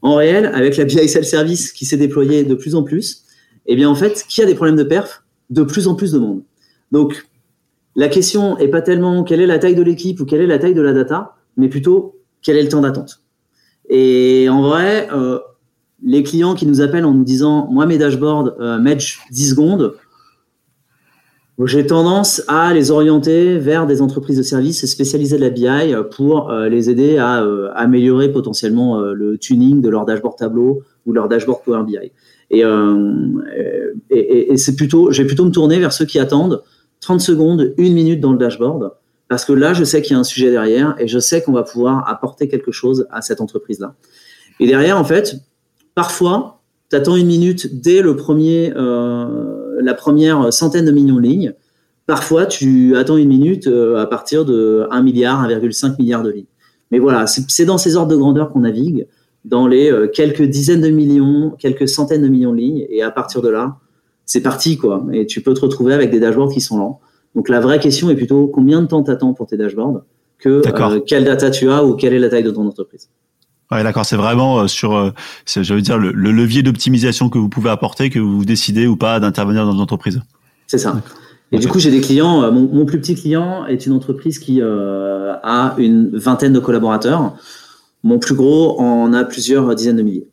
En 0.02 0.16
réel, 0.16 0.48
avec 0.48 0.76
la 0.76 0.86
BI 0.86 1.08
Self-Service 1.08 1.72
qui 1.72 1.86
s'est 1.86 1.98
déployée 1.98 2.46
de 2.46 2.56
plus 2.56 2.74
en 2.74 2.82
plus, 2.82 3.26
eh 3.68 3.76
bien, 3.76 3.88
en 3.88 3.94
fait, 3.94 4.26
qui 4.28 4.42
a 4.42 4.46
des 4.46 4.56
problèmes 4.56 4.76
de 4.76 4.84
perf? 4.84 5.22
De 5.50 5.64
plus 5.64 5.88
en 5.88 5.96
plus 5.96 6.12
de 6.12 6.20
monde. 6.20 6.44
Donc, 6.92 7.28
la 7.96 8.10
question 8.10 8.58
est 8.58 8.68
pas 8.68 8.82
tellement 8.82 9.24
quelle 9.24 9.42
est 9.42 9.48
la 9.48 9.60
taille 9.60 9.76
de 9.76 9.82
l'équipe 9.82 10.20
ou 10.20 10.26
quelle 10.26 10.42
est 10.42 10.48
la 10.48 10.60
taille 10.60 10.74
de 10.76 10.82
la 10.82 10.94
data, 10.94 11.36
mais 11.56 11.68
plutôt 11.68 12.20
quel 12.42 12.58
est 12.58 12.64
le 12.64 12.70
temps 12.70 12.82
d'attente. 12.82 13.22
Et 13.90 14.48
en 14.50 14.62
vrai, 14.62 15.08
euh, 15.12 15.40
les 16.04 16.24
clients 16.24 16.56
qui 16.56 16.66
nous 16.66 16.82
appellent 16.82 17.06
en 17.06 17.14
nous 17.14 17.24
disant 17.24 17.68
moi 17.72 17.86
mes 17.86 17.98
dashboards 17.98 18.54
euh, 18.60 18.80
mettent 18.80 19.18
10 19.32 19.50
secondes, 19.50 19.96
j'ai 21.66 21.88
tendance 21.88 22.44
à 22.48 22.72
les 22.74 22.92
orienter 22.92 23.58
vers 23.58 23.88
des 23.88 24.04
entreprises 24.04 24.38
de 24.38 24.44
services 24.44 24.86
spécialisées 24.86 25.38
de 25.38 25.42
la 25.42 25.50
BI 25.50 25.96
pour 26.16 26.52
euh, 26.52 26.70
les 26.70 26.92
aider 26.92 27.18
à 27.18 27.42
euh, 27.42 27.72
améliorer 27.74 28.32
potentiellement 28.32 29.00
le 29.00 29.40
tuning 29.40 29.82
de 29.82 29.90
leur 29.90 30.06
dashboard 30.06 30.38
tableau 30.38 30.84
ou 31.08 31.14
leur 31.14 31.28
dashboard 31.28 31.64
Power 31.64 31.84
BI. 31.84 32.12
Et, 32.50 32.64
euh, 32.64 33.32
et, 34.10 34.56
c'est 34.58 34.76
plutôt, 34.76 35.12
je 35.12 35.22
vais 35.22 35.28
plutôt 35.28 35.46
me 35.46 35.52
tourner 35.52 35.80
vers 35.80 35.92
ceux 35.92 36.06
qui 36.06 36.20
attendent 36.20 36.64
30 37.02 37.22
secondes, 37.22 37.74
une 37.78 37.94
minute 37.94 38.22
dans 38.22 38.32
le 38.32 38.38
dashboard, 38.38 38.92
parce 39.28 39.44
que 39.44 39.54
là, 39.54 39.74
je 39.74 39.84
sais 39.84 40.02
qu'il 40.02 40.14
y 40.14 40.16
a 40.16 40.20
un 40.20 40.24
sujet 40.24 40.52
derrière 40.52 40.96
et 41.00 41.08
je 41.08 41.20
sais 41.20 41.42
qu'on 41.42 41.52
va 41.52 41.64
pouvoir 41.64 42.10
apporter 42.10 42.48
quelque 42.48 42.72
chose 42.72 43.08
à 43.12 43.22
cette 43.22 43.42
entreprise-là. 43.42 43.96
Et 44.60 44.68
derrière, 44.68 44.98
en 44.98 45.04
fait, 45.04 45.36
parfois, 45.96 46.62
tu 46.90 46.96
attends 46.96 47.18
une 47.18 47.28
minute 47.28 47.82
dès 47.82 48.02
le 48.02 48.16
premier, 48.16 48.72
euh, 48.76 49.78
la 49.82 49.94
première 49.94 50.54
centaine 50.54 50.86
de 50.86 50.92
millions 50.92 51.18
de 51.18 51.22
lignes. 51.22 51.54
Parfois, 52.06 52.46
tu 52.46 52.96
attends 52.96 53.18
une 53.18 53.28
minute 53.28 53.68
à 53.68 54.06
partir 54.06 54.46
de 54.46 54.88
1 54.90 55.02
milliard, 55.02 55.46
1,5 55.46 55.98
milliard 56.00 56.24
de 56.24 56.32
lignes. 56.32 56.46
Mais 56.92 57.00
voilà, 57.00 57.28
c'est 57.28 57.66
dans 57.66 57.78
ces 57.78 57.98
ordres 57.98 58.12
de 58.12 58.16
grandeur 58.16 58.50
qu'on 58.50 58.62
navigue, 58.62 59.08
dans 59.48 59.68
les 59.68 59.92
quelques 60.14 60.44
dizaines 60.44 60.82
de 60.82 60.90
millions, 60.90 61.56
quelques 61.58 61.88
centaines 61.88 62.22
de 62.22 62.28
millions 62.28 62.52
de 62.52 62.58
lignes, 62.58 62.86
et 62.90 63.02
à 63.02 63.12
partir 63.12 63.42
de 63.42 63.50
là, 63.50 63.78
c'est 64.26 64.42
parti, 64.42 64.78
quoi. 64.78 65.06
Et 65.14 65.26
tu 65.26 65.42
peux 65.42 65.54
te 65.54 65.62
retrouver 65.62 65.94
avec 65.94 66.12
des 66.12 66.20
dashboards 66.20 66.52
qui 66.52 66.62
sont 66.62 66.78
lents. 66.78 67.00
Donc 67.34 67.50
la 67.50 67.60
vraie 67.60 67.80
question 67.80 68.10
est 68.10 68.16
plutôt 68.16 68.48
combien 68.48 68.82
de 68.82 68.88
temps 68.88 69.02
t'attends 69.04 69.34
pour 69.34 69.48
tes 69.48 69.58
dashboards 69.58 70.02
que 70.40 70.62
euh, 70.66 71.00
quelle 71.06 71.24
data 71.24 71.50
tu 71.50 71.70
as 71.70 71.84
ou 71.84 71.96
quelle 71.96 72.14
est 72.14 72.20
la 72.20 72.30
taille 72.30 72.44
de 72.44 72.52
ton 72.52 72.68
entreprise? 72.68 73.10
Ouais, 73.72 73.84
d'accord. 73.84 74.06
C'est 74.06 74.16
vraiment 74.16 74.60
euh, 74.60 74.68
sur, 74.68 74.96
euh, 74.96 75.12
je 75.46 75.74
veux 75.74 75.82
dire, 75.82 75.98
le, 75.98 76.12
levier 76.12 76.62
d'optimisation 76.62 77.30
que 77.30 77.38
vous 77.38 77.50
pouvez 77.50 77.70
apporter, 77.70 78.10
que 78.10 78.20
vous 78.20 78.46
décidez 78.46 78.88
ou 78.88 78.96
pas 78.96 79.20
d'intervenir 79.20 79.66
dans 79.66 79.74
l'entreprise. 79.74 80.22
C'est 80.68 80.78
ça. 80.78 81.02
Et 81.52 81.60
du 81.60 81.68
coup, 81.68 81.80
j'ai 81.80 81.92
des 81.92 82.02
clients. 82.02 82.52
Mon, 82.52 82.68
mon, 82.68 82.86
plus 82.86 83.00
petit 83.00 83.16
client 83.16 83.66
est 83.66 83.86
une 83.86 83.94
entreprise 83.94 84.38
qui 84.38 84.62
a 84.62 85.76
une 85.78 86.10
vingtaine 86.18 86.52
de 86.52 86.60
collaborateurs. 86.60 87.36
Mon 88.04 88.20
plus 88.20 88.36
gros 88.36 88.80
en 88.80 89.14
a 89.14 89.24
plusieurs 89.24 89.74
dizaines 89.76 89.98
de 89.98 90.04
milliers. 90.04 90.28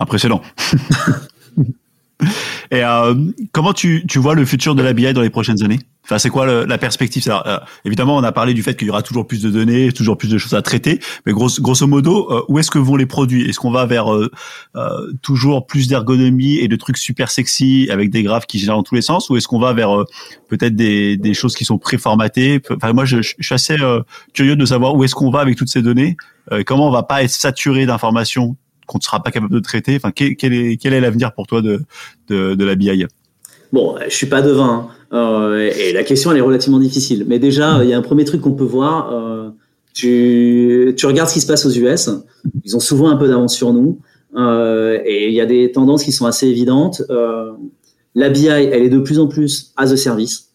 Impressionnant. 0.00 0.42
Et 2.70 2.84
euh, 2.84 3.14
comment 3.52 3.72
tu, 3.72 4.04
tu 4.08 4.18
vois 4.18 4.34
le 4.34 4.44
futur 4.44 4.74
de 4.74 4.82
la 4.82 4.92
BI 4.92 5.12
dans 5.12 5.22
les 5.22 5.30
prochaines 5.30 5.62
années? 5.62 5.78
Enfin, 6.04 6.18
c'est 6.18 6.28
quoi 6.28 6.66
la 6.66 6.78
perspective? 6.78 7.22
Euh, 7.28 7.58
Évidemment, 7.84 8.16
on 8.16 8.22
a 8.22 8.32
parlé 8.32 8.52
du 8.54 8.62
fait 8.62 8.76
qu'il 8.76 8.86
y 8.86 8.90
aura 8.90 9.02
toujours 9.02 9.26
plus 9.26 9.42
de 9.42 9.50
données, 9.50 9.90
toujours 9.90 10.18
plus 10.18 10.28
de 10.28 10.36
choses 10.38 10.54
à 10.54 10.62
traiter, 10.62 11.00
mais 11.24 11.32
grosso, 11.32 11.86
modo, 11.86 12.30
euh, 12.30 12.42
où 12.48 12.58
est-ce 12.58 12.70
que 12.70 12.78
vont 12.78 12.96
les 12.96 13.06
produits? 13.06 13.48
Est-ce 13.48 13.58
qu'on 13.58 13.70
va 13.70 13.86
vers 13.86 14.06
toujours 15.22 15.66
plus 15.66 15.88
d'ergonomie 15.88 16.56
et 16.56 16.68
de 16.68 16.76
trucs 16.76 16.98
super 16.98 17.30
sexy 17.30 17.88
avec 17.90 18.10
des 18.10 18.22
graphes 18.22 18.46
qui 18.46 18.58
gèrent 18.58 18.76
dans 18.76 18.82
tous 18.82 18.94
les 18.94 19.02
sens, 19.02 19.30
ou 19.30 19.36
est-ce 19.36 19.48
qu'on 19.48 19.58
va 19.58 19.72
vers 19.72 20.04
peut-être 20.48 20.76
des, 20.76 21.16
des 21.16 21.34
choses 21.34 21.54
qui 21.54 21.64
sont 21.64 21.78
préformatées? 21.78 22.60
Enfin, 22.70 22.92
moi, 22.92 23.04
je, 23.04 23.22
je 23.22 23.34
suis 23.40 23.54
assez 23.54 23.76
curieux 24.32 24.56
de 24.56 24.66
savoir 24.66 24.94
où 24.94 25.04
est-ce 25.04 25.14
qu'on 25.14 25.30
va 25.30 25.40
avec 25.40 25.56
toutes 25.56 25.68
ces 25.68 25.82
données. 25.82 26.16
comment 26.66 26.88
on 26.88 26.92
va 26.92 27.02
pas 27.02 27.22
être 27.22 27.30
saturé 27.30 27.86
d'informations 27.86 28.56
qu'on 28.86 28.98
ne 28.98 29.02
sera 29.02 29.22
pas 29.22 29.30
capable 29.30 29.52
de 29.52 29.60
traiter? 29.60 29.96
Enfin, 29.96 30.10
quel, 30.12 30.52
est 30.52 30.76
quel 30.76 30.92
est 30.92 31.00
l'avenir 31.00 31.32
pour 31.32 31.46
toi 31.46 31.62
de, 31.62 31.82
de, 32.28 32.54
de 32.54 32.64
la 32.64 32.74
BI 32.74 33.06
Bon, 33.74 33.96
je 34.06 34.14
suis 34.14 34.28
pas 34.28 34.40
devin 34.40 34.86
hein. 35.10 35.16
euh, 35.16 35.68
et 35.76 35.92
la 35.92 36.04
question 36.04 36.30
elle 36.30 36.38
est 36.38 36.42
relativement 36.42 36.78
difficile. 36.78 37.24
Mais 37.26 37.40
déjà, 37.40 37.82
il 37.82 37.90
y 37.90 37.92
a 37.92 37.98
un 37.98 38.02
premier 38.02 38.24
truc 38.24 38.40
qu'on 38.40 38.52
peut 38.52 38.62
voir. 38.62 39.12
Euh, 39.12 39.50
tu, 39.92 40.94
tu 40.96 41.06
regardes 41.06 41.28
ce 41.28 41.34
qui 41.34 41.40
se 41.40 41.48
passe 41.48 41.66
aux 41.66 41.72
US. 41.72 42.08
Ils 42.64 42.76
ont 42.76 42.80
souvent 42.80 43.08
un 43.08 43.16
peu 43.16 43.26
d'avance 43.26 43.52
sur 43.52 43.72
nous 43.72 43.98
euh, 44.36 45.00
et 45.04 45.26
il 45.26 45.34
y 45.34 45.40
a 45.40 45.46
des 45.46 45.72
tendances 45.72 46.04
qui 46.04 46.12
sont 46.12 46.24
assez 46.26 46.46
évidentes. 46.46 47.02
Euh, 47.10 47.50
la 48.14 48.28
BI, 48.28 48.46
elle 48.46 48.80
est 48.80 48.88
de 48.88 49.00
plus 49.00 49.18
en 49.18 49.26
plus 49.26 49.72
as 49.76 49.90
a 49.90 49.96
service. 49.96 50.52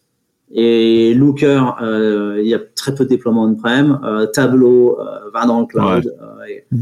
Et 0.53 1.13
Looker, 1.13 1.75
euh, 1.81 2.39
il 2.41 2.47
y 2.47 2.53
a 2.53 2.59
très 2.73 2.95
peu 2.95 3.03
de 3.03 3.09
déploiement 3.09 3.43
on-prem. 3.43 3.99
Tableau 4.31 4.97
va 5.33 5.45
dans 5.45 5.59
le 5.59 5.65
cloud. 5.65 6.15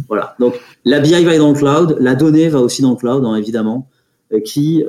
voilà. 0.07 0.35
Donc 0.39 0.53
la 0.85 0.99
BI 0.99 1.25
va 1.25 1.35
dans 1.39 1.51
le 1.51 1.57
cloud, 1.57 1.97
la 1.99 2.13
donnée 2.13 2.47
va 2.47 2.61
aussi 2.61 2.83
dans 2.83 2.91
le 2.91 2.95
cloud, 2.95 3.25
hein, 3.25 3.35
évidemment, 3.35 3.87
qui 4.43 4.83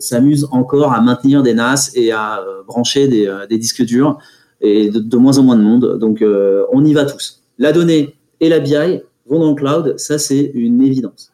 s'amuse 0.00 0.48
encore 0.50 0.92
à 0.92 1.00
maintenir 1.00 1.42
des 1.42 1.54
NAS 1.54 1.92
et 1.94 2.12
à 2.12 2.44
brancher 2.66 3.08
des, 3.08 3.32
des, 3.48 3.58
disques 3.58 3.84
durs 3.84 4.18
et 4.60 4.90
de, 4.90 5.16
moins 5.16 5.38
en 5.38 5.44
moins 5.44 5.56
de 5.56 5.62
monde. 5.62 5.98
Donc 5.98 6.24
on 6.72 6.84
y 6.84 6.92
va 6.92 7.04
tous. 7.04 7.42
La 7.58 7.72
donnée 7.72 8.16
et 8.40 8.48
la 8.48 8.58
BI 8.58 9.00
vont 9.26 9.38
dans 9.38 9.50
le 9.50 9.54
cloud, 9.54 9.94
ça 9.96 10.18
c'est 10.18 10.50
une 10.54 10.82
évidence. 10.82 11.30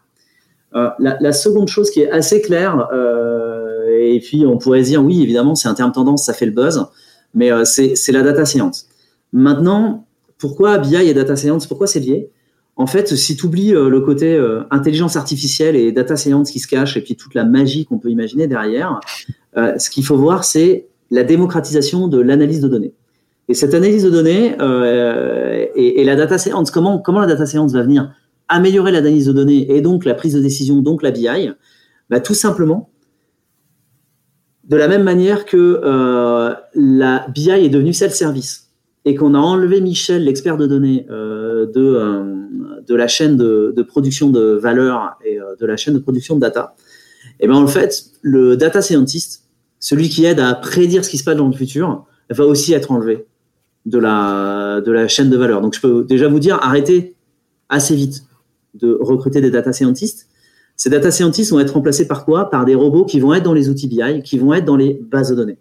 La, 0.99 1.33
seconde 1.33 1.69
chose 1.69 1.91
qui 1.91 2.01
est 2.01 2.11
assez 2.11 2.43
claire, 2.43 2.89
et 4.15 4.21
puis 4.21 4.45
on 4.47 4.59
pourrait 4.59 4.83
dire 4.83 5.03
oui, 5.03 5.23
évidemment, 5.23 5.55
c'est 5.55 5.69
un 5.69 5.75
terme 5.75 5.93
tendance, 5.93 6.25
ça 6.25 6.33
fait 6.33 6.47
le 6.47 6.53
buzz, 6.53 6.87
mais 7.35 7.51
euh, 7.51 7.65
c'est 7.65 8.13
la 8.13 8.23
data 8.23 8.45
science. 8.45 8.89
Maintenant, 9.33 10.07
pourquoi 10.39 10.79
BI 10.79 10.97
et 10.97 11.15
data 11.15 11.37
science 11.37 11.67
Pourquoi 11.67 11.87
c'est 11.87 12.01
lié? 12.01 12.31
En 12.77 12.87
fait, 12.87 13.15
si 13.15 13.37
tu 13.37 13.47
oublies 13.47 13.75
euh, 13.75 13.89
le 13.89 14.01
côté 14.01 14.35
euh, 14.35 14.63
intelligence 14.71 15.17
artificielle 15.17 15.77
et 15.77 15.93
data 15.93 16.17
science 16.17 16.51
qui 16.51 16.59
se 16.59 16.67
cache, 16.67 16.97
et 16.97 17.01
puis 17.01 17.17
toute 17.17 17.35
la 17.35 17.45
magie 17.45 17.85
qu'on 17.87 17.99
peut 17.99 18.11
imaginer 18.11 18.47
derrière, 18.47 19.01
ce 19.57 19.89
qu'il 19.89 20.05
faut 20.05 20.17
voir, 20.17 20.43
c'est 20.43 20.89
la 21.13 21.23
démocratisation 21.23 22.09
de 22.09 22.19
l'analyse 22.19 22.61
de 22.61 22.67
données. 22.67 22.93
Et 23.47 23.55
cette 23.55 23.73
analyse 23.73 24.03
de 24.03 24.11
données 24.11 24.57
et, 25.77 26.05
la 26.05 26.17
data 26.17 26.39
science, 26.39 26.73
comment, 26.73 26.99
comment 26.99 27.21
la 27.21 27.29
data 27.29 27.47
science 27.47 27.73
va 27.73 27.83
venir 27.83 28.13
améliorer 28.49 28.91
l'analyse 28.91 29.27
de 29.27 29.33
données 29.33 29.71
et 29.71 29.81
donc 29.81 30.05
la 30.05 30.15
prise 30.15 30.35
de 30.35 30.41
décision, 30.41 30.83
donc 30.83 31.05
la 31.05 31.13
BI 31.13 31.29
bah, 32.11 32.19
Tout 32.19 32.35
simplement 32.35 32.91
de 34.69 34.77
la 34.77 34.89
même 34.89 35.03
manière 35.03 35.45
que 35.45 35.81
euh, 35.85 36.55
la 36.75 37.27
BI 37.29 37.51
est 37.51 37.69
devenue 37.69 37.93
self-service 37.93 38.71
et 39.05 39.15
qu'on 39.15 39.35
a 39.35 39.39
enlevé 39.39 39.81
Michel, 39.81 40.25
l'expert 40.25 40.57
de 40.57 40.67
données, 40.67 41.07
euh, 41.11 41.67
de, 41.67 41.83
euh, 41.83 42.81
de 42.87 42.95
la 42.95 43.09
chaîne 43.09 43.37
de, 43.37 43.83
production 43.83 44.31
de 44.31 44.55
valeur 44.55 45.19
et 45.25 45.39
de 45.39 45.67
la 45.67 45.77
chaîne 45.77 45.95
de 45.95 45.99
production 45.99 46.37
de 46.37 46.41
data, 46.41 46.75
et 47.41 47.45
eh 47.45 47.49
bien 47.49 47.57
en 47.57 47.67
fait, 47.67 48.05
le 48.23 48.57
data 48.57 48.83
scientist, 48.83 49.45
celui 49.81 50.09
qui 50.09 50.25
aide 50.25 50.41
à 50.41 50.55
prédire 50.55 51.05
ce 51.05 51.11
qui 51.11 51.19
se 51.19 51.25
passe 51.25 51.37
dans 51.37 51.49
le 51.49 51.55
futur, 51.55 52.07
va 52.31 52.45
aussi 52.45 52.73
être 52.73 52.93
enlevé 52.93 53.27
de 53.87 53.99
la, 53.99 54.81
de 54.81 54.93
la 54.93 55.09
chaîne 55.09 55.31
de 55.31 55.37
valeur. 55.37 55.61
Donc 55.61 55.75
je 55.75 55.81
peux 55.81 56.05
déjà 56.05 56.29
vous 56.29 56.39
dire, 56.39 56.59
arrêtez 56.63 57.17
assez 57.69 57.95
vite 57.95 58.25
de 58.75 58.97
recruter 59.01 59.41
des 59.41 59.51
data 59.51 59.73
scientists 59.73 60.29
ces 60.77 60.91
data 60.91 61.11
scientists 61.11 61.53
vont 61.53 61.61
être 61.61 61.75
remplacés 61.75 62.09
par 62.09 62.25
quoi? 62.25 62.51
Par 62.51 62.65
des 62.65 62.75
robots 62.75 63.05
qui 63.05 63.21
vont 63.21 63.33
être 63.35 63.45
dans 63.45 63.55
les 63.55 63.69
outils 63.69 63.87
BI, 63.87 64.23
qui 64.23 64.39
vont 64.39 64.53
être 64.55 64.65
dans 64.65 64.77
les 64.77 64.95
bases 64.95 65.31
de 65.31 65.37
données. 65.37 65.59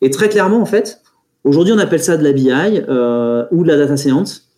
Et 0.00 0.10
très 0.10 0.28
clairement, 0.28 0.60
en 0.60 0.66
fait, 0.66 1.02
aujourd'hui, 1.44 1.72
on 1.72 1.78
appelle 1.78 2.02
ça 2.02 2.16
de 2.16 2.24
la 2.24 2.32
BI 2.32 2.50
euh, 2.50 3.44
ou 3.50 3.62
de 3.62 3.68
la 3.68 3.76
data 3.76 3.96
science. 3.96 4.48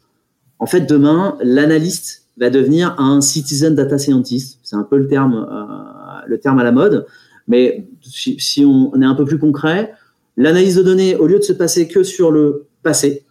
En 0.58 0.66
fait, 0.66 0.82
demain, 0.82 1.36
l'analyste 1.42 2.28
va 2.38 2.50
devenir 2.50 2.94
un 2.98 3.20
citizen 3.20 3.74
data 3.74 3.98
scientist. 3.98 4.58
C'est 4.62 4.76
un 4.76 4.84
peu 4.84 4.96
le 4.96 5.06
terme, 5.06 5.46
euh, 5.50 6.26
le 6.26 6.38
terme 6.38 6.58
à 6.58 6.64
la 6.64 6.72
mode. 6.72 7.06
Mais 7.48 7.86
si, 8.00 8.64
on 8.64 9.00
est 9.00 9.04
un 9.04 9.14
peu 9.14 9.24
plus 9.24 9.38
concret, 9.38 9.92
l'analyse 10.36 10.76
de 10.76 10.82
données, 10.82 11.16
au 11.16 11.26
lieu 11.26 11.38
de 11.38 11.44
se 11.44 11.52
passer 11.52 11.88
que 11.88 12.02
sur 12.02 12.30
le 12.30 12.66
passé, 12.82 13.24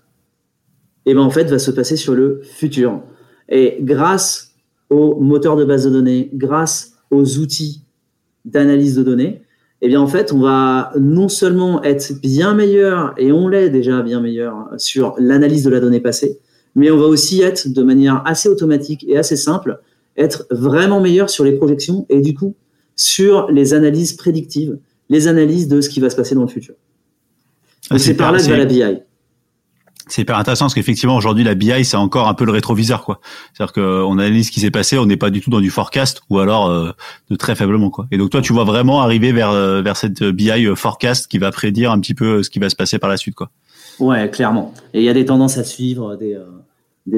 eh 1.06 1.14
ben 1.14 1.22
en 1.22 1.30
fait, 1.30 1.46
va 1.46 1.60
se 1.60 1.72
passer 1.72 1.96
sur 1.96 2.14
le 2.14 2.42
futur. 2.44 3.02
Et 3.50 3.78
grâce 3.82 4.54
aux 4.90 5.20
moteurs 5.20 5.56
de 5.56 5.66
base 5.66 5.86
de 5.86 5.90
données, 5.90 6.30
grâce 6.34 6.98
aux 7.10 7.40
outils 7.40 7.82
d'analyse 8.46 8.96
de 8.96 9.04
données, 9.04 9.44
eh 9.82 9.88
bien 9.88 10.00
en 10.00 10.08
fait, 10.08 10.32
on 10.32 10.40
va 10.40 10.92
non 11.00 11.28
seulement 11.28 11.84
être 11.84 12.14
bien 12.22 12.54
meilleur, 12.54 13.14
et 13.18 13.32
on 13.32 13.48
l'est 13.48 13.70
déjà 13.70 14.02
bien 14.02 14.20
meilleur 14.20 14.70
sur 14.78 15.16
l'analyse 15.18 15.64
de 15.64 15.70
la 15.70 15.80
donnée 15.80 16.00
passée, 16.00 16.40
mais 16.76 16.92
on 16.92 16.98
va 16.98 17.06
aussi 17.06 17.42
être 17.42 17.68
de 17.68 17.84
manière 17.84 18.22
assez 18.26 18.48
automatique 18.48 19.06
et 19.08 19.18
assez 19.18 19.36
simple, 19.36 19.80
être 20.18 20.46
vraiment 20.52 21.02
meilleur 21.02 21.30
sur 21.30 21.44
les 21.44 21.54
projections 21.54 22.06
et 22.10 22.22
du 22.22 22.34
coup 22.34 22.56
sur 22.96 23.50
les 23.50 23.74
analyses 23.74 24.14
prédictives, 24.14 24.78
les 25.10 25.28
analyses 25.28 25.68
de 25.68 25.82
ce 25.82 25.90
qui 25.90 26.00
va 26.00 26.10
se 26.10 26.16
passer 26.16 26.36
dans 26.36 26.42
le 26.42 26.48
futur. 26.48 26.76
Ah, 27.90 27.98
c'est 27.98 28.14
par 28.14 28.32
là 28.32 28.40
que 28.40 28.48
va 28.48 28.58
la 28.58 28.66
BI 28.66 28.84
c'est 30.12 30.24
hyper 30.24 30.38
intéressant 30.38 30.66
parce 30.66 30.74
qu'effectivement 30.74 31.16
aujourd'hui 31.16 31.44
la 31.44 31.56
BI 31.56 31.86
c'est 31.86 31.98
encore 31.98 32.28
un 32.28 32.34
peu 32.34 32.46
le 32.46 32.52
rétroviseur 32.52 33.04
quoi. 33.04 33.20
C'est-à-dire 33.54 33.74
qu'on 33.74 34.18
analyse 34.20 34.48
ce 34.48 34.52
qui 34.52 34.60
s'est 34.60 34.72
passé, 34.72 34.98
on 34.98 35.06
n'est 35.06 35.18
pas 35.18 35.30
du 35.30 35.42
tout 35.42 35.50
dans 35.50 35.62
du 35.62 35.70
forecast 35.70 36.22
ou 36.30 36.40
alors 36.40 36.70
euh, 36.70 36.92
de 37.30 37.36
très 37.36 37.56
faiblement 37.56 37.90
quoi. 37.90 38.08
Et 38.12 38.18
donc 38.18 38.30
toi 38.30 38.42
tu 38.42 38.52
vois 38.52 38.66
vraiment 38.66 39.02
arriver 39.02 39.32
vers 39.32 39.52
euh, 39.52 39.82
vers 39.82 39.96
cette 39.96 40.22
BI 40.24 40.66
euh, 40.66 40.76
forecast 40.76 41.28
qui 41.28 41.38
va 41.38 41.52
prédire 41.52 41.92
un 41.92 42.00
petit 42.00 42.14
peu 42.14 42.44
ce 42.44 42.50
qui 42.50 42.60
va 42.60 42.70
se 42.70 42.76
passer 42.76 43.00
par 43.00 43.10
la 43.10 43.18
suite 43.18 43.36
quoi. 43.36 43.50
Ouais, 44.00 44.30
clairement. 44.30 44.74
Et 44.94 45.00
il 45.00 45.06
y 45.06 45.10
a 45.10 45.14
des 45.14 45.26
tendances 45.26 45.58
à 45.58 45.64
suivre 45.64 46.18
des 46.18 46.36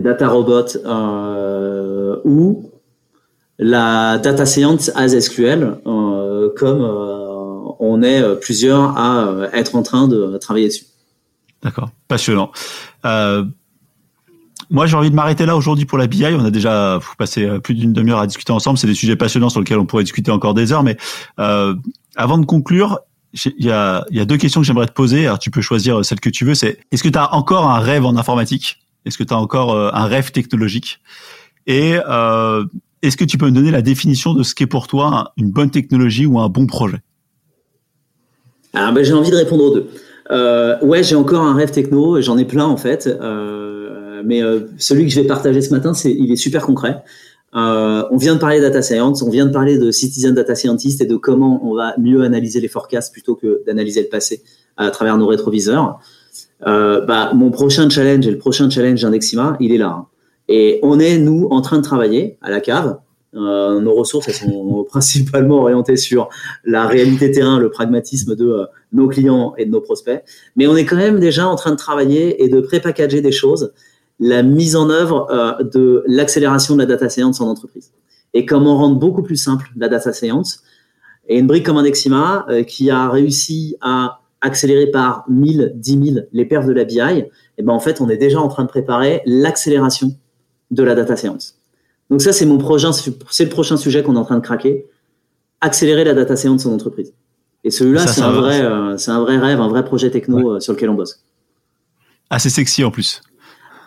data 0.02 0.28
robots 0.28 0.78
ou 2.26 2.70
la 3.58 4.18
data 4.18 4.46
science 4.46 4.92
as 4.96 5.20
SQL 5.20 5.78
comme 6.58 6.82
on 7.80 8.04
est 8.04 8.40
plusieurs 8.40 8.98
à 8.98 9.50
être 9.54 9.76
en 9.76 9.84
train 9.84 10.08
de 10.08 10.38
travailler 10.38 10.68
dessus. 10.68 10.86
D'accord, 11.63 11.91
passionnant. 12.08 12.52
Euh, 13.06 13.45
moi, 14.69 14.86
j'ai 14.86 14.95
envie 14.95 15.10
de 15.10 15.15
m'arrêter 15.15 15.45
là 15.45 15.56
aujourd'hui 15.56 15.86
pour 15.86 15.97
la 15.97 16.08
BI. 16.08 16.26
On 16.26 16.43
a 16.43 16.52
déjà 16.52 16.99
passé 17.17 17.45
euh, 17.45 17.60
plus 17.60 17.73
d'une 17.73 17.93
demi-heure 17.93 18.19
à 18.19 18.28
discuter 18.28 18.52
ensemble. 18.52 18.78
C'est 18.78 18.88
des 18.88 18.93
sujets 18.93 19.15
passionnants 19.15 19.49
sur 19.49 19.60
lesquels 19.60 19.80
on 19.80 19.86
pourrait 19.86 20.04
discuter 20.04 20.32
encore 20.32 20.54
des 20.54 20.73
heures. 20.73 20.84
Mais 20.84 20.97
euh, 21.39 21.76
avant 22.15 22.38
de 22.38 22.45
conclure, 22.45 22.99
il 23.45 23.65
y 23.65 23.71
a, 23.71 24.06
deux 24.12 24.38
questions 24.38 24.61
que 24.61 24.68
j'aimerais 24.68 24.88
te 24.88 24.91
poser. 24.91 25.32
Tu 25.39 25.51
peux 25.51 25.61
choisir 25.61 26.03
celle 26.05 26.20
que 26.20 26.30
tu 26.30 26.45
veux. 26.45 26.53
C'est 26.53 26.80
est-ce 26.91 27.01
que 27.01 27.09
tu 27.09 27.18
as 27.18 27.34
encore 27.34 27.70
un 27.70 27.80
rêve 27.80 28.05
en 28.05 28.16
informatique? 28.16 28.80
Est-ce 29.05 29.18
que 29.18 29.24
tu 29.24 29.34
as 29.34 29.38
encore 29.38 29.76
un 29.76 30.05
rêve 30.05 30.32
technologique? 30.32 30.99
Et 31.66 31.93
est-ce 33.01 33.18
que 33.18 33.26
tu 33.26 33.39
peux 33.39 33.47
me 33.47 33.51
donner 33.51 33.72
la 33.72 33.82
définition 33.82 34.36
de 34.36 34.43
ce 34.43 34.53
qu'est 34.53 34.68
pour 34.68 34.86
toi 34.86 35.34
une 35.36 35.49
bonne 35.49 35.72
technologie 35.72 36.28
ou 36.28 36.39
un 36.39 36.47
bon 36.47 36.68
projet? 36.68 36.99
Alors, 38.74 38.93
ben, 38.93 39.03
j'ai 39.03 39.14
envie 39.14 39.32
de 39.32 39.36
répondre 39.36 39.64
aux 39.64 39.74
deux. 39.74 39.89
Euh, 40.32 40.80
ouais, 40.82 41.03
j'ai 41.03 41.15
encore 41.15 41.41
un 41.41 41.53
rêve 41.53 41.71
techno, 41.71 42.21
j'en 42.21 42.38
ai 42.38 42.45
plein 42.45 42.65
en 42.65 42.78
fait, 42.78 43.07
euh, 43.07 44.21
mais 44.26 44.41
euh, 44.41 44.61
celui 44.78 45.05
que 45.05 45.11
je 45.11 45.21
vais 45.21 45.28
partager 45.28 45.61
ce 45.61 45.71
matin, 45.71 45.93
c'est, 45.93 46.11
il 46.11 46.32
est 46.32 46.38
super 46.38 46.65
concret. 46.65 47.03
Euh, 47.55 48.03
on 48.09 48.17
vient 48.17 48.34
de 48.34 48.39
parler 48.39 48.59
data 48.59 48.82
science, 48.82 49.21
on 49.21 49.30
vient 49.30 49.45
de 49.45 49.51
parler 49.51 49.78
de 49.78 49.91
citizen 49.91 50.34
data 50.34 50.55
scientist 50.55 51.01
et 51.01 51.05
de 51.05 51.15
comment 51.15 51.61
on 51.63 51.76
va 51.76 51.93
mieux 51.99 52.24
analyser 52.24 52.59
les 52.59 52.67
forecasts 52.67 53.13
plutôt 53.13 53.36
que 53.36 53.63
d'analyser 53.65 54.01
le 54.01 54.07
passé 54.07 54.43
à 54.78 54.89
travers 54.89 55.17
nos 55.17 55.28
rétroviseurs. 55.28 55.99
Euh, 56.65 57.01
bah, 57.01 57.32
mon 57.36 57.51
prochain 57.51 57.89
challenge 57.89 58.26
et 58.26 58.32
le 58.32 58.38
prochain 58.38 58.69
challenge 58.69 59.01
d'Indexima, 59.01 59.57
il 59.59 59.71
est 59.71 59.78
là. 59.78 59.89
Hein. 59.89 60.07
Et 60.47 60.80
on 60.82 60.99
est, 60.99 61.17
nous, 61.17 61.47
en 61.51 61.61
train 61.61 61.78
de 61.78 61.84
travailler 61.84 62.38
à 62.41 62.49
la 62.49 62.59
cave. 62.59 62.97
Euh, 63.36 63.80
nos 63.80 63.96
ressources, 63.96 64.32
sont 64.32 64.84
principalement 64.90 65.62
orientées 65.62 65.98
sur 65.98 66.30
la 66.64 66.86
réalité 66.86 67.32
terrain, 67.32 67.60
le 67.60 67.72
pragmatisme 67.72 68.36
de 68.36 68.48
euh, 68.48 68.66
nos 68.92 69.08
clients 69.08 69.56
et 69.58 69.66
de 69.66 69.72
nos 69.72 69.82
prospects. 69.82 70.24
Mais 70.56 70.68
on 70.68 70.76
est 70.76 70.86
quand 70.86 70.98
même 70.98 71.20
déjà 71.20 71.48
en 71.48 71.56
train 71.56 71.72
de 71.72 71.76
travailler 71.76 72.44
et 72.44 72.50
de 72.50 72.62
pré-packager 72.62 73.22
des 73.22 73.32
choses 73.32 73.74
la 74.20 74.44
mise 74.44 74.76
en 74.76 74.90
œuvre 74.92 75.28
euh, 75.32 75.64
de 75.64 76.04
l'accélération 76.06 76.76
de 76.76 76.82
la 76.82 76.86
data 76.86 77.10
science 77.10 77.42
en 77.42 77.48
entreprise. 77.48 77.92
Et 78.36 78.46
comment 78.46 78.78
rendre 78.78 78.98
beaucoup 78.98 79.24
plus 79.24 79.38
simple 79.38 79.68
la 79.76 79.90
data 79.90 80.14
science. 80.14 80.62
Et 81.28 81.40
une 81.40 81.48
brique 81.48 81.66
comme 81.66 81.78
Indexima 81.78 82.46
qui 82.68 82.90
a 82.90 83.10
réussi 83.10 83.78
à 83.80 84.20
accélérer 84.42 84.88
par 84.88 85.24
1000, 85.30 85.74
10 85.76 86.12
000 86.14 86.26
les 86.34 86.46
perfs 86.46 86.66
de 86.66 86.74
la 86.74 86.84
BI, 86.84 87.00
et 87.00 87.30
eh 87.58 87.64
ben 87.64 87.72
en 87.72 87.80
fait, 87.80 88.02
on 88.02 88.10
est 88.10 88.18
déjà 88.18 88.42
en 88.42 88.50
train 88.50 88.64
de 88.64 88.68
préparer 88.68 89.22
l'accélération 89.26 90.12
de 90.72 90.84
la 90.84 90.96
data 90.96 91.16
science. 91.16 91.62
Donc 92.14 92.22
ça, 92.22 92.32
c'est 92.32 92.45
mon 92.45 92.59
prochain, 92.59 92.91
c'est 92.93 93.43
le 93.43 93.49
prochain 93.49 93.76
sujet 93.76 94.03
qu'on 94.03 94.16
est 94.16 94.20
en 94.20 94.24
train 94.24 94.38
de 94.38 94.43
craquer, 94.43 94.86
accélérer 95.61 96.03
la 96.03 96.14
data 96.14 96.36
science 96.36 96.64
en 96.68 96.72
entreprise. 96.72 97.11
Et 97.64 97.72
celui-là, 97.72 98.05
c'est 98.05 98.22
un 98.22 98.32
vrai, 98.32 98.61
euh, 98.61 98.97
c'est 98.97 99.09
un 99.09 99.20
vrai 99.20 99.39
rêve, 99.39 99.59
un 99.59 99.68
vrai 99.68 99.84
projet 99.84 100.11
techno 100.11 100.59
sur 100.59 100.74
lequel 100.74 100.91
on 100.91 100.93
bosse. 100.93 101.24
Assez 102.30 102.51
sexy 102.51 102.84
en 102.84 102.91
plus 102.91 103.24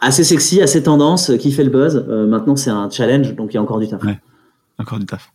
assez 0.01 0.25
sexy, 0.25 0.61
assez 0.61 0.83
tendance, 0.83 1.31
qui 1.39 1.53
fait 1.53 1.63
le 1.63 1.71
buzz. 1.71 2.05
Euh, 2.09 2.27
maintenant, 2.27 2.57
c'est 2.57 2.71
un 2.71 2.91
challenge, 2.91 3.37
donc 3.37 3.53
il 3.53 3.55
y 3.55 3.59
a 3.59 3.63
encore 3.63 3.79
du 3.79 3.89
taf. 3.89 4.03
Ouais, 4.03 4.19
encore 4.79 4.99
du 4.99 5.07
taf. 5.07 5.33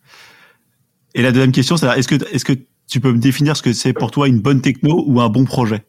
Et 1.15 1.21
la 1.21 1.31
deuxième 1.31 1.53
question, 1.53 1.77
c'est 1.77 1.87
est-ce 1.97 2.09
que, 2.09 2.15
est-ce 2.33 2.43
que 2.43 2.53
tu 2.89 2.99
peux 2.99 3.13
me 3.13 3.19
définir 3.19 3.55
ce 3.55 3.61
que 3.61 3.71
c'est 3.71 3.93
pour 3.93 4.11
toi 4.11 4.27
une 4.27 4.41
bonne 4.41 4.59
techno 4.59 5.05
ou 5.07 5.21
un 5.21 5.29
bon 5.29 5.45
projet? 5.45 5.85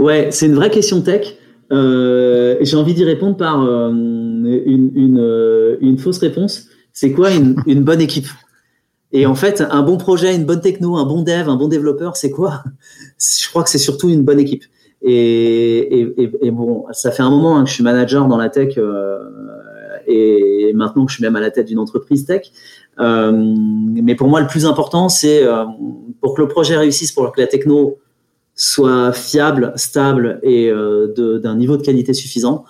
Ouais, 0.00 0.30
c'est 0.32 0.46
une 0.46 0.54
vraie 0.54 0.70
question 0.70 1.02
tech. 1.02 1.36
Euh, 1.72 2.56
j'ai 2.60 2.76
envie 2.76 2.94
d'y 2.94 3.04
répondre 3.04 3.36
par 3.36 3.64
euh, 3.64 3.90
une, 3.90 5.78
une, 5.80 5.98
fausse 5.98 6.18
réponse. 6.18 6.66
C'est 6.92 7.12
quoi 7.12 7.30
une, 7.30 7.82
bonne 7.82 8.00
équipe? 8.00 8.28
Et 9.12 9.26
en 9.26 9.34
fait, 9.34 9.62
un 9.70 9.82
bon 9.82 9.96
projet, 9.96 10.34
une 10.34 10.44
bonne 10.44 10.60
techno, 10.60 10.96
un 10.96 11.04
bon 11.04 11.22
dev, 11.22 11.48
un 11.48 11.56
bon 11.56 11.68
développeur, 11.68 12.16
c'est 12.16 12.30
quoi? 12.30 12.62
Je 13.18 13.48
crois 13.48 13.62
que 13.62 13.70
c'est 13.70 13.78
surtout 13.78 14.08
une 14.08 14.22
bonne 14.22 14.40
équipe. 14.40 14.64
Et, 15.04 16.28
bon, 16.52 16.84
ça 16.92 17.10
fait 17.10 17.22
un 17.22 17.30
moment 17.30 17.56
hein, 17.56 17.64
que 17.64 17.68
je 17.68 17.74
suis 17.74 17.82
manager 17.82 18.26
dans 18.28 18.36
la 18.36 18.48
tech 18.48 18.74
euh, 18.78 19.18
et 20.06 20.72
maintenant 20.74 21.04
que 21.04 21.10
je 21.10 21.16
suis 21.16 21.24
même 21.24 21.36
à 21.36 21.40
la 21.40 21.50
tête 21.50 21.66
d'une 21.66 21.78
entreprise 21.78 22.24
tech. 22.24 22.52
Euh, 23.00 23.32
mais 23.34 24.14
pour 24.14 24.28
moi, 24.28 24.40
le 24.40 24.46
plus 24.46 24.66
important, 24.66 25.08
c'est 25.08 25.42
euh, 25.42 25.64
pour 26.20 26.34
que 26.34 26.42
le 26.42 26.48
projet 26.48 26.76
réussisse, 26.76 27.12
pour 27.12 27.32
que 27.32 27.40
la 27.40 27.46
techno 27.46 27.98
soit 28.54 29.12
fiable, 29.12 29.72
stable 29.76 30.40
et 30.42 30.70
euh, 30.70 31.38
d'un 31.38 31.56
niveau 31.56 31.76
de 31.76 31.82
qualité 31.82 32.12
suffisant, 32.12 32.64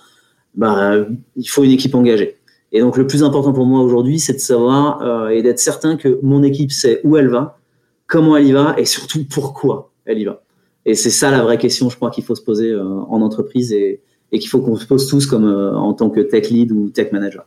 bah, 0.55 0.95
il 1.35 1.45
faut 1.45 1.63
une 1.63 1.71
équipe 1.71 1.95
engagée. 1.95 2.37
Et 2.73 2.79
donc, 2.79 2.97
le 2.97 3.05
plus 3.05 3.23
important 3.23 3.53
pour 3.53 3.65
moi 3.65 3.81
aujourd'hui, 3.81 4.19
c'est 4.19 4.33
de 4.33 4.39
savoir 4.39 5.01
euh, 5.03 5.29
et 5.29 5.43
d'être 5.43 5.59
certain 5.59 5.95
que 5.95 6.19
mon 6.23 6.41
équipe 6.41 6.71
sait 6.71 7.01
où 7.03 7.17
elle 7.17 7.29
va, 7.29 7.59
comment 8.07 8.35
elle 8.35 8.47
y 8.47 8.51
va 8.51 8.73
et 8.77 8.85
surtout 8.85 9.25
pourquoi 9.29 9.91
elle 10.05 10.19
y 10.19 10.25
va. 10.25 10.41
Et 10.85 10.95
c'est 10.95 11.11
ça 11.11 11.29
la 11.29 11.43
vraie 11.43 11.59
question, 11.59 11.89
je 11.89 11.95
crois, 11.95 12.09
qu'il 12.09 12.23
faut 12.23 12.35
se 12.35 12.41
poser 12.41 12.71
euh, 12.71 12.83
en 12.83 13.21
entreprise 13.21 13.71
et, 13.71 14.01
qu'il 14.31 14.49
faut 14.49 14.61
qu'on 14.61 14.75
se 14.75 14.87
pose 14.87 15.07
tous 15.07 15.27
comme 15.27 15.45
euh, 15.45 15.75
en 15.75 15.93
tant 15.93 16.09
que 16.09 16.19
tech 16.19 16.49
lead 16.49 16.71
ou 16.71 16.89
tech 16.89 17.11
manager. 17.11 17.45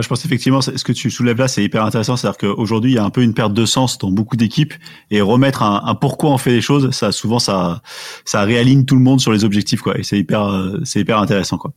Je 0.00 0.08
pense 0.08 0.24
effectivement, 0.24 0.60
ce 0.60 0.82
que 0.82 0.92
tu 0.92 1.10
soulèves 1.10 1.38
là, 1.38 1.48
c'est 1.48 1.62
hyper 1.62 1.84
intéressant. 1.84 2.16
C'est-à-dire 2.16 2.38
qu'aujourd'hui, 2.38 2.92
il 2.92 2.94
y 2.94 2.98
a 2.98 3.04
un 3.04 3.10
peu 3.10 3.22
une 3.22 3.34
perte 3.34 3.52
de 3.52 3.64
sens 3.64 3.98
dans 3.98 4.10
beaucoup 4.10 4.36
d'équipes 4.36 4.74
et 5.10 5.20
remettre 5.20 5.62
un, 5.62 5.94
pourquoi 5.94 6.30
on 6.30 6.38
fait 6.38 6.50
les 6.50 6.60
choses, 6.60 6.90
ça, 6.90 7.12
souvent, 7.12 7.38
ça, 7.38 7.82
ça 8.24 8.42
réaligne 8.42 8.84
tout 8.84 8.96
le 8.96 9.02
monde 9.02 9.20
sur 9.20 9.32
les 9.32 9.44
objectifs, 9.44 9.80
quoi. 9.80 9.98
Et 9.98 10.02
c'est 10.02 10.18
hyper, 10.18 10.44
euh, 10.44 10.80
c'est 10.84 11.00
hyper 11.00 11.18
intéressant, 11.18 11.58
quoi. 11.58 11.72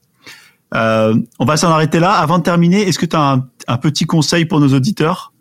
Euh, 0.76 1.16
on 1.40 1.46
va 1.46 1.58
s'en 1.58 1.70
arrêter 1.70 2.00
là. 2.00 2.12
Avant 2.12 2.38
de 2.38 2.44
terminer, 2.44 2.82
est-ce 2.82 3.00
que 3.00 3.06
tu 3.06 3.16
as 3.16 3.44
un, 3.68 3.78
petit 3.78 4.06
conseil 4.06 4.46
pour 4.46 4.60
nos 4.60 4.74
auditeurs? 4.74 5.34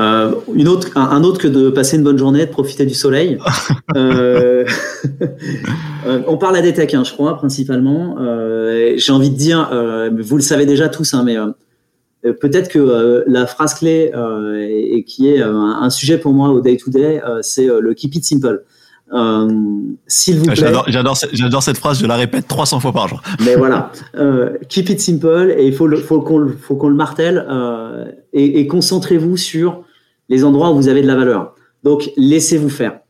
Euh, 0.00 0.32
une 0.54 0.68
autre, 0.68 0.96
un, 0.96 1.22
autre 1.24 1.38
que 1.38 1.48
de 1.48 1.68
passer 1.68 1.96
une 1.96 2.02
bonne 2.02 2.16
journée, 2.16 2.46
de 2.46 2.50
profiter 2.50 2.86
du 2.86 2.94
soleil. 2.94 3.38
euh, 3.96 4.64
euh, 6.06 6.22
on 6.26 6.38
parle 6.38 6.56
à 6.56 6.62
des 6.62 6.72
tech, 6.72 6.94
hein, 6.94 7.04
je 7.04 7.12
crois, 7.12 7.36
principalement. 7.36 8.16
Euh, 8.18 8.94
J'ai 8.96 9.12
envie 9.12 9.30
de 9.30 9.36
dire, 9.36 9.70
vous 10.18 10.36
le 10.36 10.42
savez 10.42 10.64
déjà 10.64 10.88
tous, 10.88 11.12
hein, 11.12 11.24
mais 11.24 11.36
peut-être 12.40 12.68
que 12.68 13.24
la 13.26 13.46
phrase 13.46 13.74
clé 13.74 14.10
et, 14.58 15.04
qui 15.04 15.28
est 15.28 15.42
un, 15.42 15.90
sujet 15.90 16.18
pour 16.18 16.32
moi 16.32 16.48
au 16.48 16.60
day 16.60 16.76
to 16.76 16.90
day, 16.90 17.20
c'est 17.42 17.66
le 17.66 17.92
keep 17.92 18.14
it 18.14 18.24
simple. 18.24 18.64
S'il 20.06 20.38
vous 20.38 20.46
plaît. 20.46 20.72
J'adore, 20.88 21.62
cette 21.62 21.76
phrase. 21.76 22.00
Je 22.00 22.06
la 22.06 22.16
répète 22.16 22.48
300 22.48 22.80
fois 22.80 22.92
par 22.92 23.08
jour. 23.08 23.20
Mais 23.44 23.54
voilà, 23.56 23.92
keep 24.68 24.88
it 24.88 25.00
simple 25.00 25.54
et 25.58 25.66
il 25.66 25.74
faut, 25.74 25.86
le, 25.86 25.98
faut 25.98 26.20
qu'on, 26.20 26.46
qu'on 26.68 26.88
le 26.88 26.94
martèle 26.94 27.46
et, 28.32 28.60
et 28.60 28.66
concentrez-vous 28.66 29.36
sur 29.36 29.84
les 30.30 30.44
endroits 30.44 30.70
où 30.70 30.76
vous 30.76 30.88
avez 30.88 31.02
de 31.02 31.06
la 31.06 31.16
valeur. 31.16 31.54
Donc, 31.82 32.10
laissez-vous 32.16 32.70
faire 32.70 33.00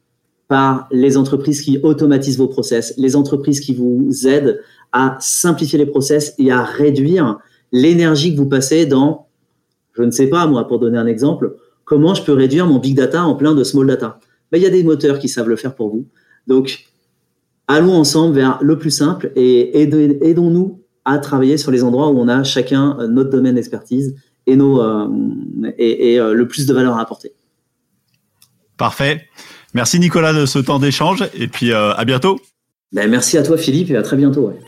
par 0.48 0.88
les 0.90 1.16
entreprises 1.16 1.60
qui 1.60 1.78
automatisent 1.84 2.38
vos 2.38 2.48
process, 2.48 2.94
les 2.96 3.14
entreprises 3.14 3.60
qui 3.60 3.72
vous 3.72 4.26
aident 4.26 4.60
à 4.90 5.16
simplifier 5.20 5.78
les 5.78 5.86
process 5.86 6.34
et 6.38 6.50
à 6.50 6.64
réduire 6.64 7.38
l'énergie 7.70 8.32
que 8.32 8.38
vous 8.38 8.48
passez 8.48 8.86
dans, 8.86 9.28
je 9.92 10.02
ne 10.02 10.10
sais 10.10 10.26
pas 10.26 10.48
moi, 10.48 10.66
pour 10.66 10.80
donner 10.80 10.98
un 10.98 11.06
exemple, 11.06 11.54
comment 11.84 12.14
je 12.14 12.24
peux 12.24 12.32
réduire 12.32 12.66
mon 12.66 12.78
big 12.78 12.96
data 12.96 13.22
en 13.24 13.36
plein 13.36 13.54
de 13.54 13.62
small 13.62 13.86
data. 13.86 14.18
Ben, 14.50 14.58
il 14.58 14.64
y 14.64 14.66
a 14.66 14.70
des 14.70 14.82
moteurs 14.82 15.20
qui 15.20 15.28
savent 15.28 15.48
le 15.48 15.56
faire 15.56 15.74
pour 15.74 15.90
vous. 15.90 16.06
Donc, 16.48 16.86
allons 17.68 17.94
ensemble 17.94 18.34
vers 18.34 18.58
le 18.60 18.76
plus 18.78 18.90
simple 18.90 19.30
et 19.36 19.80
aidons-nous 19.80 20.80
à 21.04 21.18
travailler 21.18 21.58
sur 21.58 21.70
les 21.70 21.84
endroits 21.84 22.08
où 22.08 22.18
on 22.18 22.28
a 22.28 22.42
chacun 22.42 22.96
notre 23.08 23.30
domaine 23.30 23.54
d'expertise 23.54 24.16
et, 24.47 24.57
nos, 24.57 24.82
euh, 24.82 25.09
et, 25.78 26.12
et 26.12 26.20
euh, 26.20 26.34
le 26.34 26.49
plus 26.49 26.66
de 26.66 26.74
valeur 26.74 26.97
à 26.97 27.03
apporter. 27.03 27.32
Parfait. 28.76 29.28
Merci 29.74 30.01
Nicolas 30.01 30.32
de 30.32 30.47
ce 30.47 30.59
temps 30.59 30.78
d'échange 30.78 31.24
et 31.34 31.49
puis 31.49 31.72
euh, 31.72 31.95
à 31.95 32.05
bientôt. 32.05 32.41
Ben, 32.93 33.09
merci 33.09 33.38
à 33.38 33.43
toi 33.43 33.57
Philippe 33.57 33.91
et 33.91 33.97
à 33.97 34.03
très 34.03 34.16
bientôt. 34.16 34.49
Ouais. 34.49 34.59